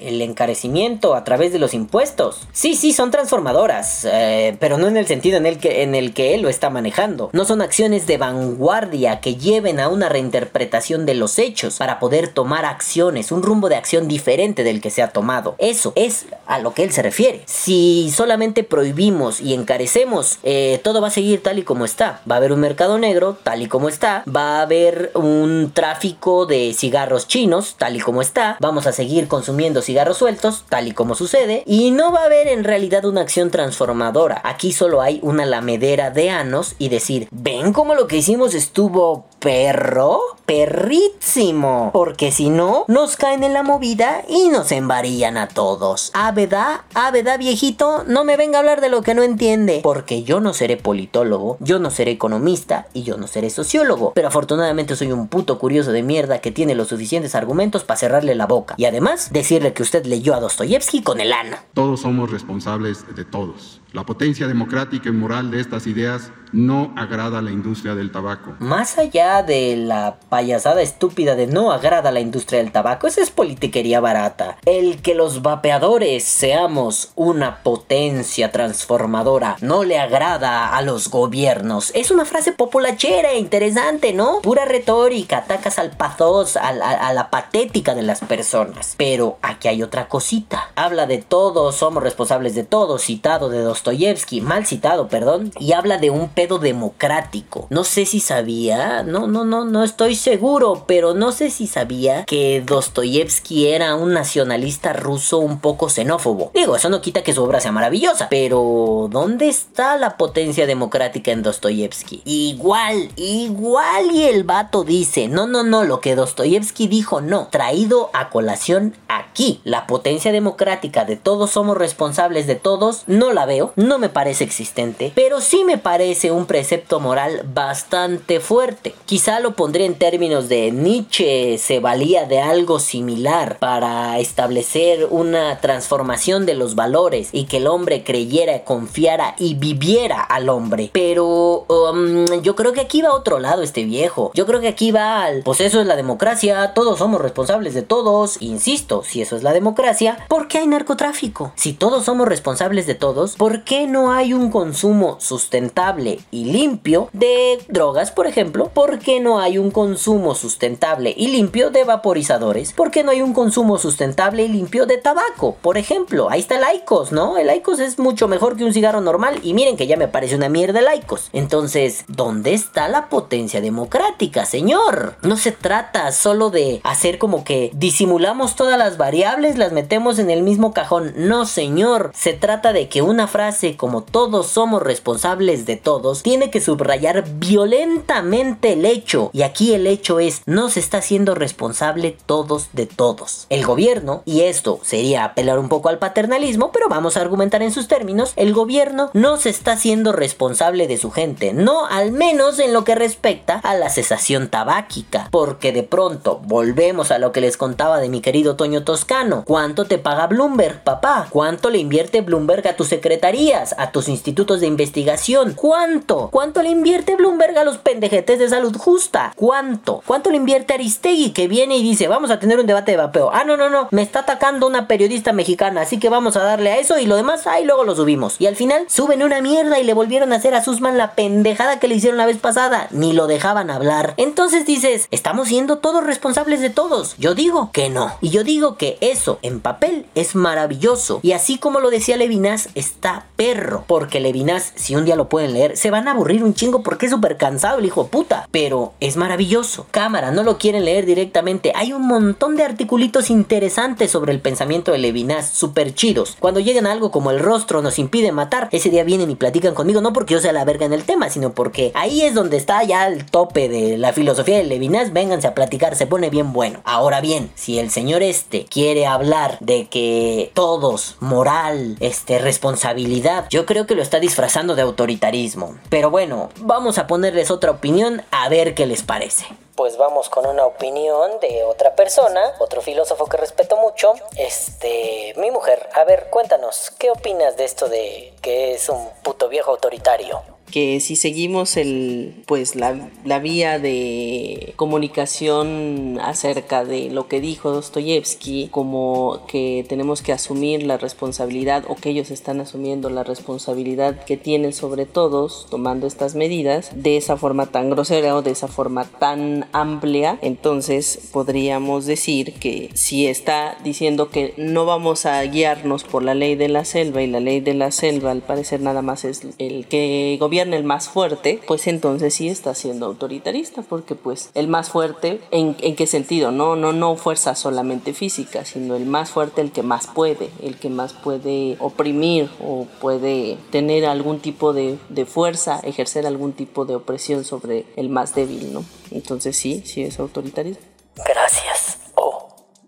el 0.02 0.22
encarecimiento 0.22 1.16
a 1.16 1.24
través 1.24 1.52
de 1.54 1.60
los 1.60 1.74
impuestos. 1.74 2.48
Sí, 2.52 2.76
sí, 2.76 2.94
son 2.94 3.12
transformadoras, 3.12 4.08
eh, 4.10 4.56
pero 4.60 4.78
no 4.78 4.88
en 4.88 4.98
el 4.98 5.08
sentido 5.08 5.38
en 5.38 5.46
el, 5.46 5.58
que, 5.58 5.84
en 5.84 5.96
el 5.96 6.14
que 6.14 6.34
él 6.34 6.42
lo 6.42 6.50
está 6.50 6.70
manejando. 6.70 7.30
No 7.34 7.46
son 7.46 7.62
acciones 7.62 8.08
de 8.08 8.18
vanguardia 8.18 9.20
que 9.20 9.36
lleven 9.36 9.80
a 9.80 9.90
una 9.90 10.10
reinterpretación 10.10 11.06
de 11.06 11.16
los 11.16 11.40
hechos 11.40 11.78
para 11.78 12.00
poder 12.00 12.28
tomar 12.28 12.66
acciones, 12.66 13.32
un 13.32 13.44
rumbo 13.44 13.70
de 13.70 13.76
acción 13.76 14.08
diferente 14.08 14.64
del 14.64 14.82
que 14.82 14.90
se 14.90 15.02
ha 15.02 15.10
tomado. 15.10 15.56
Eso 15.58 15.94
es 15.96 16.26
a 16.46 16.60
lo 16.60 16.74
que 16.74 16.84
él 16.84 16.92
se 16.92 17.02
refiere. 17.02 17.44
Si 17.46 18.12
solamente 18.16 18.64
prohibimos 18.64 19.42
y 19.42 19.54
encarecemos, 19.54 20.40
eh, 20.44 20.80
todo 20.84 21.02
va 21.02 21.08
a 21.08 21.12
seguir 21.12 21.42
tal 21.44 21.60
y 21.60 21.64
como 21.64 21.86
está. 21.86 22.22
Va 22.30 22.36
a 22.36 22.38
haber 22.38 22.52
un 22.52 22.60
mercado 22.60 22.98
negro 22.98 23.38
tal 23.44 23.62
y 23.62 23.68
como 23.68 23.90
está. 23.90 24.24
Va 24.34 24.60
a 24.60 24.62
haber 24.64 25.12
un 25.14 25.72
tráfico 25.74 26.46
de 26.46 26.74
cigarros 26.74 27.28
chinos 27.28 27.76
tal 27.78 27.96
y 27.96 28.00
como 28.00 28.22
está. 28.22 28.58
Vamos 28.60 28.88
a 28.88 28.92
seguir 28.92 29.28
consumiendo 29.42 29.82
cigarros 29.82 30.18
sueltos 30.18 30.66
tal 30.70 30.88
y 30.88 30.92
como 30.92 31.16
sucede. 31.16 31.64
Y 31.66 31.90
no 31.90 32.12
va 32.12 32.22
a 32.22 32.26
haber 32.26 32.48
en 32.48 32.64
realidad 32.64 33.06
una 33.06 33.22
acción 33.22 33.50
transformadora. 33.50 34.40
Aquí 34.44 34.72
solo 34.72 35.02
hay 35.02 35.20
una 35.24 35.48
lamedera 35.48 36.12
de 36.12 36.30
anos 36.30 36.76
y 36.78 36.90
decir, 36.90 37.28
ven 37.32 37.74
como 37.74 37.96
lo 37.96 38.06
que 38.06 38.18
hicimos 38.18 38.54
estuvo 38.54 39.26
perro, 39.40 40.20
perrísimo. 40.46 41.90
Porque 41.92 42.32
si 42.32 42.50
no, 42.50 42.86
nos 42.88 43.16
caen 43.16 43.44
en 43.44 43.54
la 43.54 43.64
movida 43.64 44.24
y 44.30 44.50
nos 44.50 44.72
embarillan 44.72 45.38
a 45.38 45.48
todos. 45.48 46.12
Aveda, 46.14 46.86
Aveda 46.94 47.38
viejito, 47.38 48.04
no 48.06 48.24
me 48.24 48.38
venga 48.38 48.58
a 48.58 48.60
hablar 48.60 48.80
de 48.80 48.90
lo 48.90 49.02
que 49.02 49.16
no 49.16 49.24
entiende. 49.24 49.80
Porque 49.82 50.22
yo 50.22 50.40
no 50.40 50.54
seré 50.54 50.78
politólogo, 50.78 51.58
yo 51.60 51.80
no 51.80 51.90
seré 51.90 52.12
economista 52.12 52.86
y 52.94 53.02
yo 53.02 53.18
no 53.18 53.26
seré 53.26 53.50
sociólogo. 53.50 54.12
Pero 54.14 54.28
afortunadamente 54.28 54.96
soy 54.96 55.12
un 55.12 55.28
puto 55.28 55.58
curioso 55.58 55.92
de 55.92 56.04
mierda 56.04 56.40
que 56.40 56.52
tiene 56.52 56.76
los 56.76 56.90
suficientes 56.90 57.34
argumentos 57.34 57.84
para 57.84 57.98
cerrarle 57.98 58.36
la 58.36 58.46
boca. 58.46 58.76
Y 58.78 58.86
además, 58.86 59.30
decirle 59.32 59.74
que 59.74 59.82
usted 59.82 60.06
leyó 60.06 60.36
a 60.36 60.40
Dostoyevsky 60.40 61.02
con 61.02 61.20
el 61.20 61.34
ano. 61.34 61.58
Todos 61.74 62.02
somos 62.02 62.30
responsables 62.30 63.06
de 63.16 63.26
todos. 63.26 63.81
La 63.94 64.06
potencia 64.06 64.48
democrática 64.48 65.10
y 65.10 65.12
moral 65.12 65.52
de 65.52 65.60
estas 65.60 65.86
ideas 65.86 66.32
no 66.54 66.94
agrada 66.98 67.40
a 67.40 67.42
la 67.42 67.52
industria 67.52 67.96
del 67.96 68.12
tabaco. 68.12 68.56
Más 68.60 68.98
allá 68.98 69.44
de 69.44 69.76
la 69.76 70.18
payasada 70.30 70.82
estúpida 70.82 71.36
de 71.36 71.48
no 71.48 71.72
agrada 71.72 72.10
a 72.10 72.12
la 72.12 72.20
industria 72.20 72.60
del 72.60 72.72
tabaco, 72.72 73.08
esa 73.08 73.22
es 73.22 73.32
politiquería 73.32 74.00
barata. 74.00 74.58
El 74.66 75.02
que 75.02 75.16
los 75.16 75.42
vapeadores 75.42 76.24
seamos 76.24 77.12
una 77.16 77.64
potencia 77.64 78.52
transformadora 78.52 79.58
no 79.62 79.84
le 79.84 80.00
agrada 80.00 80.76
a 80.76 80.82
los 80.82 81.10
gobiernos. 81.10 81.92
Es 81.96 82.12
una 82.12 82.26
frase 82.26 82.52
populachera 82.52 83.32
e 83.32 83.40
interesante, 83.40 84.14
¿no? 84.14 84.42
Pura 84.42 84.66
retórica, 84.66 85.40
atacas 85.40 85.80
al 85.80 85.92
pathos, 85.92 86.58
a, 86.58 86.74
la 87.14 87.30
patética 87.30 87.96
de 87.96 88.04
las 88.04 88.22
personas. 88.22 88.96
Pero 88.98 89.38
aquí 89.42 89.68
hay 89.68 89.84
otra 89.84 90.08
cosita. 90.08 90.72
Habla 90.76 91.06
de 91.06 91.20
todos, 91.20 91.76
somos 91.76 92.04
responsables 92.04 92.56
de 92.56 92.64
todo, 92.64 92.98
citado 92.98 93.50
de 93.50 93.60
dos 93.60 93.81
Dostoyevsky, 93.82 94.42
mal 94.42 94.68
citado, 94.68 95.08
perdón, 95.08 95.52
y 95.60 95.74
habla 95.74 95.98
de 95.98 96.12
un 96.12 96.30
pedo 96.30 96.60
democrático. 96.60 97.66
No 97.72 97.84
sé 97.84 98.06
si 98.06 98.20
sabía, 98.20 99.02
no, 99.02 99.26
no, 99.26 99.44
no, 99.44 99.66
no 99.66 99.84
estoy 99.84 100.14
seguro, 100.14 100.84
pero 100.86 101.16
no 101.16 101.32
sé 101.32 101.50
si 101.50 101.66
sabía 101.66 102.26
que 102.26 102.62
Dostoyevsky 102.64 103.70
era 103.70 103.96
un 103.96 104.14
nacionalista 104.14 104.94
ruso 104.94 105.40
un 105.40 105.60
poco 105.60 105.90
xenófobo. 105.90 106.52
Digo, 106.54 106.76
eso 106.76 106.90
no 106.90 107.02
quita 107.02 107.24
que 107.24 107.34
su 107.34 107.44
obra 107.44 107.60
sea 107.60 107.72
maravillosa, 107.72 108.30
pero 108.30 109.08
¿dónde 109.10 109.50
está 109.50 109.98
la 109.98 110.16
potencia 110.16 110.68
democrática 110.68 111.32
en 111.32 111.42
Dostoyevsky? 111.42 112.22
Igual, 112.26 113.10
igual 113.16 114.12
y 114.12 114.26
el 114.26 114.44
vato 114.44 114.84
dice, 114.84 115.28
no, 115.28 115.48
no, 115.48 115.64
no, 115.64 115.86
lo 115.86 116.02
que 116.02 116.16
Dostoyevsky 116.16 116.88
dijo 116.88 117.22
no, 117.22 117.48
traído 117.48 118.12
a 118.14 118.30
colación 118.30 118.94
aquí. 119.08 119.60
La 119.64 119.88
potencia 119.88 120.32
democrática 120.32 121.04
de 121.04 121.16
todos 121.16 121.50
somos 121.50 121.78
responsables 121.78 122.46
de 122.46 122.56
todos, 122.56 123.06
no 123.08 123.34
la 123.34 123.48
veo 123.48 123.71
no 123.76 124.00
me 124.00 124.10
parece 124.10 124.44
existente, 124.44 125.12
pero 125.16 125.42
sí 125.42 125.64
me 125.64 125.78
parece 125.78 126.32
un 126.32 126.46
precepto 126.46 127.00
moral 127.00 127.42
bastante 127.54 128.40
fuerte. 128.40 128.94
Quizá 129.06 129.40
lo 129.40 129.56
pondré 129.56 129.86
en 129.86 129.96
términos 129.96 130.50
de 130.50 130.72
Nietzsche 130.72 131.58
se 131.58 131.80
valía 131.80 132.26
de 132.26 132.40
algo 132.40 132.80
similar 132.80 133.58
para 133.60 134.20
establecer 134.20 135.08
una 135.10 135.60
transformación 135.60 136.46
de 136.46 136.56
los 136.56 136.76
valores 136.76 137.30
y 137.32 137.46
que 137.46 137.58
el 137.58 137.68
hombre 137.68 138.04
creyera, 138.04 138.64
confiara 138.64 139.36
y 139.38 139.56
viviera 139.56 140.22
al 140.22 140.50
hombre. 140.50 140.90
Pero 140.94 141.66
um, 141.68 142.42
yo 142.42 142.56
creo 142.56 142.74
que 142.74 142.82
aquí 142.82 143.02
va 143.02 143.10
a 143.10 143.14
otro 143.14 143.40
lado 143.40 143.62
este 143.62 143.84
viejo. 143.84 144.32
Yo 144.34 144.46
creo 144.46 144.62
que 144.62 144.68
aquí 144.68 144.92
va 144.92 145.24
al, 145.24 145.44
pues 145.44 145.62
eso 145.62 145.82
es 145.82 145.88
la 145.88 145.96
democracia, 145.96 146.74
todos 146.74 147.00
somos 147.00 147.22
responsables 147.22 147.74
de 147.74 147.82
todos. 147.82 148.38
Insisto, 148.42 149.04
si 149.04 149.22
eso 149.22 149.36
es 149.36 149.44
la 149.44 149.54
democracia, 149.54 150.26
¿por 150.28 150.48
qué 150.48 150.60
hay 150.60 150.68
narcotráfico? 150.68 151.52
Si 151.56 151.74
todos 151.74 152.06
somos 152.06 152.28
responsables 152.28 152.88
de 152.88 152.96
todos, 152.96 153.36
¿por 153.36 153.61
qué 153.64 153.88
no 153.88 154.12
hay 154.12 154.34
un 154.34 154.52
consumo 154.52 155.18
sustentable 155.20 156.20
y 156.32 156.46
limpio 156.46 157.10
de 157.14 157.60
drogas, 157.68 158.12
por 158.12 158.28
ejemplo? 158.28 158.70
¿Por 158.74 159.00
qué 159.00 159.20
no 159.20 159.40
hay 159.40 159.58
un 159.58 159.72
consumo 159.72 160.36
sustentable 160.36 161.14
y 161.16 161.28
limpio 161.28 161.70
de 161.70 161.84
vaporizadores? 161.84 162.74
¿Por 162.74 162.92
qué 162.92 163.04
no 163.04 163.12
hay 163.12 163.22
un 163.22 163.34
consumo 163.34 163.78
sustentable 163.78 164.44
y 164.44 164.48
limpio 164.48 164.86
de 164.86 164.98
tabaco? 164.98 165.58
Por 165.62 165.78
ejemplo, 165.78 166.30
ahí 166.30 166.40
está 166.40 166.56
el 166.56 166.78
Icos, 166.78 167.12
¿no? 167.12 167.38
El 167.38 167.56
Icos 167.56 167.80
es 167.80 168.00
mucho 168.00 168.28
mejor 168.28 168.56
que 168.56 168.66
un 168.66 168.74
cigarro 168.74 169.02
normal 169.02 169.40
y 169.44 169.54
miren 169.54 169.78
que 169.78 169.88
ya 169.88 169.98
me 169.98 170.08
parece 170.08 170.36
una 170.36 170.50
mierda 170.50 170.80
el 170.80 171.00
Icos. 171.00 171.30
Entonces, 171.34 172.06
¿dónde 172.08 172.54
está 172.54 172.88
la 172.88 173.10
potencia 173.10 173.62
democrática, 173.62 174.46
señor? 174.46 175.16
No 175.22 175.38
se 175.38 175.52
trata 175.52 176.12
solo 176.12 176.50
de 176.50 176.82
hacer 176.84 177.18
como 177.18 177.44
que 177.44 177.72
disimulamos 177.74 178.56
todas 178.56 178.78
las 178.78 178.98
variables, 178.98 179.58
las 179.58 179.72
metemos 179.72 180.20
en 180.20 180.30
el 180.30 180.44
mismo 180.44 180.74
cajón. 180.74 181.14
No, 181.16 181.46
señor. 181.46 182.12
Se 182.14 182.34
trata 182.34 182.74
de 182.74 182.90
que 182.90 183.02
una 183.02 183.28
frase 183.28 183.51
como 183.78 184.04
todos 184.04 184.48
somos 184.48 184.82
responsables 184.82 185.66
de 185.66 185.76
todos, 185.76 186.24
tiene 186.24 186.50
que 186.50 186.62
subrayar 186.62 187.26
violentamente 187.36 188.74
el 188.74 188.86
hecho. 188.86 189.30
Y 189.34 189.42
aquí 189.44 189.74
el 189.74 189.88
hecho 189.88 190.20
es, 190.20 190.42
no 190.46 190.70
se 190.70 190.80
está 190.80 191.00
haciendo 191.00 191.36
responsable 191.36 192.18
todos 192.26 192.70
de 192.74 192.86
todos. 192.86 193.46
El 193.50 193.66
gobierno, 193.66 194.24
y 194.26 194.42
esto 194.42 194.80
sería 194.84 195.26
apelar 195.26 195.60
un 195.60 195.70
poco 195.70 195.90
al 195.90 196.00
paternalismo, 196.00 196.72
pero 196.72 196.90
vamos 196.90 197.18
a 197.18 197.22
argumentar 197.22 197.62
en 197.62 197.72
sus 197.72 197.88
términos, 197.88 198.34
el 198.36 198.54
gobierno 198.54 199.10
no 199.14 199.38
se 199.38 199.50
está 199.50 199.74
haciendo 199.74 200.12
responsable 200.12 200.88
de 200.88 200.98
su 200.98 201.12
gente, 201.12 201.54
no 201.54 201.86
al 201.86 202.12
menos 202.12 202.60
en 202.60 202.74
lo 202.74 202.84
que 202.84 202.96
respecta 202.96 203.60
a 203.64 203.76
la 203.76 203.90
cesación 203.90 204.50
tabáquica, 204.50 205.28
porque 205.32 205.72
de 205.72 205.84
pronto 205.84 206.40
volvemos 206.44 207.12
a 207.12 207.20
lo 207.20 207.32
que 207.32 207.42
les 207.42 207.58
contaba 207.58 208.00
de 208.00 208.10
mi 208.10 208.22
querido 208.22 208.56
Toño 208.56 208.84
Toscano. 208.84 209.44
¿Cuánto 209.46 209.86
te 209.86 209.98
paga 209.98 210.28
Bloomberg, 210.28 210.84
papá? 210.84 211.28
¿Cuánto 211.30 211.70
le 211.70 211.78
invierte 211.78 212.22
Bloomberg 212.22 212.68
a 212.68 212.76
tu 212.76 212.84
secretaría? 212.84 213.41
A 213.78 213.92
tus 213.92 214.08
institutos 214.08 214.60
de 214.60 214.68
investigación. 214.68 215.54
¿Cuánto? 215.56 216.30
¿Cuánto 216.32 216.62
le 216.62 216.70
invierte 216.70 217.16
Bloomberg 217.16 217.58
a 217.58 217.64
los 217.64 217.78
pendejetes 217.78 218.38
de 218.40 218.50
salud 218.50 218.76
justa. 218.78 219.34
¿Cuánto? 219.36 220.04
¿Cuánto 220.06 220.30
le 220.30 220.38
invierte 220.38 220.74
Aristegui 220.74 221.32
que 221.32 221.48
viene 221.48 221.78
y 221.78 221.84
dice, 221.84 222.08
vamos 222.08 222.30
a 222.30 222.40
tener 222.40 222.60
un 222.60 222.68
debate 222.68 222.92
de 222.92 222.98
vapeo? 222.98 223.32
Ah, 223.34 223.44
no, 223.44 223.58
no, 223.58 223.70
no, 223.70 223.88
me 223.92 224.04
está 224.04 224.20
atacando 224.20 224.68
una 224.68 224.88
periodista 224.88 225.34
mexicana, 225.34 225.82
así 225.82 226.00
que 226.00 226.10
vamos 226.10 226.36
a 226.38 226.44
darle 226.44 226.72
a 226.72 226.78
eso 226.78 227.00
y 227.00 227.06
lo 227.08 227.16
demás, 227.16 227.48
ahí 227.48 227.66
luego 227.66 227.84
lo 227.84 227.96
subimos. 227.96 228.36
Y 228.40 228.46
al 228.46 228.56
final 228.56 228.86
suben 228.88 229.24
una 229.24 229.42
mierda 229.42 229.80
y 229.80 229.84
le 229.84 229.94
volvieron 229.94 230.34
a 230.34 230.36
hacer 230.36 230.54
a 230.54 230.64
Susman 230.64 230.98
la 230.98 231.16
pendejada 231.16 231.80
que 231.80 231.88
le 231.88 231.96
hicieron 231.96 232.18
la 232.18 232.26
vez 232.28 232.38
pasada, 232.38 232.88
ni 232.92 233.14
lo 233.14 233.28
dejaban 233.28 233.72
hablar. 233.72 234.14
Entonces 234.18 234.66
dices, 234.66 235.08
estamos 235.12 235.48
siendo 235.48 235.80
todos 235.80 236.04
responsables 236.04 236.62
de 236.62 236.70
todos. 236.70 237.16
Yo 237.18 237.34
digo 237.34 237.72
que 237.74 237.90
no. 237.90 238.12
Y 238.22 238.30
yo 238.30 238.44
digo 238.44 238.78
que 238.78 238.98
eso 239.02 239.40
en 239.42 239.60
papel 239.60 240.06
es 240.16 240.36
maravilloso. 240.36 241.20
Y 241.24 241.32
así 241.32 241.58
como 241.58 241.80
lo 241.80 241.90
decía 241.90 242.18
Levinas, 242.18 242.70
está 242.76 243.26
perro. 243.36 243.84
Porque 243.88 244.20
Levinas, 244.20 244.74
si 244.76 244.96
un 244.96 245.06
día 245.06 245.16
lo 245.16 245.30
pueden 245.30 245.54
leer, 245.54 245.78
se 245.78 245.92
van 245.92 246.08
a 246.08 246.12
aburrir 246.12 246.44
un 246.44 246.54
chingo 246.54 246.84
porque 246.84 247.06
es 247.06 247.12
súper 247.12 247.38
cansado 247.38 247.80
el 247.80 247.86
hijo 247.86 248.04
de 248.04 248.10
puta. 248.10 248.48
Pero 248.52 248.94
es 249.00 249.18
maravilloso. 249.18 249.86
Cámara, 249.92 250.32
no 250.32 250.44
lo 250.44 250.58
quieren 250.58 250.86
leer 250.86 251.06
directamente. 251.06 251.74
Hay 251.76 251.94
un 251.94 252.08
montón 252.08 252.56
de 252.56 252.64
articulitos 252.64 253.30
interesantes 253.30 254.12
sobre 254.12 254.32
el 254.32 254.40
pensamiento 254.40 254.92
de 254.92 254.98
Levinas, 254.98 255.50
súper 255.50 255.94
chidos. 255.94 256.38
Cuando 256.40 256.60
llegan 256.60 256.88
a 256.88 256.92
algo 256.92 257.12
como 257.12 257.32
el 257.32 257.40
rostro 257.40 257.82
nos 257.82 258.00
impide 258.00 258.32
matar, 258.32 258.70
ese 258.72 258.90
día 258.90 259.04
vienen 259.04 259.32
y 259.32 259.36
platican 259.36 259.74
conmigo, 259.74 260.02
no 260.02 260.14
porque 260.14 260.34
yo 260.34 260.40
sea 260.40 260.54
la 260.54 260.66
verga 260.66 260.86
en 260.86 260.94
el 260.94 261.04
tema, 261.04 261.30
sino 261.30 261.54
porque 261.54 261.92
ahí 261.96 262.22
es 262.22 262.34
donde 262.34 262.58
está 262.58 262.84
ya 262.84 263.08
el 263.08 263.26
tope 263.26 263.70
de 263.70 263.98
la 263.98 264.14
filosofía 264.14 264.58
de 264.58 264.64
Levinas. 264.64 265.14
Vénganse 265.14 265.48
a 265.48 265.54
platicar, 265.54 265.96
se 265.96 266.08
pone 266.08 266.30
bien 266.30 266.54
bueno. 266.54 266.80
Ahora 266.84 267.22
bien, 267.22 267.52
si 267.56 267.80
el 267.80 267.90
señor 267.90 268.24
este 268.24 268.66
quiere 268.66 269.06
hablar 269.06 269.58
de 269.60 269.88
que 269.88 270.52
todos, 270.54 271.18
moral, 271.20 271.98
este, 272.00 272.40
responsabilidad, 272.40 273.11
yo 273.50 273.66
creo 273.66 273.86
que 273.86 273.96
lo 273.96 274.02
está 274.02 274.20
disfrazando 274.20 274.76
de 274.76 274.84
autoritarismo. 274.84 275.78
Pero 275.90 276.10
bueno, 276.10 276.50
vamos 276.58 276.98
a 276.98 277.08
ponerles 277.08 277.52
otra 277.52 277.72
opinión 277.72 278.24
a 278.32 278.48
ver 278.50 278.74
qué 278.74 278.86
les 278.86 279.04
parece 279.04 279.46
pues 279.82 279.98
vamos 279.98 280.30
con 280.30 280.46
una 280.46 280.64
opinión 280.68 281.40
de 281.40 281.64
otra 281.64 281.96
persona, 281.96 282.40
otro 282.60 282.82
filósofo 282.82 283.26
que 283.26 283.38
respeto 283.38 283.78
mucho, 283.78 284.14
este, 284.38 285.34
mi 285.38 285.50
mujer. 285.50 285.90
A 285.96 286.04
ver, 286.04 286.28
cuéntanos, 286.30 286.92
¿qué 287.00 287.10
opinas 287.10 287.58
de 287.58 287.66
esto 287.66 287.90
de 287.90 288.32
que 288.44 288.76
es 288.76 288.90
un 288.90 289.10
puto 289.24 289.50
viejo 289.50 289.72
autoritario? 289.72 290.44
Que 290.72 291.00
si 291.00 291.16
seguimos 291.16 291.78
el 291.78 292.34
pues 292.48 292.76
la, 292.76 293.10
la, 293.26 293.40
vía 293.40 293.78
de 293.78 294.74
comunicación 294.78 296.20
acerca 296.22 296.86
de 296.86 297.10
lo 297.10 297.28
que 297.28 297.42
dijo 297.42 297.72
Dostoyevsky 297.72 298.70
como 298.70 299.42
que 299.48 299.86
tenemos 299.88 300.22
que 300.22 300.32
asumir 300.32 300.84
la 300.84 300.98
responsabilidad 300.98 301.84
o 301.88 301.96
que 301.96 302.10
ellos 302.10 302.32
están 302.32 302.62
asumiendo 302.62 303.10
la 303.10 303.24
responsabilidad 303.24 304.24
que 304.24 304.38
tienen 304.38 304.74
sobre 304.74 305.06
todos 305.06 305.68
tomando 305.70 306.08
estas 306.08 306.36
medidas 306.36 306.90
de 306.96 307.18
esa 307.18 307.38
forma 307.38 307.68
tan 307.68 307.90
grosera 307.90 308.36
o 308.36 308.42
de 308.42 308.52
esa 308.52 308.68
forma 308.68 309.06
tan 309.06 309.68
amplia 309.74 310.40
entonces 310.42 311.30
podríamos 311.32 312.06
decir 312.06 312.54
que 312.54 312.90
si 312.94 313.28
está 313.28 313.78
diciendo 313.84 314.30
que 314.30 314.54
no 314.58 314.86
vamos 314.86 315.26
a 315.26 315.42
guiarnos 315.44 316.04
por 316.06 316.24
la 316.24 316.34
ley 316.34 316.56
de 316.56 316.70
la 316.70 316.86
selva 316.86 317.22
y 317.22 317.28
la 317.28 317.40
ley 317.40 317.60
de 317.60 317.74
la 317.74 317.92
selva 317.92 318.32
al 318.32 318.42
parecer 318.42 318.80
nada 318.80 319.02
más 319.02 319.26
es 319.26 319.42
el 319.58 319.86
que 319.88 320.38
gobierna 320.40 320.61
el 320.68 320.84
más 320.84 321.10
fuerte, 321.10 321.60
pues 321.68 321.88
entonces 321.88 322.34
sí 322.34 322.48
está 322.48 322.76
siendo 322.76 323.06
autoritarista, 323.06 323.82
porque 323.82 324.16
pues 324.16 324.50
el 324.54 324.68
más 324.68 324.90
fuerte, 324.90 325.42
¿en, 325.52 325.76
en 325.82 325.96
qué 325.96 326.08
sentido? 326.08 326.52
No, 326.52 326.76
no, 326.76 326.94
no 326.94 327.16
fuerza 327.16 327.56
solamente 327.56 328.14
física, 328.14 328.66
sino 328.66 328.96
el 328.96 329.06
más 329.06 329.32
fuerte, 329.32 329.62
el 329.62 329.72
que 329.72 329.84
más 329.84 330.08
puede, 330.08 330.50
el 330.62 330.78
que 330.78 330.90
más 330.90 331.14
puede 331.14 331.78
oprimir 331.80 332.50
o 332.62 332.88
puede 333.00 333.58
tener 333.72 334.06
algún 334.06 334.40
tipo 334.40 334.74
de, 334.74 334.98
de 335.10 335.26
fuerza, 335.26 335.80
ejercer 335.84 336.26
algún 336.28 336.54
tipo 336.54 336.86
de 336.86 336.96
opresión 336.96 337.44
sobre 337.44 337.86
el 337.96 338.10
más 338.10 338.36
débil, 338.36 338.74
¿no? 338.74 338.84
Entonces 339.12 339.56
sí, 339.56 339.84
sí 339.86 340.04
es 340.04 340.20
autoritarismo. 340.20 340.84
Gracias. 341.16 342.01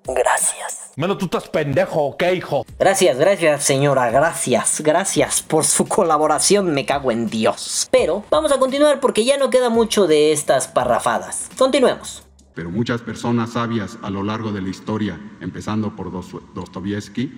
Gracias. 0.06 0.92
Bueno, 0.96 1.18
tú 1.18 1.26
estás 1.26 1.48
pendejo, 1.48 2.16
¿qué, 2.18 2.36
hijo? 2.36 2.66
Gracias, 2.78 3.18
gracias, 3.18 3.64
señora. 3.64 4.12
Gracias, 4.12 4.82
gracias 4.82 5.42
por 5.42 5.66
su 5.66 5.88
colaboración. 5.88 6.74
Me 6.74 6.86
cago 6.86 7.12
en 7.12 7.30
Dios. 7.30 7.88
Pero 7.92 8.24
vamos 8.30 8.52
a 8.52 8.60
continuar 8.60 9.00
porque 9.00 9.26
ya 9.26 9.38
no 9.38 9.50
queda 9.50 9.70
mucho 9.70 10.06
de 10.06 10.32
estas 10.32 10.68
parrafadas. 10.68 11.50
Continuemos. 11.58 12.24
Pero 12.54 12.70
muchas 12.70 13.02
personas 13.02 13.54
sabias 13.54 13.98
a 14.04 14.12
lo 14.12 14.22
largo 14.22 14.52
de 14.52 14.62
la 14.62 14.70
historia, 14.70 15.20
empezando 15.42 15.96
por 15.96 16.12
Dostoyevsky, 16.12 17.36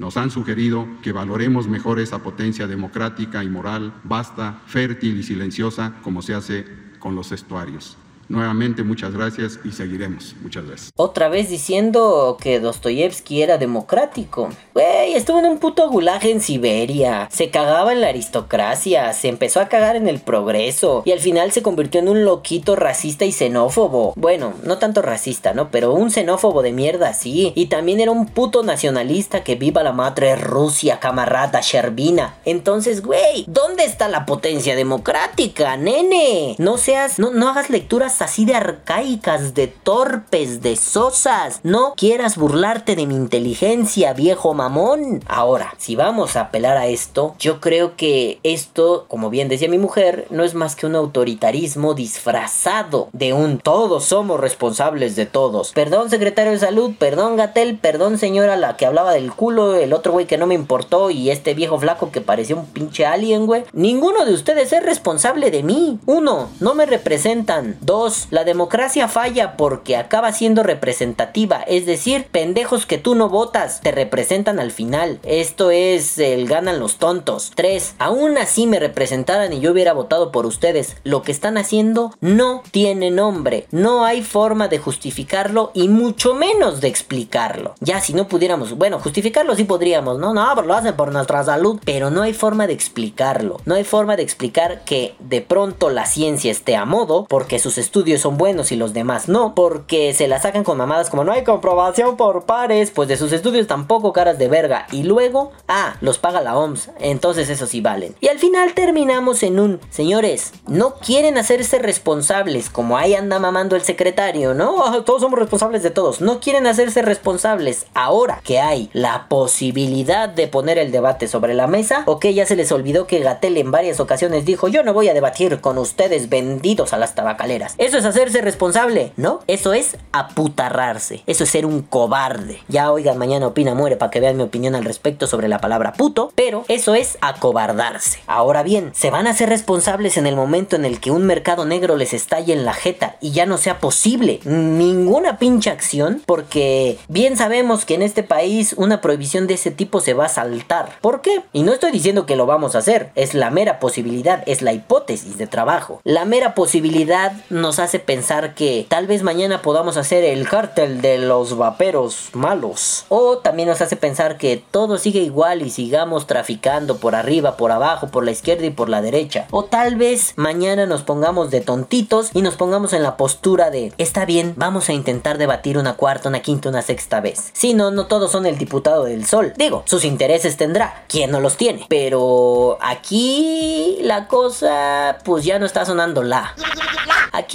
nos 0.00 0.16
han 0.16 0.30
sugerido 0.32 0.88
que 1.00 1.12
valoremos 1.12 1.68
mejor 1.68 2.00
esa 2.00 2.18
potencia 2.18 2.66
democrática 2.66 3.44
y 3.44 3.48
moral, 3.48 3.94
vasta, 4.02 4.60
fértil 4.66 5.20
y 5.20 5.22
silenciosa 5.22 5.94
como 6.02 6.22
se 6.22 6.34
hace 6.34 6.64
con 6.98 7.14
los 7.14 7.30
estuarios. 7.30 7.96
Nuevamente, 8.30 8.84
muchas 8.84 9.12
gracias 9.12 9.58
y 9.64 9.72
seguiremos. 9.72 10.36
Muchas 10.40 10.64
gracias. 10.64 10.92
Otra 10.94 11.28
vez 11.28 11.50
diciendo 11.50 12.38
que 12.40 12.60
Dostoyevsky 12.60 13.42
era 13.42 13.58
democrático. 13.58 14.50
Güey, 14.72 15.14
estuvo 15.14 15.40
en 15.40 15.46
un 15.46 15.58
puto 15.58 15.90
gulaje 15.90 16.30
en 16.30 16.40
Siberia. 16.40 17.28
Se 17.32 17.50
cagaba 17.50 17.92
en 17.92 18.00
la 18.00 18.06
aristocracia. 18.06 19.12
Se 19.14 19.26
empezó 19.26 19.58
a 19.58 19.66
cagar 19.66 19.96
en 19.96 20.06
el 20.06 20.20
progreso. 20.20 21.02
Y 21.04 21.10
al 21.10 21.18
final 21.18 21.50
se 21.50 21.62
convirtió 21.62 22.00
en 22.00 22.08
un 22.08 22.24
loquito 22.24 22.76
racista 22.76 23.24
y 23.24 23.32
xenófobo. 23.32 24.12
Bueno, 24.14 24.54
no 24.62 24.78
tanto 24.78 25.02
racista, 25.02 25.52
¿no? 25.52 25.72
Pero 25.72 25.92
un 25.92 26.12
xenófobo 26.12 26.62
de 26.62 26.70
mierda, 26.70 27.14
sí. 27.14 27.52
Y 27.56 27.66
también 27.66 27.98
era 27.98 28.12
un 28.12 28.26
puto 28.26 28.62
nacionalista 28.62 29.42
que 29.42 29.56
viva 29.56 29.82
la 29.82 29.92
madre 29.92 30.36
Rusia, 30.36 31.00
camarada 31.00 31.62
Sherbina. 31.62 32.36
Entonces, 32.44 33.02
güey, 33.02 33.44
¿dónde 33.48 33.84
está 33.84 34.06
la 34.06 34.24
potencia 34.24 34.76
democrática, 34.76 35.76
nene? 35.76 36.54
No 36.58 36.78
seas, 36.78 37.18
no, 37.18 37.32
no 37.32 37.48
hagas 37.48 37.70
lecturas 37.70 38.19
así 38.22 38.44
de 38.44 38.54
arcaicas, 38.54 39.54
de 39.54 39.66
torpes, 39.66 40.62
de 40.62 40.76
sosas. 40.76 41.60
No 41.62 41.94
quieras 41.96 42.36
burlarte 42.36 42.96
de 42.96 43.06
mi 43.06 43.14
inteligencia, 43.14 44.12
viejo 44.12 44.54
mamón. 44.54 45.22
Ahora, 45.26 45.74
si 45.78 45.96
vamos 45.96 46.36
a 46.36 46.42
apelar 46.42 46.76
a 46.76 46.86
esto, 46.86 47.34
yo 47.38 47.60
creo 47.60 47.96
que 47.96 48.40
esto, 48.42 49.06
como 49.08 49.30
bien 49.30 49.48
decía 49.48 49.68
mi 49.68 49.78
mujer, 49.78 50.26
no 50.30 50.44
es 50.44 50.54
más 50.54 50.76
que 50.76 50.86
un 50.86 50.94
autoritarismo 50.94 51.94
disfrazado 51.94 53.08
de 53.12 53.32
un 53.32 53.58
todos 53.58 54.04
somos 54.04 54.40
responsables 54.40 55.16
de 55.16 55.26
todos. 55.26 55.72
Perdón, 55.72 56.10
secretario 56.10 56.52
de 56.52 56.58
salud, 56.58 56.92
perdón, 56.98 57.36
Gatel, 57.36 57.78
perdón, 57.78 58.18
señora, 58.18 58.56
la 58.56 58.76
que 58.76 58.86
hablaba 58.86 59.12
del 59.12 59.32
culo, 59.32 59.74
el 59.74 59.92
otro 59.92 60.12
güey 60.12 60.26
que 60.26 60.38
no 60.38 60.46
me 60.46 60.54
importó 60.54 61.10
y 61.10 61.30
este 61.30 61.54
viejo 61.54 61.78
flaco 61.78 62.10
que 62.10 62.20
parecía 62.20 62.56
un 62.56 62.66
pinche 62.66 63.06
alien, 63.06 63.46
güey. 63.46 63.64
Ninguno 63.72 64.24
de 64.24 64.34
ustedes 64.34 64.72
es 64.72 64.82
responsable 64.82 65.50
de 65.50 65.62
mí. 65.62 65.98
Uno, 66.06 66.50
no 66.60 66.74
me 66.74 66.86
representan. 66.86 67.76
Dos, 67.80 68.09
la 68.30 68.44
democracia 68.44 69.08
falla 69.08 69.56
porque 69.56 69.96
acaba 69.96 70.32
siendo 70.32 70.62
representativa, 70.62 71.62
es 71.66 71.86
decir, 71.86 72.26
pendejos 72.30 72.86
que 72.86 72.98
tú 72.98 73.14
no 73.14 73.28
votas 73.28 73.80
te 73.80 73.92
representan 73.92 74.58
al 74.58 74.70
final. 74.70 75.20
Esto 75.22 75.70
es 75.70 76.18
el 76.18 76.46
ganan 76.46 76.80
los 76.80 76.96
tontos. 76.96 77.52
3. 77.54 77.94
Aún 77.98 78.38
así 78.38 78.66
me 78.66 78.80
representaran 78.80 79.52
y 79.52 79.60
yo 79.60 79.72
hubiera 79.72 79.92
votado 79.92 80.32
por 80.32 80.46
ustedes. 80.46 80.96
Lo 81.04 81.22
que 81.22 81.32
están 81.32 81.58
haciendo 81.58 82.14
no 82.20 82.62
tiene 82.70 83.10
nombre. 83.10 83.66
No 83.70 84.04
hay 84.04 84.22
forma 84.22 84.68
de 84.68 84.78
justificarlo 84.78 85.70
y 85.74 85.88
mucho 85.88 86.34
menos 86.34 86.80
de 86.80 86.88
explicarlo. 86.88 87.74
Ya 87.80 88.00
si 88.00 88.12
no 88.14 88.28
pudiéramos, 88.28 88.76
bueno, 88.76 88.98
justificarlo 88.98 89.54
sí 89.54 89.64
podríamos, 89.64 90.18
no, 90.18 90.34
no, 90.34 90.46
pero 90.54 90.66
lo 90.66 90.74
hacen 90.74 90.94
por 90.94 91.12
nuestra 91.12 91.44
salud, 91.44 91.80
pero 91.84 92.10
no 92.10 92.22
hay 92.22 92.34
forma 92.34 92.66
de 92.66 92.72
explicarlo. 92.72 93.60
No 93.64 93.74
hay 93.74 93.84
forma 93.84 94.16
de 94.16 94.22
explicar 94.22 94.82
que 94.84 95.14
de 95.18 95.40
pronto 95.40 95.90
la 95.90 96.06
ciencia 96.06 96.50
esté 96.50 96.76
a 96.76 96.84
modo 96.84 97.26
porque 97.28 97.58
sus 97.58 97.78
estudios 97.78 97.99
estudios 98.00 98.22
son 98.22 98.38
buenos 98.38 98.72
y 98.72 98.76
los 98.76 98.94
demás 98.94 99.28
no, 99.28 99.54
porque 99.54 100.14
se 100.14 100.26
la 100.26 100.40
sacan 100.40 100.64
con 100.64 100.78
mamadas 100.78 101.10
como 101.10 101.22
no 101.22 101.32
hay 101.32 101.44
comprobación 101.44 102.16
por 102.16 102.46
pares, 102.46 102.90
pues 102.90 103.08
de 103.08 103.18
sus 103.18 103.30
estudios 103.32 103.66
tampoco 103.66 104.14
caras 104.14 104.38
de 104.38 104.48
verga. 104.48 104.86
Y 104.90 105.02
luego, 105.02 105.52
ah, 105.68 105.96
los 106.00 106.16
paga 106.16 106.40
la 106.40 106.56
OMS, 106.56 106.90
entonces 106.98 107.50
eso 107.50 107.66
sí 107.66 107.82
valen. 107.82 108.14
Y 108.20 108.28
al 108.28 108.38
final 108.38 108.72
terminamos 108.72 109.42
en 109.42 109.60
un, 109.60 109.80
señores, 109.90 110.52
no 110.66 110.94
quieren 110.94 111.36
hacerse 111.36 111.78
responsables, 111.78 112.70
como 112.70 112.96
ahí 112.96 113.14
anda 113.14 113.38
mamando 113.38 113.76
el 113.76 113.82
secretario, 113.82 114.54
¿no? 114.54 114.76
Ah, 114.90 115.02
todos 115.04 115.20
somos 115.20 115.38
responsables 115.38 115.82
de 115.82 115.90
todos. 115.90 116.20
No 116.20 116.40
quieren 116.40 116.66
hacerse 116.66 117.02
responsables 117.02 117.86
ahora 117.94 118.40
que 118.42 118.58
hay 118.58 118.90
la 118.92 119.28
posibilidad 119.28 120.28
de 120.28 120.48
poner 120.48 120.78
el 120.78 120.90
debate 120.90 121.28
sobre 121.28 121.54
la 121.54 121.66
mesa, 121.66 122.02
o 122.06 122.18
que 122.18 122.34
ya 122.34 122.46
se 122.46 122.56
les 122.56 122.72
olvidó 122.72 123.06
que 123.06 123.20
Gatel 123.20 123.58
en 123.58 123.70
varias 123.70 124.00
ocasiones 124.00 124.46
dijo, 124.46 124.68
yo 124.68 124.82
no 124.82 124.94
voy 124.94 125.08
a 125.08 125.14
debatir 125.14 125.60
con 125.60 125.78
ustedes 125.78 126.28
vendidos 126.28 126.92
a 126.92 126.98
las 126.98 127.14
tabacaleras. 127.14 127.74
Eso 127.80 127.96
es 127.96 128.04
hacerse 128.04 128.42
responsable, 128.42 129.14
¿no? 129.16 129.40
Eso 129.46 129.72
es 129.72 129.96
aputarrarse. 130.12 131.22
Eso 131.26 131.44
es 131.44 131.50
ser 131.50 131.64
un 131.64 131.80
cobarde. 131.80 132.60
Ya 132.68 132.92
oigan, 132.92 133.16
mañana 133.16 133.46
opina 133.46 133.74
muere 133.74 133.96
para 133.96 134.10
que 134.10 134.20
vean 134.20 134.36
mi 134.36 134.42
opinión 134.42 134.74
al 134.74 134.84
respecto 134.84 135.26
sobre 135.26 135.48
la 135.48 135.62
palabra 135.62 135.94
puto, 135.94 136.30
pero 136.34 136.66
eso 136.68 136.94
es 136.94 137.16
acobardarse. 137.22 138.20
Ahora 138.26 138.62
bien, 138.62 138.90
se 138.94 139.10
van 139.10 139.26
a 139.26 139.32
ser 139.32 139.48
responsables 139.48 140.18
en 140.18 140.26
el 140.26 140.36
momento 140.36 140.76
en 140.76 140.84
el 140.84 141.00
que 141.00 141.10
un 141.10 141.24
mercado 141.24 141.64
negro 141.64 141.96
les 141.96 142.12
estalle 142.12 142.52
en 142.52 142.66
la 142.66 142.74
jeta 142.74 143.16
y 143.22 143.30
ya 143.30 143.46
no 143.46 143.56
sea 143.56 143.78
posible 143.78 144.40
ninguna 144.44 145.38
pinche 145.38 145.70
acción 145.70 146.20
porque 146.26 146.98
bien 147.08 147.38
sabemos 147.38 147.86
que 147.86 147.94
en 147.94 148.02
este 148.02 148.22
país 148.22 148.74
una 148.76 149.00
prohibición 149.00 149.46
de 149.46 149.54
ese 149.54 149.70
tipo 149.70 150.00
se 150.00 150.12
va 150.12 150.26
a 150.26 150.28
saltar. 150.28 150.98
¿Por 151.00 151.22
qué? 151.22 151.44
Y 151.54 151.62
no 151.62 151.72
estoy 151.72 151.92
diciendo 151.92 152.26
que 152.26 152.36
lo 152.36 152.44
vamos 152.44 152.74
a 152.74 152.80
hacer, 152.80 153.10
es 153.14 153.32
la 153.32 153.48
mera 153.48 153.78
posibilidad, 153.80 154.42
es 154.44 154.60
la 154.60 154.74
hipótesis 154.74 155.38
de 155.38 155.46
trabajo. 155.46 156.02
La 156.04 156.26
mera 156.26 156.54
posibilidad 156.54 157.32
nos 157.48 157.69
hace 157.78 157.98
pensar 157.98 158.54
que 158.54 158.86
tal 158.88 159.06
vez 159.06 159.22
mañana 159.22 159.62
podamos 159.62 159.96
hacer 159.96 160.24
el 160.24 160.48
cártel 160.48 161.00
de 161.00 161.18
los 161.18 161.56
vaperos 161.56 162.30
malos. 162.32 163.04
O 163.08 163.38
también 163.38 163.68
nos 163.68 163.80
hace 163.80 163.96
pensar 163.96 164.38
que 164.38 164.62
todo 164.70 164.98
sigue 164.98 165.20
igual 165.20 165.62
y 165.62 165.70
sigamos 165.70 166.26
traficando 166.26 166.98
por 166.98 167.14
arriba, 167.14 167.56
por 167.56 167.72
abajo, 167.72 168.08
por 168.08 168.24
la 168.24 168.30
izquierda 168.30 168.66
y 168.66 168.70
por 168.70 168.88
la 168.88 169.02
derecha. 169.02 169.46
O 169.50 169.64
tal 169.64 169.96
vez 169.96 170.32
mañana 170.36 170.86
nos 170.86 171.02
pongamos 171.02 171.50
de 171.50 171.60
tontitos 171.60 172.30
y 172.34 172.42
nos 172.42 172.56
pongamos 172.56 172.92
en 172.92 173.02
la 173.02 173.16
postura 173.16 173.70
de 173.70 173.92
está 173.98 174.24
bien, 174.24 174.54
vamos 174.56 174.88
a 174.88 174.92
intentar 174.92 175.38
debatir 175.38 175.78
una 175.78 175.94
cuarta, 175.94 176.28
una 176.28 176.40
quinta, 176.40 176.68
una 176.68 176.82
sexta 176.82 177.20
vez. 177.20 177.50
Si 177.52 177.74
no, 177.74 177.90
no 177.90 178.06
todos 178.06 178.32
son 178.32 178.46
el 178.46 178.58
diputado 178.58 179.04
del 179.04 179.26
sol. 179.26 179.52
Digo, 179.56 179.82
sus 179.86 180.04
intereses 180.04 180.56
tendrá, 180.56 181.04
¿quién 181.08 181.30
no 181.30 181.40
los 181.40 181.56
tiene? 181.56 181.86
Pero 181.88 182.78
aquí 182.80 183.98
la 184.02 184.26
cosa 184.26 185.18
pues 185.24 185.44
ya 185.44 185.58
no 185.58 185.66
está 185.66 185.84
sonando 185.84 186.22
la. 186.22 186.54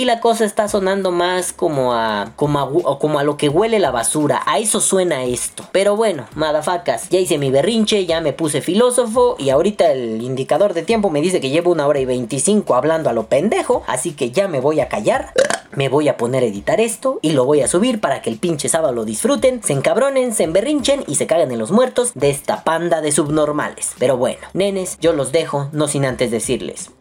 La 0.05 0.19
cosa 0.19 0.45
está 0.45 0.67
sonando 0.67 1.09
más 1.09 1.51
como 1.51 1.95
a, 1.95 2.33
como 2.35 2.59
a, 2.59 2.99
como 2.99 3.17
a 3.17 3.23
lo 3.23 3.37
que 3.37 3.49
huele 3.49 3.79
la 3.79 3.89
basura. 3.89 4.43
A 4.45 4.59
eso 4.59 4.79
suena 4.79 5.23
esto. 5.23 5.63
Pero 5.71 5.95
bueno, 5.95 6.27
madafacas, 6.35 7.09
ya 7.09 7.17
hice 7.17 7.39
mi 7.39 7.49
berrinche, 7.49 8.05
ya 8.05 8.21
me 8.21 8.31
puse 8.31 8.61
filósofo 8.61 9.35
y 9.39 9.49
ahorita 9.49 9.91
el 9.91 10.21
indicador 10.21 10.75
de 10.75 10.83
tiempo 10.83 11.09
me 11.09 11.21
dice 11.21 11.41
que 11.41 11.49
llevo 11.49 11.71
una 11.71 11.87
hora 11.87 11.99
y 11.99 12.05
25 12.05 12.75
hablando 12.75 13.09
a 13.09 13.13
lo 13.13 13.25
pendejo. 13.25 13.81
Así 13.87 14.11
que 14.11 14.29
ya 14.29 14.47
me 14.47 14.59
voy 14.59 14.79
a 14.79 14.89
callar. 14.89 15.33
Me 15.71 15.89
voy 15.89 16.07
a 16.07 16.17
poner 16.17 16.43
a 16.43 16.45
editar 16.45 16.79
esto 16.79 17.17
y 17.23 17.31
lo 17.31 17.45
voy 17.45 17.61
a 17.61 17.67
subir 17.67 17.99
para 17.99 18.21
que 18.21 18.29
el 18.29 18.37
pinche 18.37 18.69
sábado 18.69 18.93
lo 18.93 19.05
disfruten, 19.05 19.63
se 19.63 19.73
encabronen, 19.73 20.35
se 20.35 20.43
emberrinchen 20.43 21.03
y 21.07 21.15
se 21.15 21.25
cagan 21.25 21.51
en 21.51 21.57
los 21.57 21.71
muertos 21.71 22.11
de 22.13 22.29
esta 22.29 22.63
panda 22.63 23.01
de 23.01 23.11
subnormales. 23.11 23.93
Pero 23.97 24.17
bueno, 24.17 24.47
nenes, 24.53 24.99
yo 25.01 25.13
los 25.13 25.31
dejo, 25.31 25.69
no 25.71 25.87
sin 25.87 26.05
antes 26.05 26.29
decirles. 26.29 26.91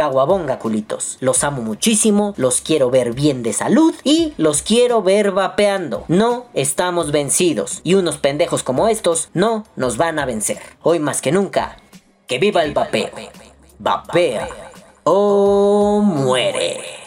Caguabonga, 0.00 0.58
culitos. 0.58 1.18
Los 1.20 1.44
amo 1.44 1.60
muchísimo, 1.60 2.32
los 2.38 2.62
quiero 2.62 2.88
ver 2.88 3.12
bien 3.12 3.42
de 3.42 3.52
salud 3.52 3.94
y 4.02 4.32
los 4.38 4.62
quiero 4.62 5.02
ver 5.02 5.30
vapeando. 5.30 6.06
No 6.08 6.46
estamos 6.54 7.12
vencidos 7.12 7.82
y 7.84 7.92
unos 7.92 8.16
pendejos 8.16 8.62
como 8.62 8.88
estos 8.88 9.28
no 9.34 9.66
nos 9.76 9.98
van 9.98 10.18
a 10.18 10.24
vencer. 10.24 10.58
Hoy 10.80 11.00
más 11.00 11.20
que 11.20 11.32
nunca, 11.32 11.76
que 12.26 12.38
viva 12.38 12.64
el 12.64 12.72
vapeo. 12.72 13.10
Vapea 13.78 14.48
o 15.04 16.00
muere. 16.02 16.99